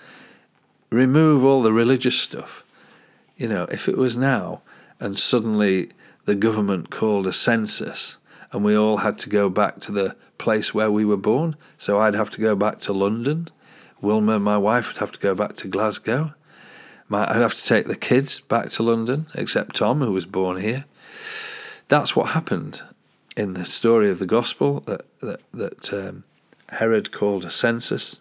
Remove 0.90 1.44
all 1.44 1.60
the 1.60 1.72
religious 1.72 2.18
stuff. 2.18 2.64
You 3.36 3.48
know, 3.48 3.64
if 3.64 3.88
it 3.88 3.98
was 3.98 4.16
now 4.16 4.62
and 5.00 5.18
suddenly 5.18 5.90
the 6.24 6.34
government 6.34 6.90
called 6.90 7.26
a 7.26 7.32
census 7.32 8.16
and 8.52 8.64
we 8.64 8.76
all 8.76 8.98
had 8.98 9.18
to 9.18 9.28
go 9.28 9.48
back 9.48 9.80
to 9.80 9.92
the 9.92 10.16
place 10.38 10.72
where 10.72 10.90
we 10.90 11.04
were 11.04 11.16
born, 11.16 11.56
so 11.76 11.98
I'd 11.98 12.14
have 12.14 12.30
to 12.30 12.40
go 12.40 12.54
back 12.54 12.78
to 12.80 12.92
London 12.92 13.48
Wilma, 14.04 14.38
my 14.38 14.58
wife, 14.58 14.88
would 14.88 14.98
have 14.98 15.12
to 15.12 15.18
go 15.18 15.34
back 15.34 15.54
to 15.54 15.66
Glasgow. 15.66 16.34
My, 17.08 17.28
I'd 17.28 17.40
have 17.40 17.54
to 17.54 17.64
take 17.64 17.86
the 17.86 17.96
kids 17.96 18.38
back 18.38 18.68
to 18.70 18.82
London, 18.82 19.26
except 19.34 19.76
Tom, 19.76 20.00
who 20.00 20.12
was 20.12 20.26
born 20.26 20.60
here. 20.60 20.84
That's 21.88 22.14
what 22.14 22.30
happened 22.30 22.82
in 23.34 23.54
the 23.54 23.64
story 23.64 24.10
of 24.10 24.18
the 24.18 24.26
gospel 24.26 24.80
that 24.80 25.06
that, 25.20 25.40
that 25.52 25.92
um, 25.92 26.24
Herod 26.68 27.12
called 27.12 27.44
a 27.44 27.50
census. 27.50 28.20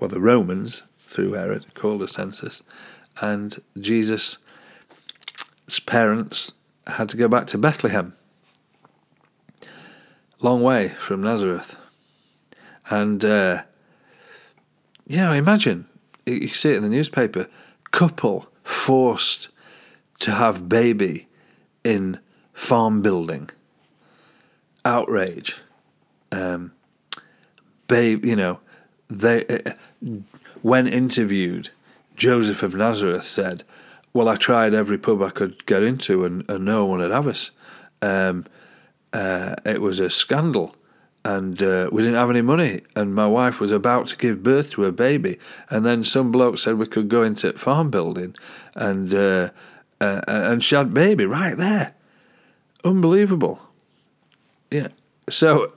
Well, 0.00 0.10
the 0.10 0.20
Romans, 0.20 0.82
through 1.06 1.32
Herod, 1.32 1.72
called 1.74 2.02
a 2.02 2.08
census, 2.08 2.62
and 3.22 3.62
Jesus' 3.78 4.38
parents 5.86 6.52
had 6.86 7.08
to 7.10 7.16
go 7.16 7.28
back 7.28 7.46
to 7.48 7.58
Bethlehem. 7.58 8.14
Long 10.40 10.62
way 10.62 10.88
from 10.88 11.22
Nazareth. 11.22 11.76
And 12.90 13.24
uh, 13.24 13.62
yeah, 15.06 15.32
imagine. 15.32 15.86
You 16.26 16.48
see 16.48 16.70
it 16.70 16.76
in 16.76 16.82
the 16.82 16.88
newspaper. 16.88 17.48
Couple 17.90 18.48
forced 18.62 19.48
to 20.20 20.32
have 20.32 20.68
baby 20.68 21.28
in 21.82 22.18
farm 22.52 23.02
building. 23.02 23.50
Outrage. 24.84 25.56
Um, 26.32 26.72
babe, 27.88 28.24
you 28.24 28.36
know, 28.36 28.60
they 29.08 29.46
uh, 29.46 29.72
when 30.62 30.86
interviewed, 30.86 31.70
Joseph 32.16 32.62
of 32.62 32.74
Nazareth 32.74 33.24
said, 33.24 33.64
"Well, 34.14 34.28
I 34.28 34.36
tried 34.36 34.72
every 34.72 34.96
pub 34.98 35.20
I 35.22 35.30
could 35.30 35.66
get 35.66 35.82
into, 35.82 36.24
and, 36.24 36.48
and 36.48 36.64
no 36.64 36.86
one 36.86 37.00
would 37.00 37.10
have 37.10 37.26
us. 37.26 37.50
Um, 38.00 38.46
uh, 39.12 39.56
it 39.66 39.82
was 39.82 40.00
a 40.00 40.08
scandal." 40.08 40.74
and 41.24 41.62
uh, 41.62 41.88
we 41.90 42.02
didn't 42.02 42.18
have 42.18 42.30
any 42.30 42.42
money. 42.42 42.82
And 42.94 43.14
my 43.14 43.26
wife 43.26 43.58
was 43.58 43.70
about 43.70 44.08
to 44.08 44.16
give 44.16 44.42
birth 44.42 44.70
to 44.72 44.84
a 44.84 44.92
baby, 44.92 45.38
and 45.70 45.84
then 45.84 46.04
some 46.04 46.30
bloke 46.30 46.58
said 46.58 46.76
we 46.76 46.86
could 46.86 47.08
go 47.08 47.22
into 47.22 47.52
farm 47.54 47.90
building, 47.90 48.34
and 48.74 49.12
uh, 49.14 49.50
uh, 50.00 50.20
and 50.26 50.62
she 50.62 50.74
had 50.74 50.92
baby 50.92 51.24
right 51.24 51.56
there. 51.56 51.94
Unbelievable. 52.84 53.60
Yeah. 54.70 54.88
So, 55.30 55.72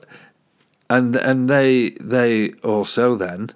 and 0.89 1.15
and 1.15 1.49
they 1.49 1.91
they 2.01 2.51
also 2.63 3.15
then 3.15 3.51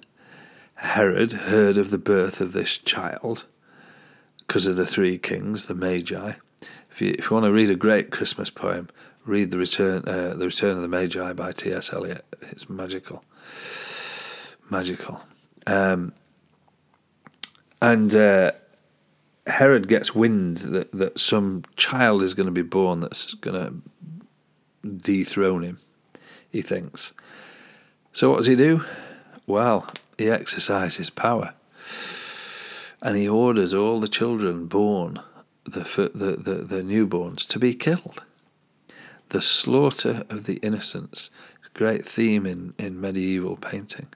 Herod 0.76 1.32
heard 1.32 1.76
of 1.76 1.90
the 1.90 1.98
birth 1.98 2.40
of 2.40 2.52
this 2.52 2.78
child 2.78 3.44
because 4.46 4.66
of 4.66 4.76
the 4.76 4.86
three 4.86 5.18
kings, 5.18 5.66
the 5.68 5.74
Magi. 5.74 6.32
If 6.90 7.00
you, 7.00 7.14
if 7.18 7.30
you 7.30 7.34
want 7.34 7.46
to 7.46 7.52
read 7.52 7.70
a 7.70 7.74
great 7.74 8.10
Christmas 8.10 8.50
poem, 8.50 8.88
read 9.24 9.50
the 9.50 9.58
return 9.58 10.04
uh, 10.06 10.34
the 10.34 10.46
Return 10.46 10.76
of 10.76 10.82
the 10.82 10.88
Magi 10.88 11.32
by 11.32 11.52
T. 11.52 11.72
S. 11.72 11.92
Eliot. 11.92 12.24
It's 12.42 12.68
magical, 12.68 13.24
magical. 14.70 15.22
Um, 15.66 16.12
and 17.80 18.14
uh, 18.14 18.52
Herod 19.46 19.88
gets 19.88 20.14
wind 20.14 20.58
that 20.58 20.92
that 20.92 21.18
some 21.18 21.64
child 21.76 22.22
is 22.22 22.34
going 22.34 22.46
to 22.46 22.52
be 22.52 22.62
born 22.62 23.00
that's 23.00 23.34
going 23.34 23.56
to 23.56 24.88
dethrone 24.88 25.62
him. 25.62 25.78
He 26.50 26.62
thinks. 26.62 27.12
So 28.12 28.30
what 28.30 28.36
does 28.38 28.46
he 28.46 28.56
do? 28.56 28.84
Well, 29.46 29.86
he 30.18 30.28
exercises 30.30 31.10
power, 31.10 31.54
and 33.02 33.16
he 33.16 33.28
orders 33.28 33.74
all 33.74 34.00
the 34.00 34.08
children 34.08 34.66
born, 34.66 35.20
the 35.64 35.80
the 36.14 36.36
the, 36.36 36.54
the 36.62 36.82
newborns, 36.82 37.46
to 37.48 37.58
be 37.58 37.74
killed 37.74 38.22
the 39.32 39.42
slaughter 39.42 40.24
of 40.28 40.44
the 40.44 40.56
innocents. 40.56 41.30
Great 41.74 42.06
theme 42.06 42.44
in, 42.44 42.74
in 42.78 43.00
medieval 43.00 43.56
painting. 43.56 44.08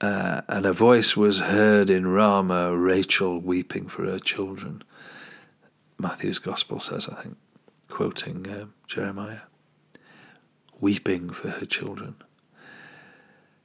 Uh, 0.00 0.40
and 0.48 0.66
a 0.66 0.72
voice 0.72 1.16
was 1.16 1.38
heard 1.38 1.88
in 1.88 2.08
Ramah, 2.08 2.76
Rachel 2.76 3.38
weeping 3.38 3.86
for 3.86 4.04
her 4.04 4.18
children. 4.18 4.82
Matthew's 5.96 6.40
Gospel 6.40 6.80
says, 6.80 7.08
I 7.08 7.22
think, 7.22 7.36
quoting 7.88 8.50
uh, 8.50 8.66
Jeremiah, 8.88 9.42
weeping 10.80 11.30
for 11.30 11.50
her 11.50 11.66
children. 11.66 12.16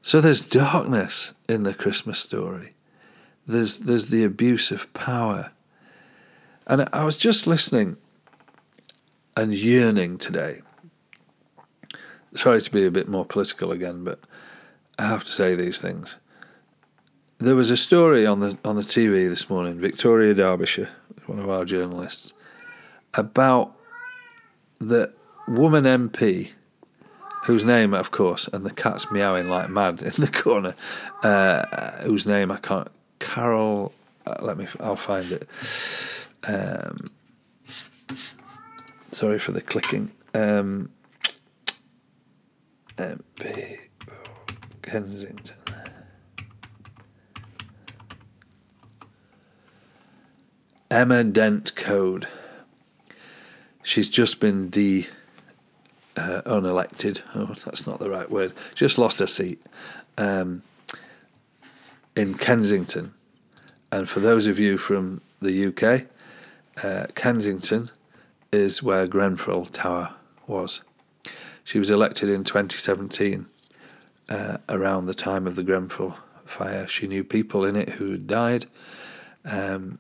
So 0.04 0.22
there's 0.22 0.44
darkness 0.44 1.32
in 1.50 1.64
the 1.64 1.74
Christmas 1.74 2.20
story. 2.20 2.75
There's 3.48 3.80
there's 3.80 4.10
the 4.10 4.24
abuse 4.24 4.72
of 4.72 4.92
power. 4.94 5.52
And 6.68 6.90
I 6.92 7.04
was 7.04 7.18
just 7.18 7.46
listening 7.46 7.98
and 9.38 9.54
yearning 9.54 10.18
today. 10.18 10.62
Sorry 12.36 12.60
to 12.60 12.72
be 12.72 12.86
a 12.86 12.92
bit 12.92 13.08
more 13.08 13.26
political 13.26 13.72
again, 13.72 14.04
but 14.04 14.20
I 14.98 15.08
have 15.08 15.24
to 15.26 15.32
say 15.32 15.56
these 15.56 15.80
things. 15.80 16.18
There 17.38 17.56
was 17.56 17.70
a 17.70 17.78
story 17.78 18.26
on 18.26 18.40
the 18.40 18.58
on 18.66 18.76
the 18.76 18.82
TV 18.82 19.30
this 19.30 19.50
morning, 19.50 19.80
Victoria 19.80 20.34
Derbyshire, 20.34 20.90
one 21.28 21.40
of 21.40 21.50
our 21.50 21.66
journalists, 21.66 22.34
about 23.14 23.74
the 24.80 25.14
woman 25.48 25.84
MP 25.84 26.52
whose 27.46 27.64
name, 27.64 27.94
of 27.94 28.10
course, 28.10 28.50
and 28.52 28.66
the 28.66 28.72
cat's 28.72 29.12
meowing 29.12 29.48
like 29.48 29.70
mad 29.70 30.02
in 30.02 30.14
the 30.18 30.28
corner, 30.28 30.74
uh, 31.22 32.02
whose 32.02 32.26
name 32.26 32.52
I 32.52 32.58
can't. 32.58 32.88
Carol, 33.26 33.92
uh, 34.28 34.36
let 34.42 34.56
me. 34.56 34.68
I'll 34.80 34.96
find 34.96 35.32
it. 35.32 35.48
Um, 36.48 37.10
sorry 39.12 39.40
for 39.40 39.52
the 39.52 39.62
clicking. 39.62 40.12
Um, 40.36 40.92
MP 42.98 43.80
Kensington. 44.84 45.56
Emma 50.92 51.24
Dent 51.24 51.76
Coad. 51.76 52.28
She's 53.82 54.08
just 54.08 54.40
been 54.40 54.70
de 54.70 55.08
uh, 56.16 56.42
unelected. 56.46 57.22
Oh, 57.34 57.56
that's 57.66 57.88
not 57.88 58.00
the 58.00 58.10
right 58.10 58.30
word. 58.30 58.54
Just 58.76 59.00
lost 59.00 59.18
her 59.18 59.28
seat 59.28 59.62
um, 60.18 60.62
in 62.16 62.36
Kensington. 62.36 63.14
And 63.92 64.10
for 64.10 64.20
those 64.20 64.48
of 64.48 64.60
you 64.60 64.78
from 64.78 65.22
the 65.42 65.68
UK, 65.68 66.06
uh, 66.84 67.08
Kensington 67.16 67.90
is 68.52 68.82
where 68.82 69.08
Grenfell 69.08 69.66
Tower 69.66 70.14
was. 70.48 70.82
She 71.64 71.80
was 71.80 71.90
elected 71.90 72.30
in 72.30 72.44
2017, 72.44 73.48
uh, 74.30 74.58
around 74.70 75.06
the 75.06 75.14
time 75.14 75.48
of 75.48 75.56
the 75.56 75.64
Grenfell 75.64 76.18
fire. 76.46 76.88
She 76.88 77.08
knew 77.08 77.24
people 77.24 77.66
in 77.66 77.76
it 77.76 77.90
who 77.90 78.12
had 78.12 78.28
died. 78.28 78.66
Um, 79.44 80.00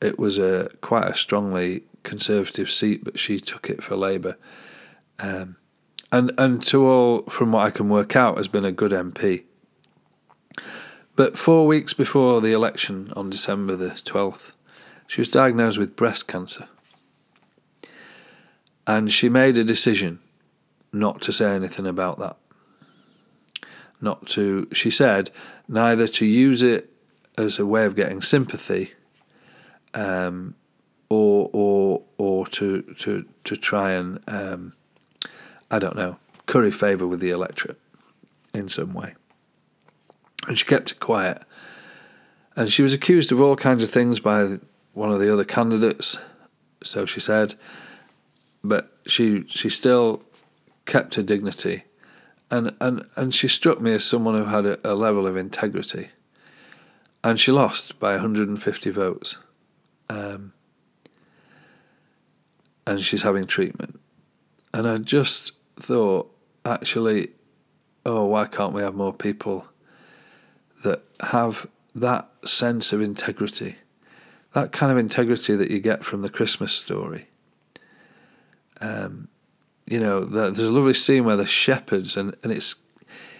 it 0.00 0.18
was 0.18 0.38
a 0.38 0.70
quite 0.80 1.08
a 1.08 1.14
strongly 1.14 1.84
conservative 2.02 2.70
seat, 2.70 3.04
but 3.04 3.18
she 3.18 3.40
took 3.40 3.70
it 3.70 3.82
for 3.82 3.96
Labour. 3.96 4.36
Um, 5.18 5.56
and 6.12 6.32
and 6.38 6.64
to 6.66 6.86
all, 6.86 7.22
from 7.22 7.52
what 7.52 7.64
I 7.64 7.70
can 7.70 7.88
work 7.88 8.14
out, 8.14 8.36
has 8.36 8.48
been 8.48 8.64
a 8.64 8.72
good 8.72 8.92
MP. 8.92 9.44
But 11.16 11.38
four 11.38 11.66
weeks 11.66 11.92
before 11.92 12.40
the 12.40 12.52
election 12.52 13.12
on 13.14 13.30
December 13.30 13.76
the 13.76 13.90
12th, 13.90 14.52
she 15.06 15.20
was 15.20 15.28
diagnosed 15.28 15.78
with 15.78 15.94
breast 15.94 16.26
cancer. 16.26 16.68
And 18.86 19.12
she 19.12 19.28
made 19.28 19.56
a 19.56 19.64
decision 19.64 20.18
not 20.92 21.22
to 21.22 21.32
say 21.32 21.54
anything 21.54 21.86
about 21.86 22.18
that. 22.18 22.36
Not 24.00 24.26
to, 24.28 24.68
she 24.72 24.90
said, 24.90 25.30
neither 25.68 26.08
to 26.08 26.26
use 26.26 26.62
it 26.62 26.90
as 27.38 27.58
a 27.58 27.66
way 27.66 27.84
of 27.84 27.94
getting 27.94 28.20
sympathy 28.20 28.92
um, 29.94 30.54
or, 31.08 31.48
or, 31.52 32.02
or 32.18 32.46
to, 32.48 32.82
to, 32.98 33.24
to 33.44 33.56
try 33.56 33.92
and, 33.92 34.18
um, 34.26 34.74
I 35.70 35.78
don't 35.78 35.96
know, 35.96 36.18
curry 36.46 36.72
favour 36.72 37.06
with 37.06 37.20
the 37.20 37.30
electorate 37.30 37.78
in 38.52 38.68
some 38.68 38.92
way. 38.92 39.14
And 40.46 40.58
she 40.58 40.64
kept 40.64 40.92
it 40.92 41.00
quiet. 41.00 41.42
And 42.56 42.70
she 42.70 42.82
was 42.82 42.92
accused 42.92 43.32
of 43.32 43.40
all 43.40 43.56
kinds 43.56 43.82
of 43.82 43.90
things 43.90 44.20
by 44.20 44.58
one 44.92 45.10
of 45.10 45.20
the 45.20 45.32
other 45.32 45.44
candidates, 45.44 46.18
so 46.82 47.04
she 47.04 47.20
said. 47.20 47.54
But 48.62 48.96
she 49.06 49.44
she 49.48 49.68
still 49.68 50.22
kept 50.86 51.16
her 51.16 51.22
dignity, 51.22 51.84
and 52.50 52.74
and 52.80 53.04
and 53.16 53.34
she 53.34 53.48
struck 53.48 53.80
me 53.80 53.92
as 53.92 54.04
someone 54.04 54.36
who 54.36 54.44
had 54.44 54.64
a, 54.66 54.92
a 54.92 54.94
level 54.94 55.26
of 55.26 55.36
integrity. 55.36 56.10
And 57.22 57.40
she 57.40 57.52
lost 57.52 57.98
by 57.98 58.12
150 58.12 58.90
votes, 58.90 59.38
um, 60.10 60.52
and 62.86 63.02
she's 63.02 63.22
having 63.22 63.46
treatment. 63.46 63.98
And 64.74 64.86
I 64.86 64.98
just 64.98 65.52
thought, 65.76 66.30
actually, 66.66 67.30
oh, 68.04 68.26
why 68.26 68.46
can't 68.46 68.74
we 68.74 68.82
have 68.82 68.94
more 68.94 69.12
people 69.12 69.66
have 71.20 71.66
that 71.94 72.28
sense 72.44 72.92
of 72.92 73.00
integrity, 73.00 73.76
that 74.52 74.72
kind 74.72 74.90
of 74.90 74.98
integrity 74.98 75.54
that 75.54 75.70
you 75.70 75.80
get 75.80 76.04
from 76.04 76.22
the 76.22 76.30
Christmas 76.30 76.72
story? 76.72 77.28
Um, 78.80 79.28
you 79.86 80.00
know, 80.00 80.24
the, 80.24 80.50
there's 80.50 80.70
a 80.70 80.72
lovely 80.72 80.94
scene 80.94 81.24
where 81.24 81.36
the 81.36 81.46
shepherds, 81.46 82.16
and, 82.16 82.34
and 82.42 82.52
it's 82.52 82.76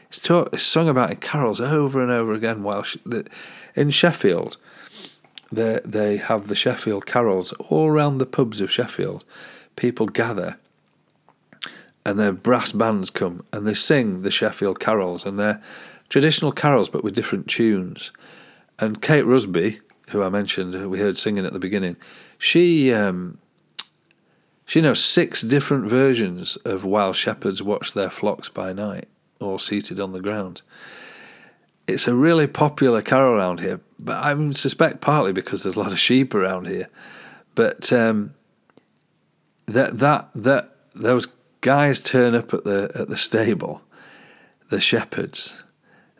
it's, 0.08 0.30
it's 0.30 0.62
sung 0.62 0.88
about 0.88 1.10
in 1.10 1.16
carols 1.16 1.60
over 1.60 2.02
and 2.02 2.10
over 2.10 2.34
again. 2.34 2.62
While 2.62 2.82
she, 2.82 3.00
the, 3.04 3.26
in 3.74 3.90
Sheffield, 3.90 4.56
they 5.50 5.80
they 5.84 6.16
have 6.18 6.48
the 6.48 6.54
Sheffield 6.54 7.06
carols 7.06 7.52
all 7.54 7.88
around 7.88 8.18
the 8.18 8.26
pubs 8.26 8.60
of 8.60 8.70
Sheffield. 8.70 9.24
People 9.76 10.06
gather, 10.06 10.58
and 12.06 12.18
their 12.18 12.32
brass 12.32 12.72
bands 12.72 13.10
come 13.10 13.44
and 13.52 13.66
they 13.66 13.74
sing 13.74 14.22
the 14.22 14.30
Sheffield 14.30 14.78
carols, 14.78 15.24
and 15.24 15.38
they're 15.38 15.62
traditional 16.08 16.52
carols 16.52 16.88
but 16.88 17.04
with 17.04 17.14
different 17.14 17.48
tunes. 17.48 18.12
And 18.78 19.00
Kate 19.00 19.24
Rusby, 19.24 19.80
who 20.10 20.22
I 20.22 20.28
mentioned, 20.28 20.74
who 20.74 20.88
we 20.88 20.98
heard 20.98 21.16
singing 21.16 21.46
at 21.46 21.52
the 21.52 21.58
beginning, 21.58 21.96
she 22.38 22.92
um, 22.92 23.38
she 24.66 24.80
knows 24.80 25.04
six 25.04 25.42
different 25.42 25.88
versions 25.88 26.56
of 26.64 26.84
While 26.84 27.12
Shepherds 27.12 27.62
Watch 27.62 27.92
Their 27.92 28.10
Flocks 28.10 28.48
by 28.48 28.72
Night, 28.72 29.08
all 29.40 29.58
seated 29.58 30.00
on 30.00 30.12
the 30.12 30.20
ground. 30.20 30.62
It's 31.86 32.08
a 32.08 32.14
really 32.14 32.46
popular 32.46 33.02
carol 33.02 33.34
around 33.34 33.60
here, 33.60 33.80
but 33.98 34.24
I 34.24 34.50
suspect 34.52 35.02
partly 35.02 35.32
because 35.32 35.62
there's 35.62 35.76
a 35.76 35.80
lot 35.80 35.92
of 35.92 35.98
sheep 35.98 36.34
around 36.34 36.66
here. 36.66 36.88
But 37.54 37.92
um, 37.92 38.34
that 39.66 39.98
that 39.98 40.30
that 40.34 40.76
those 40.94 41.28
guys 41.60 42.00
turn 42.00 42.34
up 42.34 42.54
at 42.54 42.64
the 42.64 42.90
at 42.94 43.08
the 43.08 43.16
stable, 43.16 43.82
the 44.70 44.80
shepherds. 44.80 45.62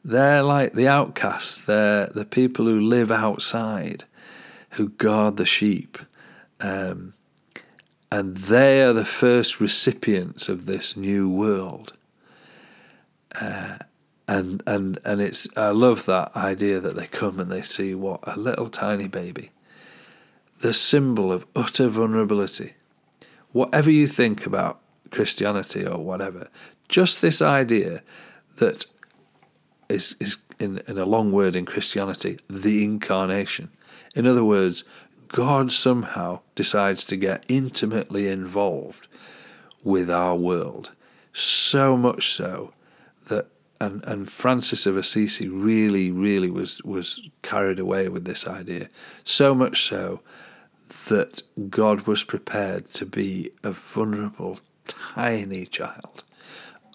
They're 0.05 0.43
like 0.43 0.75
the 0.75 0.87
outcasts. 0.87 1.61
They're 1.63 2.07
the 2.07 2.27
people 2.27 2.67
who 2.67 2.81
live 2.81 3.11
outside, 3.11 4.05
who 4.71 4.91
guard 4.91 5.39
the 5.39 5.47
sheep. 5.47 5.99
Um, 6.61 7.15
and 8.13 8.37
they 8.37 8.83
are 8.83 8.93
the 8.93 9.05
first 9.05 9.61
recipients 9.61 10.49
of 10.49 10.67
this 10.67 10.97
new 10.97 11.29
world. 11.31 11.95
Uh, 13.41 13.79
and 14.29 14.63
and 14.67 14.99
and 15.05 15.21
it's 15.21 15.47
I 15.57 15.71
love 15.71 16.07
that 16.07 16.35
idea 16.37 16.81
that 16.81 16.97
they 16.97 17.07
come 17.07 17.41
and 17.41 17.51
they 17.51 17.63
see 17.63 17.95
what 17.95 18.21
a 18.23 18.39
little 18.39 18.71
tiny 18.71 19.09
baby, 19.09 19.51
the 20.61 20.73
symbol 20.73 21.33
of 21.33 21.47
utter 21.57 21.89
vulnerability. 21.89 22.75
Whatever 23.53 23.91
you 23.91 24.07
think 24.07 24.47
about 24.47 24.81
Christianity 25.11 25.87
or 25.87 25.99
whatever, 25.99 26.49
just 26.89 27.21
this 27.21 27.43
idea 27.43 28.03
that 28.57 28.87
is 29.89 30.17
is 30.21 30.39
in, 30.59 30.81
in 30.89 30.99
a 30.99 31.05
long 31.05 31.33
word 31.33 31.57
in 31.57 31.67
Christianity, 31.67 32.39
the 32.49 32.85
incarnation. 32.85 33.71
In 34.15 34.27
other 34.27 34.45
words, 34.45 34.85
God 35.29 35.73
somehow 35.73 36.41
decides 36.55 37.05
to 37.07 37.17
get 37.17 37.45
intimately 37.49 38.29
involved 38.29 39.09
with 39.83 40.11
our 40.11 40.37
world. 40.37 40.93
So 41.33 41.97
much 41.97 42.33
so 42.33 42.73
that 43.29 43.49
and, 43.81 44.05
and 44.05 44.31
Francis 44.31 44.87
of 44.87 44.97
Assisi 44.97 45.49
really, 45.49 46.11
really 46.11 46.51
was 46.51 46.83
was 46.85 47.29
carried 47.43 47.79
away 47.79 48.09
with 48.09 48.25
this 48.25 48.47
idea. 48.47 48.89
So 49.25 49.55
much 49.55 49.89
so 49.89 50.21
that 51.09 51.43
God 51.69 52.07
was 52.07 52.23
prepared 52.23 52.93
to 52.95 53.05
be 53.05 53.51
a 53.63 53.73
vulnerable, 53.73 54.61
tiny 54.87 55.67
child, 55.67 56.25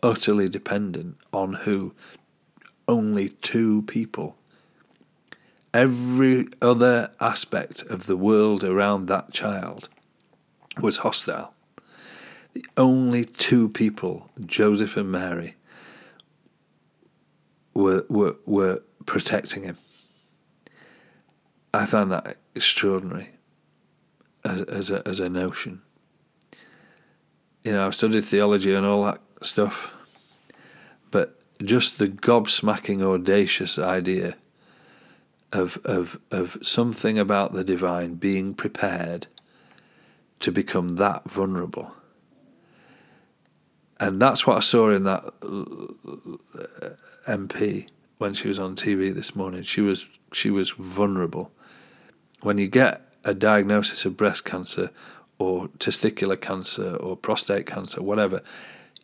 utterly 0.01 0.49
dependent 0.49 1.17
on 1.31 1.53
who? 1.53 1.93
Only 2.89 3.29
two 3.29 3.83
people 3.83 4.35
every 5.73 6.47
other 6.61 7.11
aspect 7.19 7.81
of 7.83 8.05
the 8.05 8.17
world 8.17 8.63
around 8.63 9.05
that 9.07 9.31
child 9.31 9.89
was 10.81 10.97
hostile. 10.97 11.53
The 12.53 12.65
only 12.77 13.25
two 13.25 13.69
people, 13.69 14.29
Joseph 14.45 14.97
and 14.97 15.11
Mary, 15.11 15.55
were, 17.73 18.05
were, 18.09 18.35
were 18.45 18.81
protecting 19.05 19.63
him. 19.63 19.77
I 21.73 21.85
found 21.85 22.11
that 22.11 22.37
extraordinary 22.55 23.29
as, 24.43 24.61
as, 24.63 24.89
a, 24.89 25.07
as 25.07 25.19
a 25.19 25.29
notion. 25.29 25.81
You 27.63 27.73
know, 27.73 27.85
I've 27.85 27.95
studied 27.95 28.25
theology 28.25 28.73
and 28.73 28.85
all 28.85 29.03
that 29.05 29.21
stuff, 29.43 29.93
just 31.63 31.99
the 31.99 32.07
gobsmacking, 32.07 33.01
audacious 33.01 33.77
idea 33.77 34.35
of, 35.51 35.79
of, 35.83 36.19
of 36.31 36.57
something 36.61 37.17
about 37.17 37.53
the 37.53 37.63
divine 37.63 38.15
being 38.15 38.53
prepared 38.53 39.27
to 40.39 40.51
become 40.51 40.95
that 40.95 41.29
vulnerable. 41.29 41.93
And 43.99 44.21
that's 44.21 44.47
what 44.47 44.57
I 44.57 44.61
saw 44.61 44.91
in 44.91 45.03
that 45.03 45.25
MP 47.27 47.89
when 48.17 48.33
she 48.33 48.47
was 48.47 48.57
on 48.57 48.75
TV 48.75 49.13
this 49.13 49.35
morning. 49.35 49.63
She 49.63 49.81
was 49.81 50.07
she 50.31 50.49
was 50.49 50.71
vulnerable. 50.71 51.51
When 52.41 52.57
you 52.57 52.67
get 52.67 53.01
a 53.25 53.33
diagnosis 53.33 54.05
of 54.05 54.15
breast 54.15 54.45
cancer 54.45 54.91
or 55.37 55.67
testicular 55.79 56.39
cancer 56.39 56.95
or 56.95 57.17
prostate 57.17 57.65
cancer, 57.65 58.01
whatever, 58.01 58.41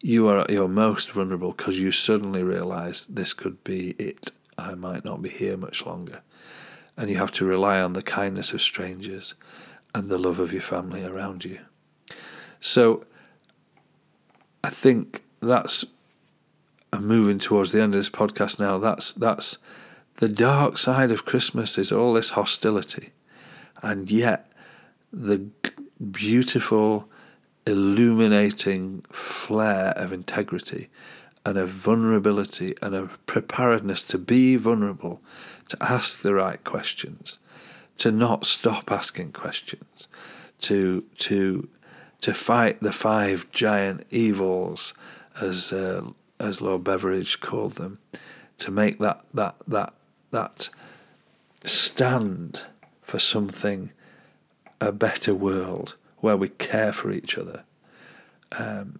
you 0.05 0.27
are 0.29 0.41
at 0.41 0.51
your 0.51 0.67
most 0.67 1.09
vulnerable 1.13 1.51
because 1.51 1.79
you 1.79 1.91
suddenly 1.91 2.43
realise 2.43 3.07
this 3.07 3.33
could 3.33 3.63
be 3.63 3.95
it. 3.97 4.29
I 4.55 4.75
might 4.75 5.03
not 5.03 5.23
be 5.23 5.29
here 5.29 5.57
much 5.57 5.83
longer. 5.83 6.21
And 6.95 7.09
you 7.09 7.17
have 7.17 7.31
to 7.31 7.45
rely 7.45 7.81
on 7.81 7.93
the 7.93 8.03
kindness 8.03 8.53
of 8.53 8.61
strangers 8.61 9.33
and 9.95 10.07
the 10.07 10.19
love 10.19 10.37
of 10.37 10.53
your 10.53 10.61
family 10.61 11.03
around 11.03 11.43
you. 11.43 11.57
So 12.59 13.03
I 14.63 14.69
think 14.69 15.23
that's 15.41 15.83
I'm 16.93 17.07
moving 17.07 17.39
towards 17.39 17.71
the 17.71 17.81
end 17.81 17.95
of 17.95 17.99
this 17.99 18.09
podcast 18.09 18.59
now. 18.59 18.77
That's 18.77 19.11
that's 19.11 19.57
the 20.17 20.29
dark 20.29 20.77
side 20.77 21.11
of 21.11 21.25
Christmas 21.25 21.79
is 21.79 21.91
all 21.91 22.13
this 22.13 22.29
hostility, 22.29 23.09
and 23.81 24.11
yet 24.11 24.51
the 25.11 25.49
beautiful, 26.11 27.09
illuminating 27.65 29.01
flare 29.11 29.91
of 29.95 30.13
integrity 30.13 30.89
and 31.45 31.57
a 31.57 31.65
vulnerability 31.65 32.75
and 32.81 32.95
a 32.95 33.09
preparedness 33.25 34.03
to 34.03 34.17
be 34.17 34.55
vulnerable, 34.55 35.21
to 35.67 35.77
ask 35.81 36.21
the 36.21 36.33
right 36.33 36.63
questions, 36.63 37.37
to 37.97 38.11
not 38.11 38.45
stop 38.45 38.91
asking 38.91 39.31
questions, 39.31 40.07
to 40.59 41.01
to 41.17 41.67
to 42.21 42.33
fight 42.33 42.81
the 42.81 42.91
five 42.91 43.49
giant 43.51 44.05
evils, 44.09 44.93
as 45.39 45.71
uh, 45.71 46.09
as 46.39 46.61
Lord 46.61 46.83
Beveridge 46.83 47.39
called 47.39 47.73
them, 47.73 47.99
to 48.57 48.71
make 48.71 48.99
that 48.99 49.23
that 49.33 49.55
that 49.67 49.93
that 50.31 50.69
stand 51.63 52.61
for 53.03 53.19
something, 53.19 53.91
a 54.81 54.91
better 54.91 55.33
world 55.33 55.95
where 56.25 56.37
we 56.37 56.49
care 56.49 56.91
for 56.91 57.11
each 57.11 57.37
other, 57.37 57.63
um, 58.59 58.99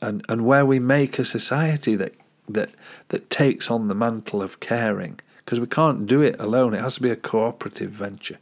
and 0.00 0.24
and 0.28 0.44
where 0.44 0.66
we 0.66 0.78
make 0.78 1.18
a 1.18 1.24
society 1.24 1.94
that 1.94 2.16
that 2.48 2.70
that 3.08 3.30
takes 3.30 3.70
on 3.70 3.88
the 3.88 3.94
mantle 3.94 4.42
of 4.42 4.60
caring 4.60 5.18
because 5.38 5.60
we 5.60 5.66
can't 5.66 6.06
do 6.06 6.20
it 6.20 6.38
alone. 6.38 6.74
It 6.74 6.80
has 6.80 6.96
to 6.96 7.02
be 7.02 7.10
a 7.10 7.16
cooperative 7.16 7.90
venture. 7.90 8.38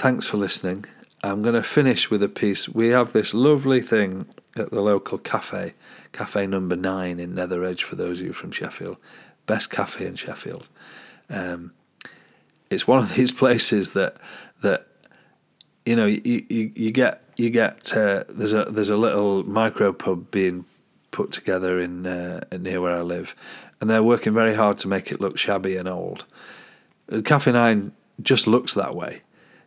thanks 0.00 0.26
for 0.26 0.38
listening. 0.38 0.86
I'm 1.22 1.42
going 1.42 1.54
to 1.54 1.62
finish 1.62 2.10
with 2.10 2.22
a 2.22 2.28
piece. 2.28 2.66
We 2.66 2.88
have 2.88 3.12
this 3.12 3.34
lovely 3.34 3.82
thing 3.82 4.26
at 4.56 4.70
the 4.70 4.80
local 4.80 5.18
cafe, 5.18 5.74
Cafe 6.12 6.46
Number 6.46 6.74
Nine 6.74 7.20
in 7.20 7.34
Nether 7.34 7.62
Edge, 7.64 7.84
for 7.84 7.96
those 7.96 8.18
of 8.18 8.24
you 8.24 8.32
from 8.32 8.50
Sheffield. 8.50 8.96
Best 9.44 9.70
cafe 9.70 10.06
in 10.06 10.16
Sheffield. 10.16 10.70
Um, 11.28 11.72
it's 12.70 12.86
one 12.86 13.02
of 13.02 13.14
these 13.16 13.32
places 13.32 13.92
that 13.92 14.16
that 14.62 14.86
you 15.84 15.96
know 15.96 16.06
you, 16.06 16.20
you, 16.24 16.72
you 16.74 16.90
get 16.92 17.22
you 17.36 17.50
get 17.50 17.96
uh, 17.96 18.24
there's 18.28 18.52
a 18.52 18.64
there's 18.64 18.90
a 18.90 18.96
little 18.96 19.42
micro 19.44 19.92
pub 19.92 20.30
being 20.30 20.64
put 21.10 21.32
together 21.32 21.80
in 21.80 22.06
uh, 22.06 22.40
near 22.58 22.80
where 22.80 22.96
I 22.96 23.00
live, 23.02 23.34
and 23.80 23.90
they're 23.90 24.02
working 24.02 24.32
very 24.32 24.54
hard 24.54 24.78
to 24.78 24.88
make 24.88 25.10
it 25.10 25.20
look 25.20 25.38
shabby 25.38 25.76
and 25.76 25.88
old. 25.88 26.24
Cafe 27.24 27.50
Nine 27.50 27.92
just 28.22 28.46
looks 28.46 28.74
that 28.74 28.94
way 28.94 29.22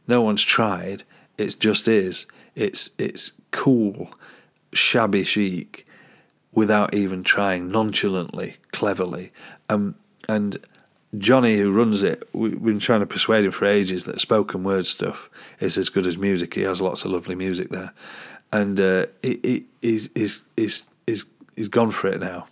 no 0.07 0.21
one's 0.21 0.43
tried. 0.43 1.03
It 1.37 1.59
just 1.59 1.87
is. 1.87 2.25
It's 2.55 2.91
it's 2.97 3.31
cool, 3.51 4.09
shabby 4.73 5.23
chic, 5.23 5.87
without 6.51 6.93
even 6.93 7.23
trying, 7.23 7.71
nonchalantly, 7.71 8.57
cleverly. 8.71 9.31
Um, 9.69 9.95
and 10.29 10.57
Johnny, 11.17 11.57
who 11.57 11.71
runs 11.71 12.01
it, 12.03 12.27
we've 12.33 12.63
been 12.63 12.79
trying 12.79 13.01
to 13.01 13.05
persuade 13.05 13.45
him 13.45 13.51
for 13.51 13.65
ages 13.65 14.05
that 14.05 14.19
spoken 14.19 14.63
word 14.63 14.85
stuff 14.85 15.29
is 15.59 15.77
as 15.77 15.89
good 15.89 16.07
as 16.07 16.17
music. 16.17 16.53
He 16.53 16.61
has 16.61 16.81
lots 16.81 17.05
of 17.05 17.11
lovely 17.11 17.35
music 17.35 17.69
there, 17.69 17.93
and 18.51 18.79
uh, 18.79 19.05
he, 19.21 19.39
he, 19.43 19.65
he's, 19.81 20.09
he's, 20.15 20.41
he's, 20.55 20.85
he's, 21.05 21.25
he's 21.55 21.67
gone 21.67 21.91
for 21.91 22.07
it 22.07 22.19
now. 22.19 22.47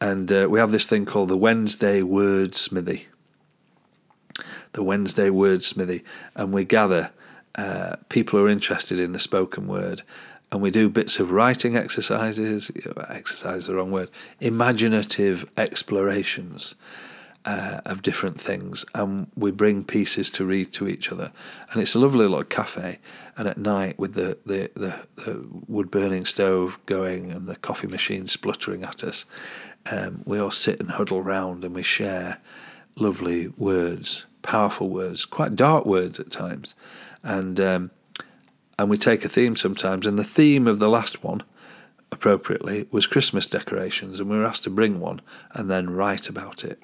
And 0.00 0.30
uh, 0.30 0.46
we 0.48 0.60
have 0.60 0.70
this 0.70 0.86
thing 0.86 1.06
called 1.06 1.28
the 1.28 1.36
Wednesday 1.36 2.02
Word 2.02 2.54
Smithy 2.54 3.08
the 4.72 4.82
Wednesday 4.82 5.28
Wordsmithy, 5.28 6.04
and 6.34 6.52
we 6.52 6.64
gather 6.64 7.10
uh, 7.56 7.96
people 8.08 8.38
who 8.38 8.46
are 8.46 8.50
interested 8.50 8.98
in 8.98 9.12
the 9.12 9.18
spoken 9.18 9.66
word, 9.66 10.02
and 10.50 10.62
we 10.62 10.70
do 10.70 10.88
bits 10.88 11.18
of 11.18 11.30
writing 11.30 11.76
exercises. 11.76 12.70
Exercise 13.08 13.62
is 13.62 13.66
the 13.66 13.74
wrong 13.74 13.90
word. 13.90 14.10
Imaginative 14.40 15.48
explorations. 15.56 16.74
Uh, 17.44 17.80
of 17.86 18.02
different 18.02 18.38
things, 18.38 18.84
and 18.94 19.28
we 19.34 19.50
bring 19.50 19.82
pieces 19.82 20.30
to 20.30 20.44
read 20.44 20.70
to 20.70 20.86
each 20.86 21.10
other. 21.10 21.32
And 21.70 21.80
it's 21.80 21.94
a 21.94 21.98
lovely 21.98 22.26
little 22.26 22.44
cafe. 22.44 22.98
And 23.38 23.48
at 23.48 23.56
night, 23.56 23.98
with 23.98 24.12
the, 24.12 24.36
the, 24.44 24.70
the, 24.74 25.06
the 25.24 25.46
wood 25.66 25.90
burning 25.90 26.26
stove 26.26 26.78
going 26.84 27.30
and 27.30 27.46
the 27.46 27.56
coffee 27.56 27.86
machine 27.86 28.26
spluttering 28.26 28.82
at 28.82 29.02
us, 29.02 29.24
um, 29.90 30.22
we 30.26 30.38
all 30.38 30.50
sit 30.50 30.78
and 30.78 30.90
huddle 30.90 31.22
round 31.22 31.64
and 31.64 31.74
we 31.74 31.82
share 31.82 32.38
lovely 32.96 33.48
words 33.48 34.26
powerful 34.42 34.88
words, 34.88 35.26
quite 35.26 35.54
dark 35.54 35.84
words 35.84 36.18
at 36.18 36.30
times, 36.30 36.74
and 37.22 37.60
um, 37.60 37.90
and 38.78 38.88
we 38.88 38.96
take 38.96 39.24
a 39.24 39.28
theme 39.28 39.56
sometimes. 39.56 40.06
And 40.06 40.18
the 40.18 40.24
theme 40.24 40.66
of 40.66 40.78
the 40.78 40.88
last 40.88 41.22
one, 41.22 41.42
appropriately, 42.10 42.86
was 42.90 43.06
Christmas 43.06 43.46
decorations, 43.46 44.20
and 44.20 44.30
we 44.30 44.38
were 44.38 44.46
asked 44.46 44.64
to 44.64 44.70
bring 44.70 45.00
one 45.00 45.20
and 45.52 45.70
then 45.70 45.90
write 45.90 46.28
about 46.28 46.64
it. 46.64 46.80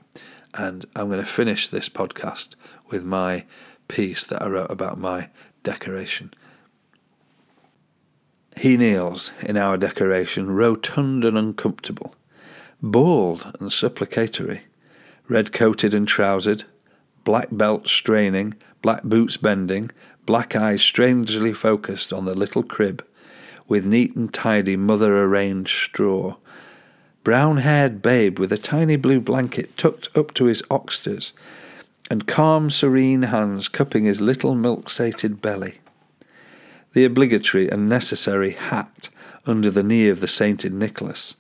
And 0.57 0.87
I'm 0.95 1.09
going 1.09 1.21
to 1.21 1.27
finish 1.27 1.69
this 1.69 1.89
podcast 1.89 2.55
with 2.89 3.05
my 3.05 3.45
piece 3.89 4.27
that 4.29 4.41
I 4.41 4.49
wrote 4.49 4.71
about 4.71 4.99
my 4.99 5.29
decoration. 5.63 6.33
He 8.57 8.77
kneels 8.77 9.33
in 9.43 9.57
our 9.57 9.77
decoration, 9.77 10.53
rotund 10.53 11.25
and 11.25 11.37
uncomfortable, 11.37 12.15
bald 12.81 13.53
and 13.59 13.73
supplicatory, 13.73 14.63
red 15.29 15.53
coated 15.53 15.93
and 15.93 16.07
trousered, 16.07 16.63
black 17.25 17.49
belt 17.51 17.89
straining, 17.89 18.55
black 18.81 19.03
boots 19.03 19.37
bending, 19.37 19.91
black 20.25 20.55
eyes 20.55 20.83
strangely 20.83 21.53
focused 21.53 22.13
on 22.13 22.27
the 22.27 22.35
little 22.35 22.63
crib, 22.63 23.05
with 23.67 23.87
neat 23.87 24.15
and 24.15 24.33
tidy 24.33 24.77
mother 24.77 25.25
arranged 25.25 25.77
straw. 25.77 26.37
Brown 27.25 27.57
haired 27.57 28.03
babe 28.03 28.39
with 28.39 28.53
a 28.53 28.59
tiny 28.59 28.97
blue 28.97 29.19
blanket 29.19 29.79
tucked 29.79 30.15
up 30.15 30.35
to 30.35 30.45
his 30.45 30.63
oxters, 30.71 31.33
and 32.11 32.27
calm, 32.27 32.69
serene 32.69 33.23
hands 33.23 33.67
cupping 33.69 34.05
his 34.05 34.21
little 34.21 34.55
milk 34.55 34.91
sated 34.91 35.41
belly. 35.41 35.77
The 36.93 37.07
obligatory 37.07 37.71
and 37.71 37.89
necessary 37.89 38.51
hat 38.51 39.09
under 39.47 39.71
the 39.71 39.83
knee 39.83 40.09
of 40.09 40.21
the 40.21 40.29
sainted 40.29 40.75
Nicholas, 40.75 41.35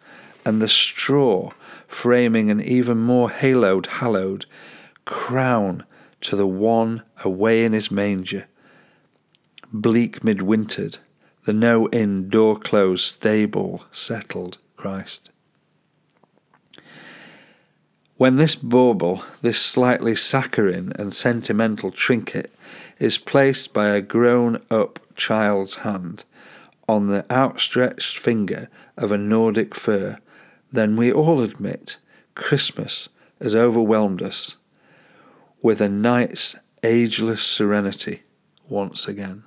and 0.46 0.62
the 0.62 0.68
straw 0.68 1.50
framing 1.86 2.50
an 2.50 2.62
even 2.62 2.96
more 2.96 3.28
haloed, 3.28 3.86
hallowed, 3.86 4.46
crown 5.04 5.84
to 6.22 6.34
the 6.34 6.46
one 6.46 7.02
away 7.24 7.62
in 7.62 7.74
his 7.74 7.90
manger. 7.90 8.46
Bleak 9.70 10.24
midwintered, 10.24 10.96
the 11.44 11.52
no 11.52 11.90
inn 11.90 12.30
door 12.30 12.58
closed 12.58 13.04
stable 13.04 13.84
settled 13.92 14.56
Christ. 14.78 15.30
When 18.16 18.36
this 18.36 18.54
bauble, 18.54 19.24
this 19.42 19.58
slightly 19.58 20.14
saccharine 20.14 20.92
and 20.96 21.12
sentimental 21.12 21.90
trinket, 21.90 22.52
is 23.00 23.18
placed 23.18 23.72
by 23.72 23.88
a 23.88 24.00
grown 24.00 24.62
up 24.70 25.00
child's 25.16 25.76
hand 25.76 26.22
on 26.88 27.08
the 27.08 27.26
outstretched 27.28 28.16
finger 28.18 28.68
of 28.96 29.10
a 29.10 29.18
Nordic 29.18 29.74
fir, 29.74 30.18
then 30.70 30.96
we 30.96 31.12
all 31.12 31.40
admit 31.40 31.98
Christmas 32.34 33.08
has 33.40 33.56
overwhelmed 33.56 34.22
us 34.22 34.56
with 35.60 35.80
a 35.80 35.88
night's 35.88 36.54
ageless 36.84 37.42
serenity 37.42 38.22
once 38.68 39.08
again. 39.08 39.43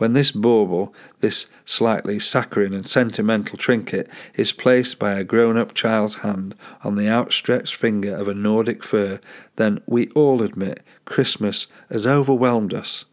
When 0.00 0.14
this 0.14 0.32
bauble, 0.32 0.94
this 1.18 1.44
slightly 1.66 2.18
saccharine 2.18 2.72
and 2.72 2.86
sentimental 2.86 3.58
trinket, 3.58 4.08
is 4.34 4.50
placed 4.50 4.98
by 4.98 5.12
a 5.12 5.24
grown 5.24 5.58
up 5.58 5.74
child's 5.74 6.14
hand 6.14 6.54
on 6.82 6.96
the 6.96 7.06
outstretched 7.06 7.74
finger 7.74 8.16
of 8.16 8.26
a 8.26 8.32
Nordic 8.32 8.82
fir, 8.82 9.20
then 9.56 9.82
we 9.84 10.08
all 10.12 10.40
admit 10.40 10.82
Christmas 11.04 11.66
has 11.90 12.06
overwhelmed 12.06 12.72
us 12.72 13.04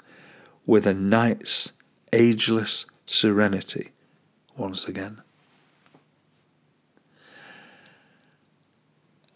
with 0.66 0.88
a 0.88 0.94
night's 0.94 1.74
ageless 2.14 2.86
serenity 3.06 3.92
once 4.56 4.86
again. 4.86 5.22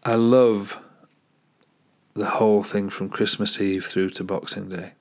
I 0.05 0.15
love 0.15 0.77
the 2.13 2.29
whole 2.29 2.63
thing 2.63 2.89
from 2.89 3.09
Christmas 3.09 3.59
Eve 3.59 3.85
through 3.85 4.11
to 4.11 4.23
Boxing 4.23 4.69
Day. 4.69 4.93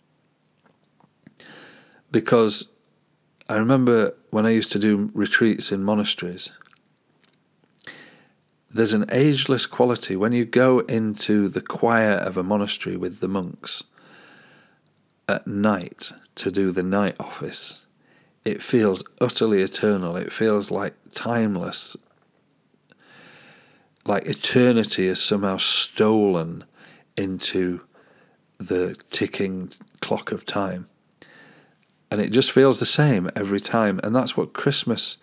Because 2.10 2.68
I 3.48 3.56
remember 3.56 4.14
when 4.30 4.46
I 4.46 4.50
used 4.50 4.72
to 4.72 4.78
do 4.78 5.10
retreats 5.14 5.72
in 5.72 5.84
monasteries, 5.84 6.50
there's 8.70 8.92
an 8.92 9.06
ageless 9.10 9.66
quality 9.66 10.14
when 10.14 10.32
you 10.32 10.44
go 10.44 10.80
into 10.80 11.48
the 11.48 11.60
choir 11.60 12.12
of 12.12 12.36
a 12.36 12.42
monastery 12.42 12.96
with 12.96 13.20
the 13.20 13.28
monks 13.28 13.82
at 15.28 15.46
night 15.46 16.12
to 16.36 16.50
do 16.50 16.70
the 16.70 16.82
night 16.82 17.16
office. 17.18 17.82
It 18.44 18.62
feels 18.62 19.02
utterly 19.20 19.62
eternal. 19.62 20.16
It 20.16 20.32
feels 20.32 20.70
like 20.70 20.94
timeless. 21.12 21.96
Like 24.06 24.26
eternity 24.26 25.06
is 25.06 25.22
somehow 25.22 25.58
stolen 25.58 26.64
into 27.16 27.82
the 28.58 28.96
ticking 29.10 29.70
clock 30.00 30.32
of 30.32 30.46
time. 30.46 30.88
And 32.10 32.20
it 32.20 32.30
just 32.30 32.50
feels 32.50 32.80
the 32.80 32.86
same 32.86 33.30
every 33.36 33.60
time. 33.60 34.00
And 34.02 34.14
that's 34.14 34.36
what 34.36 34.52
Christmas, 34.52 35.16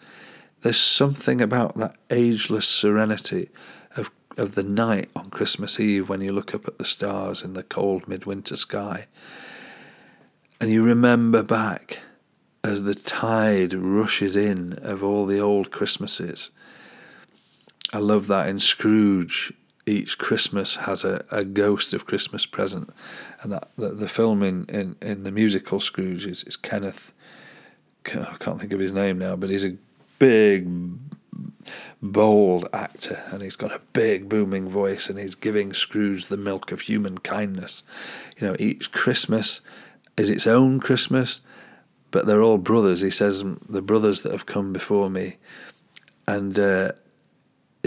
there's 0.61 0.79
something 0.79 1.41
about 1.41 1.75
that 1.75 1.95
ageless 2.09 2.67
serenity 2.67 3.49
of, 3.95 4.09
of 4.37 4.55
the 4.55 4.63
night 4.63 5.09
on 5.15 5.29
Christmas 5.29 5.79
Eve 5.79 6.07
when 6.07 6.21
you 6.21 6.31
look 6.31 6.55
up 6.55 6.67
at 6.67 6.77
the 6.77 6.85
stars 6.85 7.41
in 7.41 7.53
the 7.53 7.63
cold 7.63 8.07
midwinter 8.07 8.55
sky. 8.55 9.07
And 10.61 10.69
you 10.69 10.83
remember 10.83 11.43
back 11.43 11.99
as 12.63 12.83
the 12.83 12.95
tide 12.95 13.73
rushes 13.73 14.35
in 14.35 14.73
of 14.81 15.03
all 15.03 15.25
the 15.25 15.39
old 15.39 15.71
Christmases. 15.71 16.49
I 17.93 17.99
love 17.99 18.27
that 18.27 18.49
in 18.49 18.59
Scrooge 18.59 19.53
each 19.87 20.17
Christmas 20.17 20.75
has 20.75 21.03
a, 21.03 21.23
a 21.31 21.43
ghost 21.43 21.93
of 21.93 22.05
Christmas 22.05 22.45
present, 22.45 22.89
and 23.41 23.51
that 23.51 23.69
the, 23.77 24.09
film 24.09 24.43
in, 24.43 24.65
in, 24.65 24.95
in 25.01 25.23
the 25.23 25.31
musical 25.31 25.79
Scrooge 25.79 26.25
is, 26.25 26.43
is 26.43 26.55
Kenneth. 26.55 27.13
I 28.05 28.35
can't 28.39 28.59
think 28.59 28.73
of 28.73 28.79
his 28.79 28.91
name 28.91 29.17
now, 29.17 29.35
but 29.35 29.49
he's 29.49 29.65
a 29.65 29.77
big, 30.19 30.67
bold 32.01 32.67
actor, 32.73 33.23
and 33.27 33.41
he's 33.41 33.55
got 33.55 33.71
a 33.71 33.81
big 33.93 34.27
booming 34.27 34.69
voice, 34.69 35.09
and 35.09 35.17
he's 35.17 35.35
giving 35.35 35.73
Scrooge 35.73 36.25
the 36.25 36.37
milk 36.37 36.71
of 36.71 36.81
human 36.81 37.17
kindness. 37.19 37.83
You 38.37 38.47
know, 38.47 38.55
each 38.59 38.91
Christmas 38.91 39.61
is 40.17 40.29
its 40.29 40.47
own 40.47 40.79
Christmas, 40.79 41.41
but 42.11 42.25
they're 42.25 42.41
all 42.41 42.57
brothers. 42.57 43.01
He 43.01 43.09
says 43.09 43.43
the 43.69 43.81
brothers 43.81 44.23
that 44.23 44.31
have 44.31 44.45
come 44.45 44.73
before 44.73 45.09
me, 45.09 45.37
and. 46.27 46.59
Uh, 46.59 46.91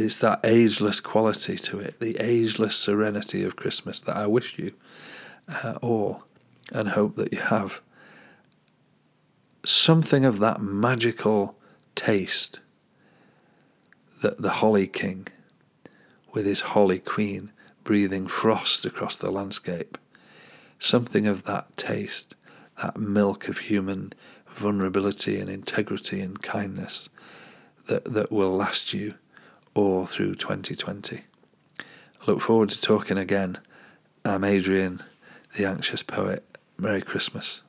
it's 0.01 0.19
that 0.19 0.41
ageless 0.45 1.01
quality 1.01 1.57
to 1.57 1.79
it, 1.79 2.01
the 2.01 2.17
ageless 2.19 2.77
serenity 2.77 3.45
of 3.45 3.57
Christmas 3.57 4.01
that 4.03 4.17
I 4.17 4.27
wish 4.27 4.59
you 4.59 4.73
uh, 5.49 5.75
all 5.83 6.25
and 6.73 6.91
hope 6.91 7.17
that 7.17 7.33
you 7.33 7.41
have. 7.41 7.81
Something 9.65 10.25
of 10.25 10.39
that 10.39 10.61
magical 10.61 11.57
taste 11.95 12.61
that 14.23 14.41
the 14.41 14.51
Holly 14.51 14.87
King, 14.87 15.29
with 16.33 16.47
his 16.47 16.61
Holly 16.61 16.99
Queen 16.99 17.53
breathing 17.85 18.27
frost 18.27 18.85
across 18.85 19.17
the 19.17 19.31
landscape, 19.31 19.99
something 20.79 21.27
of 21.27 21.45
that 21.45 21.77
taste, 21.77 22.35
that 22.83 22.97
milk 22.97 23.49
of 23.49 23.59
human 23.59 24.13
vulnerability 24.49 25.39
and 25.39 25.49
integrity 25.49 26.21
and 26.21 26.43
kindness 26.43 27.09
that, 27.87 28.05
that 28.05 28.31
will 28.31 28.57
last 28.57 28.93
you 28.93 29.15
or 29.75 30.07
through 30.07 30.35
2020. 30.35 31.23
I 31.79 31.83
look 32.27 32.41
forward 32.41 32.71
to 32.71 32.81
talking 32.81 33.19
again. 33.19 33.59
I'm 34.25 34.45
Adrian, 34.45 35.03
the 35.57 35.67
anxious 35.67 36.03
poet. 36.03 36.45
Merry 36.77 37.03
Christmas. 37.03 37.63